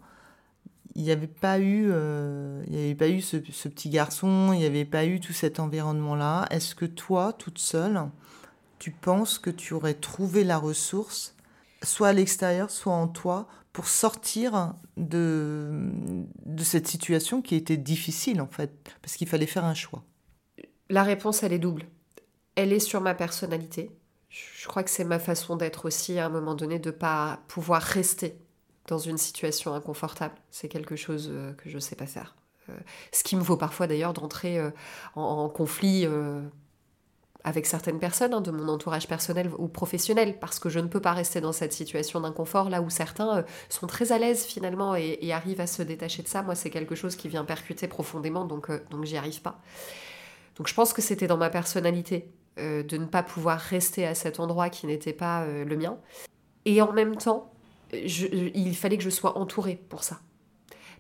il 0.95 1.03
n'y 1.03 1.11
avait 1.11 1.27
pas 1.27 1.59
eu, 1.59 1.89
euh, 1.91 2.63
il 2.69 2.77
avait 2.77 2.95
pas 2.95 3.09
eu 3.09 3.21
ce, 3.21 3.37
petit 3.37 3.89
garçon, 3.89 4.51
il 4.53 4.59
n'y 4.59 4.67
avait 4.67 4.85
pas 4.85 5.07
eu 5.07 5.21
tout 5.21 5.33
cet 5.33 5.61
environnement-là, 5.61 6.47
est-ce 6.51 6.75
que 6.75 6.85
toi, 6.85 7.33
toute 7.33 7.59
seule, 7.59 8.01
tu 8.79 8.91
penses 8.91 9.39
que 9.39 9.51
tu 9.51 9.75
aurais 9.75 9.95
trouvé 9.95 10.45
la 10.45 10.59
ressource, 10.59 11.35
soit 11.83 12.09
à 12.09 12.13
l'extérieur, 12.13 12.71
soit 12.71 12.93
en 12.93 13.09
toi, 13.09 13.49
pour 13.73 13.87
sortir 13.87 14.75
de, 14.99 15.91
de 16.45 16.63
cette 16.63 16.87
situation 16.87 17.41
qui 17.41 17.55
était 17.55 17.79
difficile 17.79 18.43
en 18.43 18.49
fait, 18.49 18.73
parce 19.01 19.17
qu'il 19.17 19.29
fallait 19.29 19.47
faire 19.47 19.65
un 19.65 19.75
choix? 19.75 20.05
La 20.91 21.05
réponse, 21.05 21.43
elle 21.43 21.55
est 21.55 21.59
double. 21.59 21.87
Elle 22.55 22.73
est 22.73 22.81
sur 22.81 23.01
ma 23.01 23.15
personnalité. 23.15 23.91
Je 24.29 24.67
crois 24.67 24.83
que 24.83 24.91
c'est 24.91 25.05
ma 25.05 25.19
façon 25.19 25.57
d'être 25.57 25.87
aussi 25.87 26.19
à 26.19 26.27
un 26.27 26.29
moment 26.29 26.55
donné 26.55 26.79
de 26.79 26.91
pas 26.91 27.41
pouvoir 27.49 27.83
rester 27.83 28.39
dans 28.89 28.99
une 28.99 29.19
situation 29.19 29.75
inconfortable. 29.75 30.35
C'est 30.51 30.69
quelque 30.69 30.97
chose 30.97 31.29
euh, 31.31 31.53
que 31.55 31.69
je 31.69 31.75
ne 31.75 31.81
sais 31.81 31.97
pas 31.97 32.07
faire. 32.07 32.35
Euh, 32.69 32.73
ce 33.13 33.25
qui 33.25 33.37
me 33.37 33.43
vaut 33.43 33.57
parfois 33.57 33.87
d'ailleurs 33.87 34.13
d'entrer 34.13 34.59
euh, 34.59 34.71
en, 35.15 35.49
conflit 35.49 36.07
avec 37.45 37.67
certaines 37.67 37.99
personnes 37.99 38.35
hein, 38.35 38.41
de 38.41 38.53
mon 38.53 38.69
entourage 38.69 39.09
personnel 39.09 39.51
ou 39.59 39.67
professionnel, 39.69 40.39
parce 40.39 40.59
que 40.59 40.69
je 40.69 40.79
ne 40.79 40.87
peux 40.87 41.01
pas 41.01 41.13
rester 41.13 41.41
dans 41.41 41.53
cette 41.53 41.73
situation 41.73 42.21
d'inconfort 42.21 42.71
là 42.71 42.81
où 42.81 42.89
certains 42.89 43.45
sont 43.69 43.89
très 43.89 44.13
à 44.13 44.19
l'aise 44.19 44.45
finalement 44.45 44.95
et, 44.95 45.33
arrivent 45.33 45.61
à 45.61 45.67
se 45.67 45.83
détacher 45.83 46.23
de 46.23 46.29
ça. 46.29 46.43
Moi, 46.43 46.55
c'est 46.55 46.71
quelque 46.71 46.95
chose 46.95 47.17
qui 47.17 47.29
vient 47.29 47.45
percuter 47.45 47.89
profondément, 47.89 48.45
donc, 48.45 48.71
donc 48.91 49.05
j'y 49.05 49.17
arrive 49.17 49.43
pas. 49.43 49.61
Donc 50.57 50.69
je 50.69 50.75
pense 50.75 50.93
que 50.93 51.03
c'était 51.03 51.27
dans 51.27 51.37
ma 51.37 51.51
personnalité 51.51 52.31
euh, 52.59 52.83
de 52.83 52.97
ne 52.97 53.07
pas 53.07 53.23
pouvoir 53.23 53.59
rester 53.59 54.07
à 54.07 54.15
cet 54.15 54.41
endroit 54.41 54.71
qui 54.71 54.87
n'était 54.87 55.13
pas 55.13 55.47
le 55.47 55.77
mien. 55.77 55.99
Et 56.65 56.81
en 56.83 56.93
même 56.93 57.17
temps, 57.17 57.53
il 57.93 58.77
fallait 58.77 58.99
que 58.99 59.05
je 59.05 59.11
sois 59.11 59.37
entourée 59.39 59.81
pour 59.89 60.05
ça. 60.05 60.21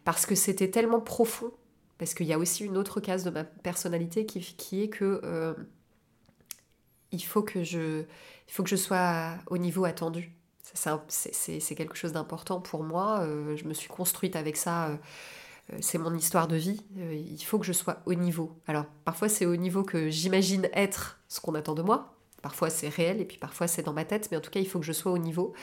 Parce 0.04 0.26
que 0.26 0.34
c'était 0.34 0.70
tellement 0.70 1.00
profond, 1.00 1.52
parce 1.98 2.14
qu'il 2.14 2.26
y 2.26 2.32
a 2.32 2.38
aussi 2.38 2.64
une 2.64 2.76
autre 2.76 3.00
case 3.00 3.22
de 3.22 3.30
ma 3.30 3.44
personnalité 3.44 4.26
qui, 4.26 4.40
qui 4.40 4.82
est 4.82 4.88
que 4.88 5.54
il 7.12 7.22
faut 7.22 7.42
que 7.42 7.62
je, 7.62 8.00
il 8.48 8.52
faut 8.52 8.62
que 8.62 8.70
je 8.70 8.76
sois 8.76 9.34
au 9.46 9.58
niveau 9.58 9.84
attendu. 9.84 10.32
C'est 10.74 11.74
quelque 11.74 11.96
chose 11.96 12.12
d'important 12.12 12.60
pour 12.60 12.82
moi. 12.82 13.20
Euh, 13.20 13.56
je 13.56 13.64
me 13.64 13.74
suis 13.74 13.88
construite 13.88 14.36
avec 14.36 14.56
ça. 14.56 14.98
Euh, 15.70 15.74
euh, 15.74 15.78
c'est 15.80 15.98
mon 15.98 16.14
histoire 16.14 16.48
de 16.48 16.56
vie. 16.56 16.82
il 16.96 17.42
faut 17.44 17.58
que 17.58 17.66
je 17.66 17.72
sois 17.72 18.02
au 18.06 18.14
niveau. 18.14 18.60
Alors, 18.66 18.86
parfois, 19.04 19.28
c'est 19.28 19.46
au 19.46 19.56
niveau 19.56 19.82
que 19.82 20.10
j'imagine 20.10 20.68
être 20.72 21.20
ce 21.28 21.40
qu'on 21.40 21.54
attend 21.54 21.74
de 21.74 21.82
moi. 21.82 22.14
Parfois, 22.42 22.70
c'est 22.70 22.88
réel 22.88 23.20
et 23.20 23.24
puis 23.24 23.38
parfois, 23.38 23.68
c'est 23.68 23.82
dans 23.82 23.92
ma 23.92 24.04
tête. 24.04 24.28
Mais 24.30 24.36
en 24.36 24.40
tout 24.40 24.50
cas, 24.50 24.60
il 24.60 24.68
faut 24.68 24.80
que 24.80 24.86
je 24.86 24.92
sois 24.92 25.12
au 25.12 25.18
niveau. 25.18 25.54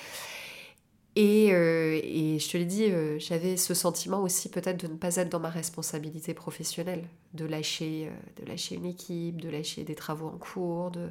Euh, 1.18 2.00
et, 2.04 2.40
je 2.40 2.50
te 2.50 2.58
l'ai 2.58 2.66
dit, 2.66 2.86
euh, 2.86 3.18
j'avais 3.20 3.58
ce 3.58 3.74
sentiment 3.74 4.22
aussi 4.22 4.50
peut-être 4.50 4.78
de 4.78 4.88
ne 4.88 4.98
pas 4.98 5.16
être 5.18 5.30
dans 5.30 5.40
ma 5.40 5.50
responsabilité 5.50 6.34
professionnelle, 6.34 7.04
de 7.34 7.46
lâcher, 7.46 8.10
euh, 8.10 8.42
de 8.42 8.48
lâcher 8.48 8.76
une 8.76 8.86
équipe, 8.86 9.42
de 9.42 9.50
lâcher 9.50 9.84
des 9.84 9.96
travaux 9.96 10.28
en 10.28 10.38
cours, 10.38 10.92
de, 10.92 11.10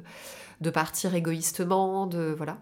de 0.61 0.69
partir 0.69 1.13
égoïstement, 1.15 2.07
de 2.07 2.33
voilà. 2.35 2.57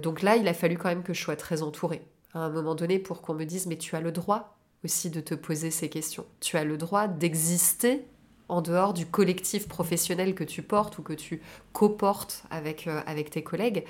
donc 0.00 0.22
là, 0.22 0.36
il 0.36 0.48
a 0.48 0.54
fallu 0.54 0.76
quand 0.78 0.88
même 0.88 1.02
que 1.02 1.14
je 1.14 1.22
sois 1.22 1.36
très 1.36 1.62
entourée 1.62 2.02
à 2.34 2.40
un 2.40 2.50
moment 2.50 2.74
donné 2.74 2.98
pour 2.98 3.22
qu'on 3.22 3.34
me 3.34 3.44
dise 3.44 3.66
mais 3.66 3.76
tu 3.76 3.94
as 3.96 4.00
le 4.00 4.12
droit 4.12 4.55
aussi 4.86 5.10
de 5.10 5.20
te 5.20 5.34
poser 5.34 5.70
ces 5.70 5.88
questions. 5.88 6.26
Tu 6.40 6.56
as 6.56 6.64
le 6.64 6.76
droit 6.76 7.06
d'exister 7.06 8.06
en 8.48 8.62
dehors 8.62 8.94
du 8.94 9.06
collectif 9.06 9.68
professionnel 9.68 10.34
que 10.34 10.44
tu 10.44 10.62
portes 10.62 10.98
ou 10.98 11.02
que 11.02 11.12
tu 11.12 11.42
coportes 11.72 12.44
avec, 12.50 12.88
avec 13.06 13.30
tes 13.30 13.42
collègues 13.42 13.84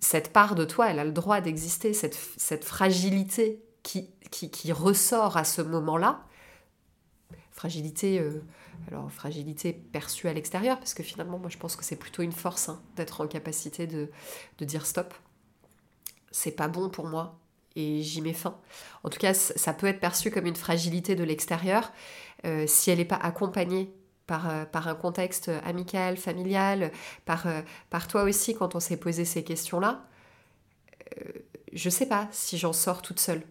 cette 0.00 0.32
part 0.32 0.54
de 0.54 0.64
toi, 0.64 0.90
elle 0.90 0.98
a 0.98 1.04
le 1.04 1.12
droit 1.12 1.40
d'exister, 1.40 1.92
cette, 1.92 2.18
cette 2.36 2.64
fragilité 2.64 3.62
qui, 3.82 4.10
qui, 4.30 4.72
ressort 4.72 5.36
à 5.36 5.44
ce 5.44 5.62
moment-là. 5.62 6.24
Fragilité, 7.52 8.18
euh, 8.18 8.42
alors 8.88 9.10
fragilité 9.12 9.72
perçue 9.72 10.28
à 10.28 10.32
l'extérieur, 10.32 10.78
parce 10.78 10.94
que 10.94 11.02
finalement, 11.02 11.38
moi 11.38 11.50
je 11.50 11.58
pense 11.58 11.76
que 11.76 11.84
c'est 11.84 11.96
plutôt 11.96 12.22
une 12.22 12.32
force 12.32 12.70
hein, 12.70 12.82
d'être 12.96 13.20
en 13.20 13.26
capacité 13.26 13.86
de, 13.86 14.10
de 14.58 14.64
dire 14.64 14.86
stop. 14.86 15.14
C'est 16.30 16.52
pas 16.52 16.68
bon 16.68 16.88
pour 16.88 17.06
moi 17.06 17.38
et 17.76 18.02
j'y 18.02 18.20
mets 18.20 18.32
fin. 18.32 18.58
En 19.04 19.08
tout 19.08 19.18
cas, 19.18 19.34
ça 19.34 19.72
peut 19.72 19.86
être 19.86 20.00
perçu 20.00 20.30
comme 20.30 20.46
une 20.46 20.56
fragilité 20.56 21.14
de 21.14 21.24
l'extérieur 21.24 21.92
euh, 22.44 22.66
si 22.66 22.90
elle 22.90 22.98
n'est 22.98 23.04
pas 23.04 23.16
accompagnée 23.16 23.92
par, 24.26 24.68
par 24.70 24.88
un 24.88 24.94
contexte 24.94 25.50
amical, 25.64 26.16
familial, 26.16 26.92
par, 27.24 27.46
par 27.90 28.06
toi 28.06 28.22
aussi 28.22 28.54
quand 28.54 28.74
on 28.74 28.80
s'est 28.80 28.96
posé 28.96 29.24
ces 29.24 29.42
questions-là, 29.42 30.04
je 31.72 31.90
sais 31.90 32.06
pas 32.06 32.28
si 32.30 32.56
j'en 32.56 32.72
sors 32.72 33.02
toute 33.02 33.18
seule. 33.18 33.42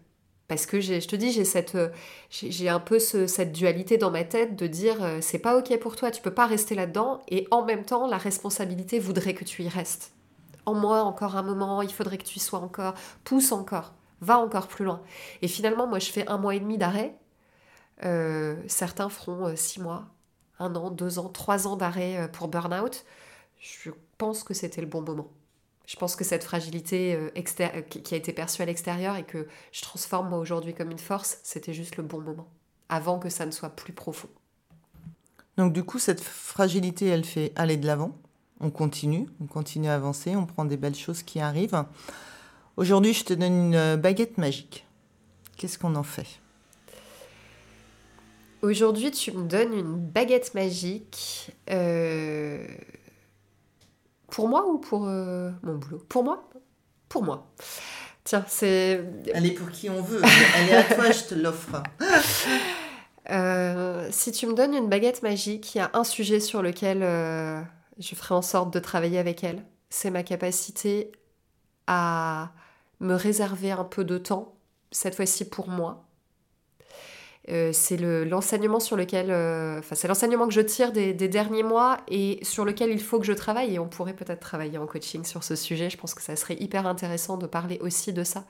Parce 0.47 0.65
que 0.65 0.82
je 0.82 1.05
te 1.05 1.15
dis, 1.15 1.32
j'ai 1.32 1.45
cette, 1.45 1.76
un 1.76 2.80
peu 2.80 2.97
cette 2.97 3.51
dualité 3.51 3.97
dans 3.97 4.09
ma 4.09 4.24
tête 4.24 4.55
de 4.55 4.65
dire 4.65 4.97
c'est 5.22 5.38
pas 5.38 5.57
ok 5.57 5.78
pour 5.80 5.95
toi, 5.95 6.09
tu 6.09 6.24
peux 6.24 6.34
pas 6.34 6.47
rester 6.47 6.74
là-dedans, 6.74 7.22
et 7.28 7.47
en 7.51 7.63
même 7.63 7.84
temps 7.86 8.07
la 8.07 8.17
responsabilité 8.17 8.97
voudrait 8.99 9.36
que 9.36 9.43
tu 9.43 9.61
y 9.63 9.70
restes. 9.70 10.13
En 10.65 10.74
moi 10.74 11.03
encore 11.03 11.36
un 11.36 11.43
moment, 11.43 11.82
il 11.84 11.93
faudrait 11.93 12.17
que 12.17 12.24
tu 12.24 12.38
y 12.38 12.39
sois 12.39 12.59
encore, 12.59 12.95
pousse 13.24 13.51
encore, 13.51 13.93
va 14.22 14.39
encore 14.39 14.67
plus 14.67 14.86
loin. 14.86 15.01
Et 15.41 15.47
finalement, 15.47 15.88
moi 15.88 15.99
je 15.99 16.11
fais 16.11 16.28
un 16.28 16.38
mois 16.38 16.55
et 16.55 16.59
demi 16.59 16.78
d'arrêt. 16.78 17.15
Euh, 18.05 18.55
certains 18.67 19.09
feront 19.09 19.47
euh, 19.47 19.55
six 19.55 19.82
mois, 19.82 20.07
un 20.59 20.76
an, 20.76 20.89
deux 20.89 21.20
ans, 21.20 21.30
trois 21.30 21.67
ans 21.67 21.76
d'arrêt 21.76 22.17
euh, 22.17 22.28
pour 22.28 22.47
burn-out. 22.47 23.05
Je 23.59 23.91
pense 24.17 24.43
que 24.43 24.53
c'était 24.53 24.82
le 24.82 24.88
bon 24.88 25.01
moment. 25.01 25.28
Je 25.86 25.95
pense 25.95 26.15
que 26.15 26.24
cette 26.24 26.43
fragilité 26.43 27.17
qui 27.89 28.13
a 28.13 28.17
été 28.17 28.32
perçue 28.32 28.61
à 28.61 28.65
l'extérieur 28.65 29.15
et 29.15 29.24
que 29.24 29.47
je 29.72 29.82
transforme 29.82 30.30
moi 30.30 30.38
aujourd'hui 30.38 30.76
comme 30.76 30.91
une 30.91 30.99
force, 30.99 31.39
c'était 31.41 31.74
juste 31.74 31.97
le 31.97 32.03
bon 32.03 32.22
moment, 32.22 32.47
avant 32.89 33.17
que 33.17 33.30
ça 33.30 33.47
ne 33.47 33.51
soit 33.51 33.72
plus 33.72 33.91
profond. 33.91 34.30
Donc 35.57 35.74
du 35.74 35.84
coup, 35.84 35.97
cette 35.97 36.22
fragilité, 36.22 37.07
elle 37.07 37.26
fait 37.26 37.51
aller 37.55 37.76
de 37.76 37.88
l'avant. 37.88 38.15
On 38.59 38.70
continue, 38.70 39.28
on 39.41 39.47
continue 39.47 39.89
à 39.89 39.95
avancer, 39.95 40.36
on 40.36 40.45
prend 40.45 40.63
des 40.63 40.78
belles 40.78 40.95
choses 40.95 41.24
qui 41.24 41.39
arrivent. 41.39 41.84
Aujourd'hui, 42.78 43.13
je 43.13 43.26
te 43.26 43.34
donne 43.34 43.74
une 43.74 43.95
baguette 43.97 44.38
magique. 44.38 44.86
Qu'est-ce 45.57 45.78
qu'on 45.78 45.95
en 45.95 46.03
fait? 46.03 46.39
Aujourd'hui, 48.61 49.11
tu 49.11 49.32
me 49.32 49.47
donnes 49.47 49.74
une 49.74 49.97
baguette 49.97 50.53
magique. 50.53 51.51
Euh, 51.70 52.65
pour 54.30 54.49
moi 54.49 54.67
ou 54.67 54.78
pour 54.78 55.07
euh, 55.07 55.49
mon 55.63 55.76
boulot? 55.76 56.03
Pour 56.09 56.24
moi? 56.24 56.49
Pour 57.07 57.24
moi. 57.24 57.47
Tiens, 58.24 58.45
c'est. 58.47 59.03
Elle 59.34 59.45
est 59.45 59.51
pour 59.51 59.70
qui 59.70 59.89
on 59.89 60.01
veut. 60.01 60.22
Elle 60.57 60.70
est 60.70 60.76
à 60.76 60.84
toi, 60.84 61.11
je 61.11 61.24
te 61.24 61.36
l'offre. 61.36 61.84
Euh, 63.32 64.07
si 64.09 64.32
tu 64.32 64.47
me 64.47 64.55
donnes 64.55 64.74
une 64.74 64.89
baguette 64.89 65.22
magique, 65.22 65.76
il 65.76 65.78
y 65.78 65.82
a 65.82 65.91
un 65.93 66.03
sujet 66.03 66.39
sur 66.39 66.63
lequel 66.63 67.01
je 67.99 68.15
ferai 68.15 68.34
en 68.34 68.41
sorte 68.41 68.74
de 68.74 68.80
travailler 68.80 69.20
avec 69.20 69.43
elle. 69.43 69.63
C'est 69.91 70.09
ma 70.09 70.24
capacité 70.24 71.11
à 71.86 72.51
me 73.00 73.16
réserver 73.16 73.72
un 73.72 73.84
peu 73.84 74.04
de 74.04 74.18
temps, 74.18 74.56
cette 74.91 75.16
fois-ci 75.16 75.50
pour 75.50 75.70
moi, 75.70 76.10
euh, 77.50 77.72
c'est 77.74 77.97
l'enseignement 77.97 78.80
sur 78.80 78.95
lequel, 78.95 79.32
euh, 79.32 79.82
l'enseignement 80.08 80.47
que 80.47 80.54
je 80.54 80.62
tire 80.62 80.91
des, 80.91 81.14
derniers 81.14 81.64
mois 81.64 81.97
et 82.08 82.39
sur 82.43 82.64
lequel 82.64 82.91
il 82.91 83.02
faut 83.02 83.18
que 83.20 83.26
je 83.26 83.34
travaille. 83.34 83.76
Et 83.76 83.80
on 83.80 83.88
pourrait 83.88 84.14
peut-être 84.14 84.39
travailler 84.39 84.78
en 84.78 84.86
coaching 84.86 85.24
sur 85.24 85.43
ce 85.43 85.56
sujet. 85.56 85.89
Je 85.89 85.97
pense 85.97 86.14
que 86.14 86.22
ça 86.22 86.36
serait 86.36 86.58
hyper 86.60 86.86
intéressant 86.86 87.38
de 87.38 87.47
parler 87.47 87.80
aussi 87.82 88.14
de 88.14 88.24
ça, 88.24 88.45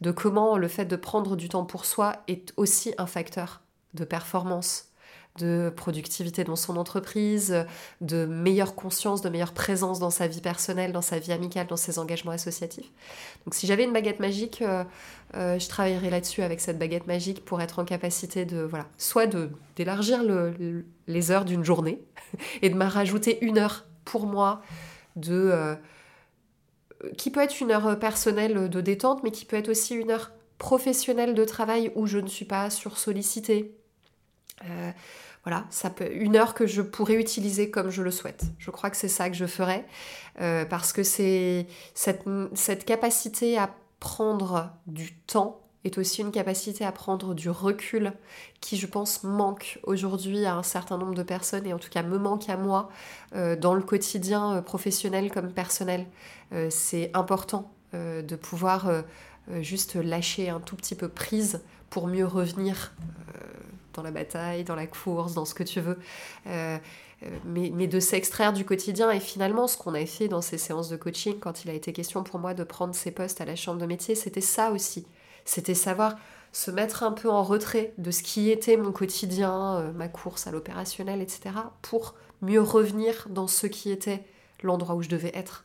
de 0.00 0.10
comment 0.10 0.56
le 0.56 0.68
fait 0.68 0.84
de 0.84 0.96
prendre 0.96 1.36
du 1.36 1.48
temps 1.48 1.64
pour 1.64 1.84
soi 1.84 2.16
est 2.26 2.52
aussi 2.56 2.92
un 2.98 3.06
facteur 3.06 3.60
de 3.94 4.04
performance 4.04 4.89
de 5.38 5.72
productivité 5.74 6.44
dans 6.44 6.56
son 6.56 6.76
entreprise, 6.76 7.64
de 8.00 8.26
meilleure 8.26 8.74
conscience, 8.74 9.22
de 9.22 9.28
meilleure 9.28 9.52
présence 9.52 9.98
dans 9.98 10.10
sa 10.10 10.26
vie 10.26 10.40
personnelle, 10.40 10.92
dans 10.92 11.02
sa 11.02 11.18
vie 11.18 11.32
amicale, 11.32 11.66
dans 11.66 11.76
ses 11.76 11.98
engagements 11.98 12.32
associatifs. 12.32 12.90
Donc 13.44 13.54
si 13.54 13.66
j'avais 13.66 13.84
une 13.84 13.92
baguette 13.92 14.20
magique, 14.20 14.62
euh, 14.62 14.84
euh, 15.36 15.58
je 15.58 15.68
travaillerais 15.68 16.10
là-dessus 16.10 16.42
avec 16.42 16.60
cette 16.60 16.78
baguette 16.78 17.06
magique 17.06 17.44
pour 17.44 17.60
être 17.60 17.78
en 17.78 17.84
capacité 17.84 18.44
de, 18.44 18.60
voilà, 18.60 18.86
soit 18.98 19.26
d'élargir 19.76 20.22
les 21.06 21.30
heures 21.30 21.44
d'une 21.44 21.64
journée 21.64 22.00
et 22.62 22.68
de 22.68 22.74
m'en 22.74 22.88
rajouter 22.88 23.38
une 23.44 23.58
heure 23.58 23.86
pour 24.04 24.26
moi 24.26 24.62
de... 25.16 25.50
Euh, 25.52 25.74
qui 27.16 27.30
peut 27.30 27.40
être 27.40 27.60
une 27.60 27.70
heure 27.70 27.98
personnelle 27.98 28.68
de 28.68 28.80
détente, 28.82 29.22
mais 29.22 29.30
qui 29.30 29.46
peut 29.46 29.56
être 29.56 29.70
aussi 29.70 29.94
une 29.94 30.10
heure 30.10 30.32
professionnelle 30.58 31.32
de 31.32 31.44
travail 31.46 31.90
où 31.94 32.06
je 32.06 32.18
ne 32.18 32.26
suis 32.26 32.44
pas 32.44 32.68
sursollicitée, 32.68 33.74
euh, 34.68 34.90
voilà, 35.44 35.64
ça 35.70 35.88
peut 35.90 36.12
une 36.12 36.36
heure 36.36 36.54
que 36.54 36.66
je 36.66 36.82
pourrais 36.82 37.14
utiliser 37.14 37.70
comme 37.70 37.90
je 37.90 38.02
le 38.02 38.10
souhaite. 38.10 38.44
Je 38.58 38.70
crois 38.70 38.90
que 38.90 38.96
c'est 38.96 39.08
ça 39.08 39.30
que 39.30 39.36
je 39.36 39.46
ferais 39.46 39.86
euh, 40.40 40.64
parce 40.64 40.92
que 40.92 41.02
c'est 41.02 41.66
cette, 41.94 42.24
cette 42.54 42.84
capacité 42.84 43.58
à 43.58 43.70
prendre 44.00 44.70
du 44.86 45.14
temps 45.14 45.60
est 45.84 45.96
aussi 45.96 46.20
une 46.20 46.30
capacité 46.30 46.84
à 46.84 46.92
prendre 46.92 47.34
du 47.34 47.48
recul 47.48 48.12
qui, 48.60 48.76
je 48.76 48.86
pense, 48.86 49.24
manque 49.24 49.80
aujourd'hui 49.84 50.44
à 50.44 50.54
un 50.54 50.62
certain 50.62 50.98
nombre 50.98 51.14
de 51.14 51.22
personnes 51.22 51.66
et 51.66 51.72
en 51.72 51.78
tout 51.78 51.88
cas 51.88 52.02
me 52.02 52.18
manque 52.18 52.50
à 52.50 52.58
moi 52.58 52.90
euh, 53.34 53.56
dans 53.56 53.72
le 53.72 53.80
quotidien 53.80 54.60
professionnel 54.60 55.30
comme 55.32 55.52
personnel. 55.52 56.06
c'est 56.68 57.10
important 57.14 57.72
de 57.92 58.36
pouvoir 58.36 58.88
juste 59.60 59.96
lâcher 59.96 60.48
un 60.48 60.60
tout 60.60 60.76
petit 60.76 60.94
peu 60.94 61.08
prise 61.08 61.60
pour 61.90 62.06
mieux 62.06 62.26
revenir 62.26 62.92
dans 63.94 64.02
la 64.02 64.10
bataille, 64.10 64.64
dans 64.64 64.74
la 64.74 64.86
course, 64.86 65.34
dans 65.34 65.44
ce 65.44 65.54
que 65.54 65.62
tu 65.62 65.80
veux. 65.80 65.98
Euh, 66.46 66.78
euh, 67.22 67.28
mais, 67.44 67.70
mais, 67.74 67.86
de 67.86 68.00
s'extraire 68.00 68.52
du 68.52 68.64
quotidien. 68.64 69.10
Et 69.10 69.20
finalement, 69.20 69.66
ce 69.66 69.76
qu'on 69.76 69.94
a 69.94 70.06
fait 70.06 70.28
dans 70.28 70.40
ces 70.40 70.58
séances 70.58 70.88
de 70.88 70.96
coaching, 70.96 71.38
quand 71.38 71.64
il 71.64 71.70
a 71.70 71.74
été 71.74 71.92
question 71.92 72.22
pour 72.22 72.38
moi 72.38 72.54
de 72.54 72.64
prendre 72.64 72.94
ces 72.94 73.10
postes 73.10 73.40
à 73.40 73.44
la 73.44 73.56
chambre 73.56 73.80
de 73.80 73.86
métier, 73.86 74.14
c'était 74.14 74.40
ça 74.40 74.70
aussi. 74.70 75.06
C'était 75.44 75.74
savoir 75.74 76.16
se 76.52 76.70
mettre 76.70 77.02
un 77.02 77.12
peu 77.12 77.30
en 77.30 77.42
retrait 77.42 77.92
de 77.98 78.10
ce 78.10 78.22
qui 78.22 78.50
était 78.50 78.76
mon 78.76 78.92
quotidien, 78.92 79.76
euh, 79.76 79.92
ma 79.92 80.08
course 80.08 80.46
à 80.46 80.50
l'opérationnel, 80.50 81.20
etc., 81.20 81.50
pour 81.82 82.14
mieux 82.42 82.60
revenir 82.60 83.26
dans 83.28 83.46
ce 83.46 83.66
qui 83.66 83.90
était 83.90 84.24
l'endroit 84.62 84.94
où 84.94 85.02
je 85.02 85.08
devais 85.08 85.32
être. 85.34 85.64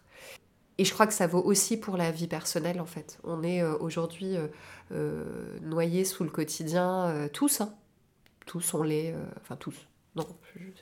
Et 0.78 0.86
je 0.86 0.94
crois 0.94 1.08
que 1.08 1.14
ça 1.14 1.28
vaut 1.28 1.42
aussi 1.42 1.78
pour 1.78 1.96
la 1.96 2.12
vie 2.12 2.28
personnelle, 2.28 2.82
en 2.82 2.86
fait. 2.86 3.18
On 3.24 3.44
est 3.44 3.64
aujourd'hui 3.64 4.36
noyés 5.62 6.04
sous 6.04 6.24
le 6.24 6.30
quotidien, 6.30 7.30
tous, 7.32 7.62
hein, 7.62 7.74
tous 8.46 8.74
on 8.74 8.84
les... 8.84 9.12
Euh, 9.12 9.24
enfin 9.42 9.56
tous. 9.56 9.76
Non, 10.16 10.26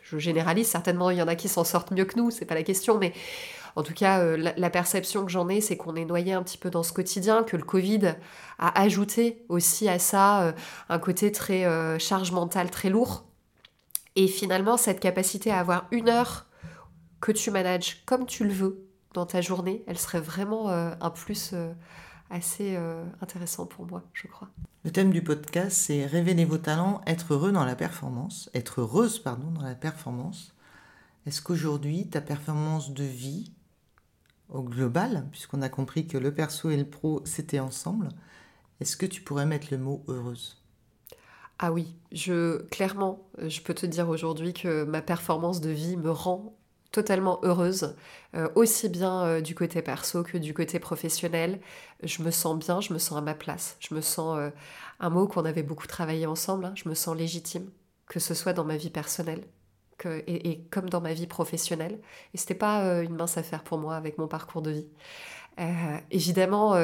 je, 0.03 0.19
généralise, 0.19 0.67
certainement 0.67 1.09
il 1.09 1.17
y 1.17 1.21
en 1.21 1.27
a 1.27 1.35
qui 1.35 1.47
s'en 1.47 1.63
sortent 1.63 1.89
mieux 1.89 2.05
que 2.05 2.19
nous, 2.19 2.29
c'est 2.29 2.45
pas 2.45 2.53
la 2.53 2.61
question, 2.61 2.99
mais 2.99 3.13
en 3.75 3.81
tout 3.81 3.93
cas, 3.93 4.19
euh, 4.19 4.37
la, 4.55 4.69
perception 4.69 5.25
que 5.25 5.31
j'en 5.31 5.49
ai, 5.49 5.59
c'est 5.59 5.75
qu'on 5.75 5.95
est 5.95 6.05
noyé 6.05 6.33
un 6.33 6.43
petit 6.43 6.59
peu 6.59 6.69
dans 6.69 6.83
ce 6.83 6.93
quotidien, 6.93 7.41
que 7.41 7.57
le 7.57 7.63
Covid 7.63 8.13
a 8.59 8.79
ajouté 8.79 9.43
aussi 9.49 9.89
à 9.89 9.97
ça 9.97 10.43
euh, 10.43 10.51
un 10.89 10.99
côté 10.99 11.31
très 11.31 11.65
charge 11.99 12.31
mentale 12.31 12.69
très 12.69 12.91
lourd. 12.91 13.25
Et 14.15 14.27
finalement, 14.27 14.77
cette 14.77 14.99
capacité 14.99 15.49
à 15.49 15.59
avoir 15.59 15.87
une 15.89 16.09
heure 16.09 16.45
que 17.19 17.31
tu 17.31 17.49
manages 17.49 18.03
comme 18.05 18.27
tu 18.27 18.43
le 18.43 18.53
veux 18.53 18.85
dans 19.13 19.25
ta 19.25 19.41
journée, 19.41 19.83
elle 19.87 19.97
serait 19.97 20.21
vraiment 20.21 20.69
un 20.69 21.09
plus 21.09 21.53
assez 22.33 22.75
euh, 22.75 23.05
intéressant 23.21 23.67
pour 23.67 23.85
moi, 23.85 24.03
je 24.13 24.27
crois. 24.27 24.49
Le 24.83 24.91
thème 24.91 25.11
du 25.11 25.23
podcast, 25.23 25.77
c'est 25.77 26.05
révéler 26.05 26.45
vos 26.45 26.57
talents, 26.57 27.01
être 27.05 27.33
heureux 27.33 27.51
dans 27.51 27.63
la 27.63 27.75
performance, 27.75 28.49
être 28.55 28.81
heureuse, 28.81 29.19
pardon, 29.19 29.51
dans 29.51 29.61
la 29.61 29.75
performance. 29.75 30.55
Est-ce 31.27 31.41
qu'aujourd'hui, 31.41 32.09
ta 32.09 32.21
performance 32.21 32.91
de 32.91 33.03
vie, 33.03 33.53
au 34.49 34.63
global, 34.63 35.27
puisqu'on 35.31 35.61
a 35.61 35.69
compris 35.69 36.07
que 36.07 36.17
le 36.17 36.33
perso 36.33 36.69
et 36.69 36.77
le 36.77 36.89
pro, 36.89 37.21
c'était 37.23 37.59
ensemble, 37.59 38.09
est-ce 38.79 38.97
que 38.97 39.05
tu 39.05 39.21
pourrais 39.21 39.45
mettre 39.45 39.67
le 39.71 39.77
mot 39.77 40.03
heureuse 40.07 40.59
ah 41.59 41.71
oui, 41.71 41.95
je 42.11 42.63
clairement, 42.63 43.29
je 43.37 43.61
peux 43.61 43.75
te 43.75 43.85
dire 43.85 44.09
aujourd'hui 44.09 44.53
que 44.53 44.83
ma 44.83 45.01
performance 45.01 45.61
de 45.61 45.69
vie 45.69 45.95
me 45.95 46.09
rend 46.09 46.57
totalement 46.93 47.39
heureuse, 47.43 47.95
euh, 48.35 48.47
aussi 48.55 48.87
bien 48.87 49.23
euh, 49.25 49.41
du 49.41 49.55
côté 49.55 49.81
perso 49.81 50.23
que 50.23 50.37
du 50.37 50.53
côté 50.53 50.79
professionnel. 50.79 51.59
Je 52.03 52.21
me 52.21 52.31
sens 52.31 52.57
bien, 52.57 52.79
je 52.81 52.93
me 52.93 52.99
sens 52.99 53.17
à 53.17 53.21
ma 53.21 53.33
place. 53.33 53.75
Je 53.79 53.93
me 53.95 53.99
sens, 54.01 54.37
euh, 54.37 54.51
un 54.99 55.09
mot 55.09 55.27
qu'on 55.27 55.43
avait 55.43 55.63
beaucoup 55.63 55.87
travaillé 55.87 56.25
ensemble, 56.27 56.65
hein, 56.65 56.73
je 56.75 56.87
me 56.87 56.93
sens 56.93 57.17
légitime, 57.17 57.69
que 58.07 58.19
ce 58.19 58.33
soit 58.35 58.53
dans 58.53 58.63
ma 58.63 58.77
vie 58.77 58.91
personnelle 58.91 59.43
et, 60.27 60.65
comme 60.69 60.89
dans 60.89 61.01
ma 61.01 61.13
vie 61.13 61.27
professionnelle. 61.27 61.99
Et 62.33 62.37
c'était 62.37 62.55
pas 62.55 63.01
une 63.01 63.15
mince 63.15 63.37
affaire 63.37 63.63
pour 63.63 63.77
moi 63.77 63.95
avec 63.95 64.17
mon 64.17 64.27
parcours 64.27 64.61
de 64.61 64.71
vie. 64.71 64.87
évidemment, 66.11 66.75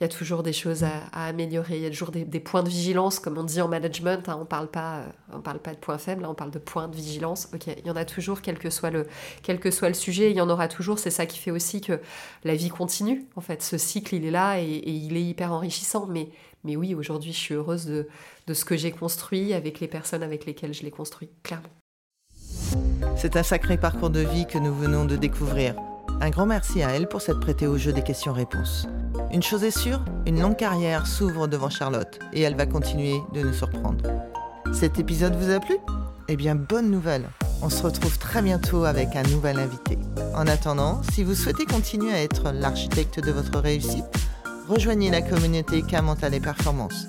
il 0.00 0.04
y 0.04 0.06
a 0.06 0.08
toujours 0.08 0.44
des 0.44 0.52
choses 0.52 0.84
à, 0.84 1.08
améliorer, 1.12 1.76
il 1.76 1.82
y 1.82 1.86
a 1.86 1.90
toujours 1.90 2.12
des, 2.12 2.40
points 2.40 2.62
de 2.62 2.68
vigilance, 2.68 3.18
comme 3.18 3.36
on 3.36 3.42
dit 3.42 3.60
en 3.60 3.66
management, 3.66 4.28
hein, 4.28 4.38
on 4.40 4.44
parle 4.44 4.68
pas, 4.68 5.02
euh, 5.34 5.38
parle 5.40 5.58
pas 5.58 5.72
de 5.72 5.78
points 5.78 5.98
faibles, 5.98 6.24
on 6.24 6.34
parle 6.34 6.52
de 6.52 6.60
points 6.60 6.86
de 6.86 6.94
vigilance. 6.94 7.48
Ok, 7.52 7.66
il 7.66 7.84
y 7.84 7.90
en 7.90 7.96
a 7.96 8.04
toujours, 8.04 8.40
quel 8.40 8.58
que 8.58 8.70
soit 8.70 8.90
le, 8.90 9.08
quel 9.42 9.58
que 9.58 9.72
soit 9.72 9.88
le 9.88 9.94
sujet, 9.94 10.30
il 10.30 10.36
y 10.36 10.40
en 10.40 10.48
aura 10.48 10.68
toujours. 10.68 11.00
C'est 11.00 11.10
ça 11.10 11.26
qui 11.26 11.38
fait 11.38 11.50
aussi 11.50 11.80
que 11.80 12.00
la 12.44 12.54
vie 12.54 12.68
continue. 12.68 13.26
En 13.34 13.40
fait, 13.40 13.60
ce 13.60 13.76
cycle, 13.76 14.14
il 14.14 14.24
est 14.24 14.30
là 14.30 14.60
et, 14.60 14.82
il 14.86 15.16
est 15.16 15.24
hyper 15.24 15.52
enrichissant. 15.52 16.06
Mais, 16.06 16.28
mais 16.62 16.76
oui, 16.76 16.94
aujourd'hui, 16.94 17.32
je 17.32 17.38
suis 17.38 17.54
heureuse 17.54 17.86
de, 17.86 18.06
de 18.46 18.54
ce 18.54 18.64
que 18.64 18.76
j'ai 18.76 18.92
construit 18.92 19.52
avec 19.52 19.80
les 19.80 19.88
personnes 19.88 20.22
avec 20.22 20.46
lesquelles 20.46 20.74
je 20.74 20.84
l'ai 20.84 20.92
construit, 20.92 21.28
clairement. 21.42 21.70
C'est 23.16 23.36
un 23.36 23.42
sacré 23.42 23.76
parcours 23.76 24.10
de 24.10 24.20
vie 24.20 24.46
que 24.46 24.58
nous 24.58 24.74
venons 24.74 25.04
de 25.04 25.16
découvrir. 25.16 25.74
Un 26.20 26.30
grand 26.30 26.46
merci 26.46 26.82
à 26.82 26.90
elle 26.90 27.08
pour 27.08 27.20
s'être 27.20 27.38
prêtée 27.38 27.68
au 27.68 27.78
jeu 27.78 27.92
des 27.92 28.02
questions-réponses. 28.02 28.88
Une 29.32 29.42
chose 29.42 29.62
est 29.62 29.76
sûre, 29.76 30.04
une 30.26 30.40
longue 30.40 30.56
carrière 30.56 31.06
s'ouvre 31.06 31.46
devant 31.46 31.70
Charlotte 31.70 32.18
et 32.32 32.42
elle 32.42 32.56
va 32.56 32.66
continuer 32.66 33.20
de 33.34 33.42
nous 33.42 33.52
surprendre. 33.52 34.04
Cet 34.72 34.98
épisode 34.98 35.36
vous 35.36 35.52
a 35.52 35.60
plu? 35.60 35.76
Eh 36.26 36.34
bien, 36.34 36.56
bonne 36.56 36.90
nouvelle 36.90 37.28
On 37.62 37.70
se 37.70 37.84
retrouve 37.84 38.18
très 38.18 38.42
bientôt 38.42 38.84
avec 38.84 39.14
un 39.14 39.22
nouvel 39.22 39.60
invité. 39.60 39.96
En 40.34 40.48
attendant, 40.48 41.02
si 41.12 41.22
vous 41.22 41.36
souhaitez 41.36 41.66
continuer 41.66 42.12
à 42.12 42.20
être 42.20 42.50
l'architecte 42.50 43.24
de 43.24 43.30
votre 43.30 43.60
réussite, 43.60 44.06
rejoignez 44.68 45.10
la 45.10 45.22
communauté 45.22 45.82
K 45.82 46.02
Mental 46.02 46.34
et 46.34 46.40
Performance 46.40 47.06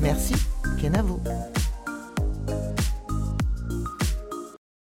Merci, 0.00 0.34
Kenavo. 0.80 1.20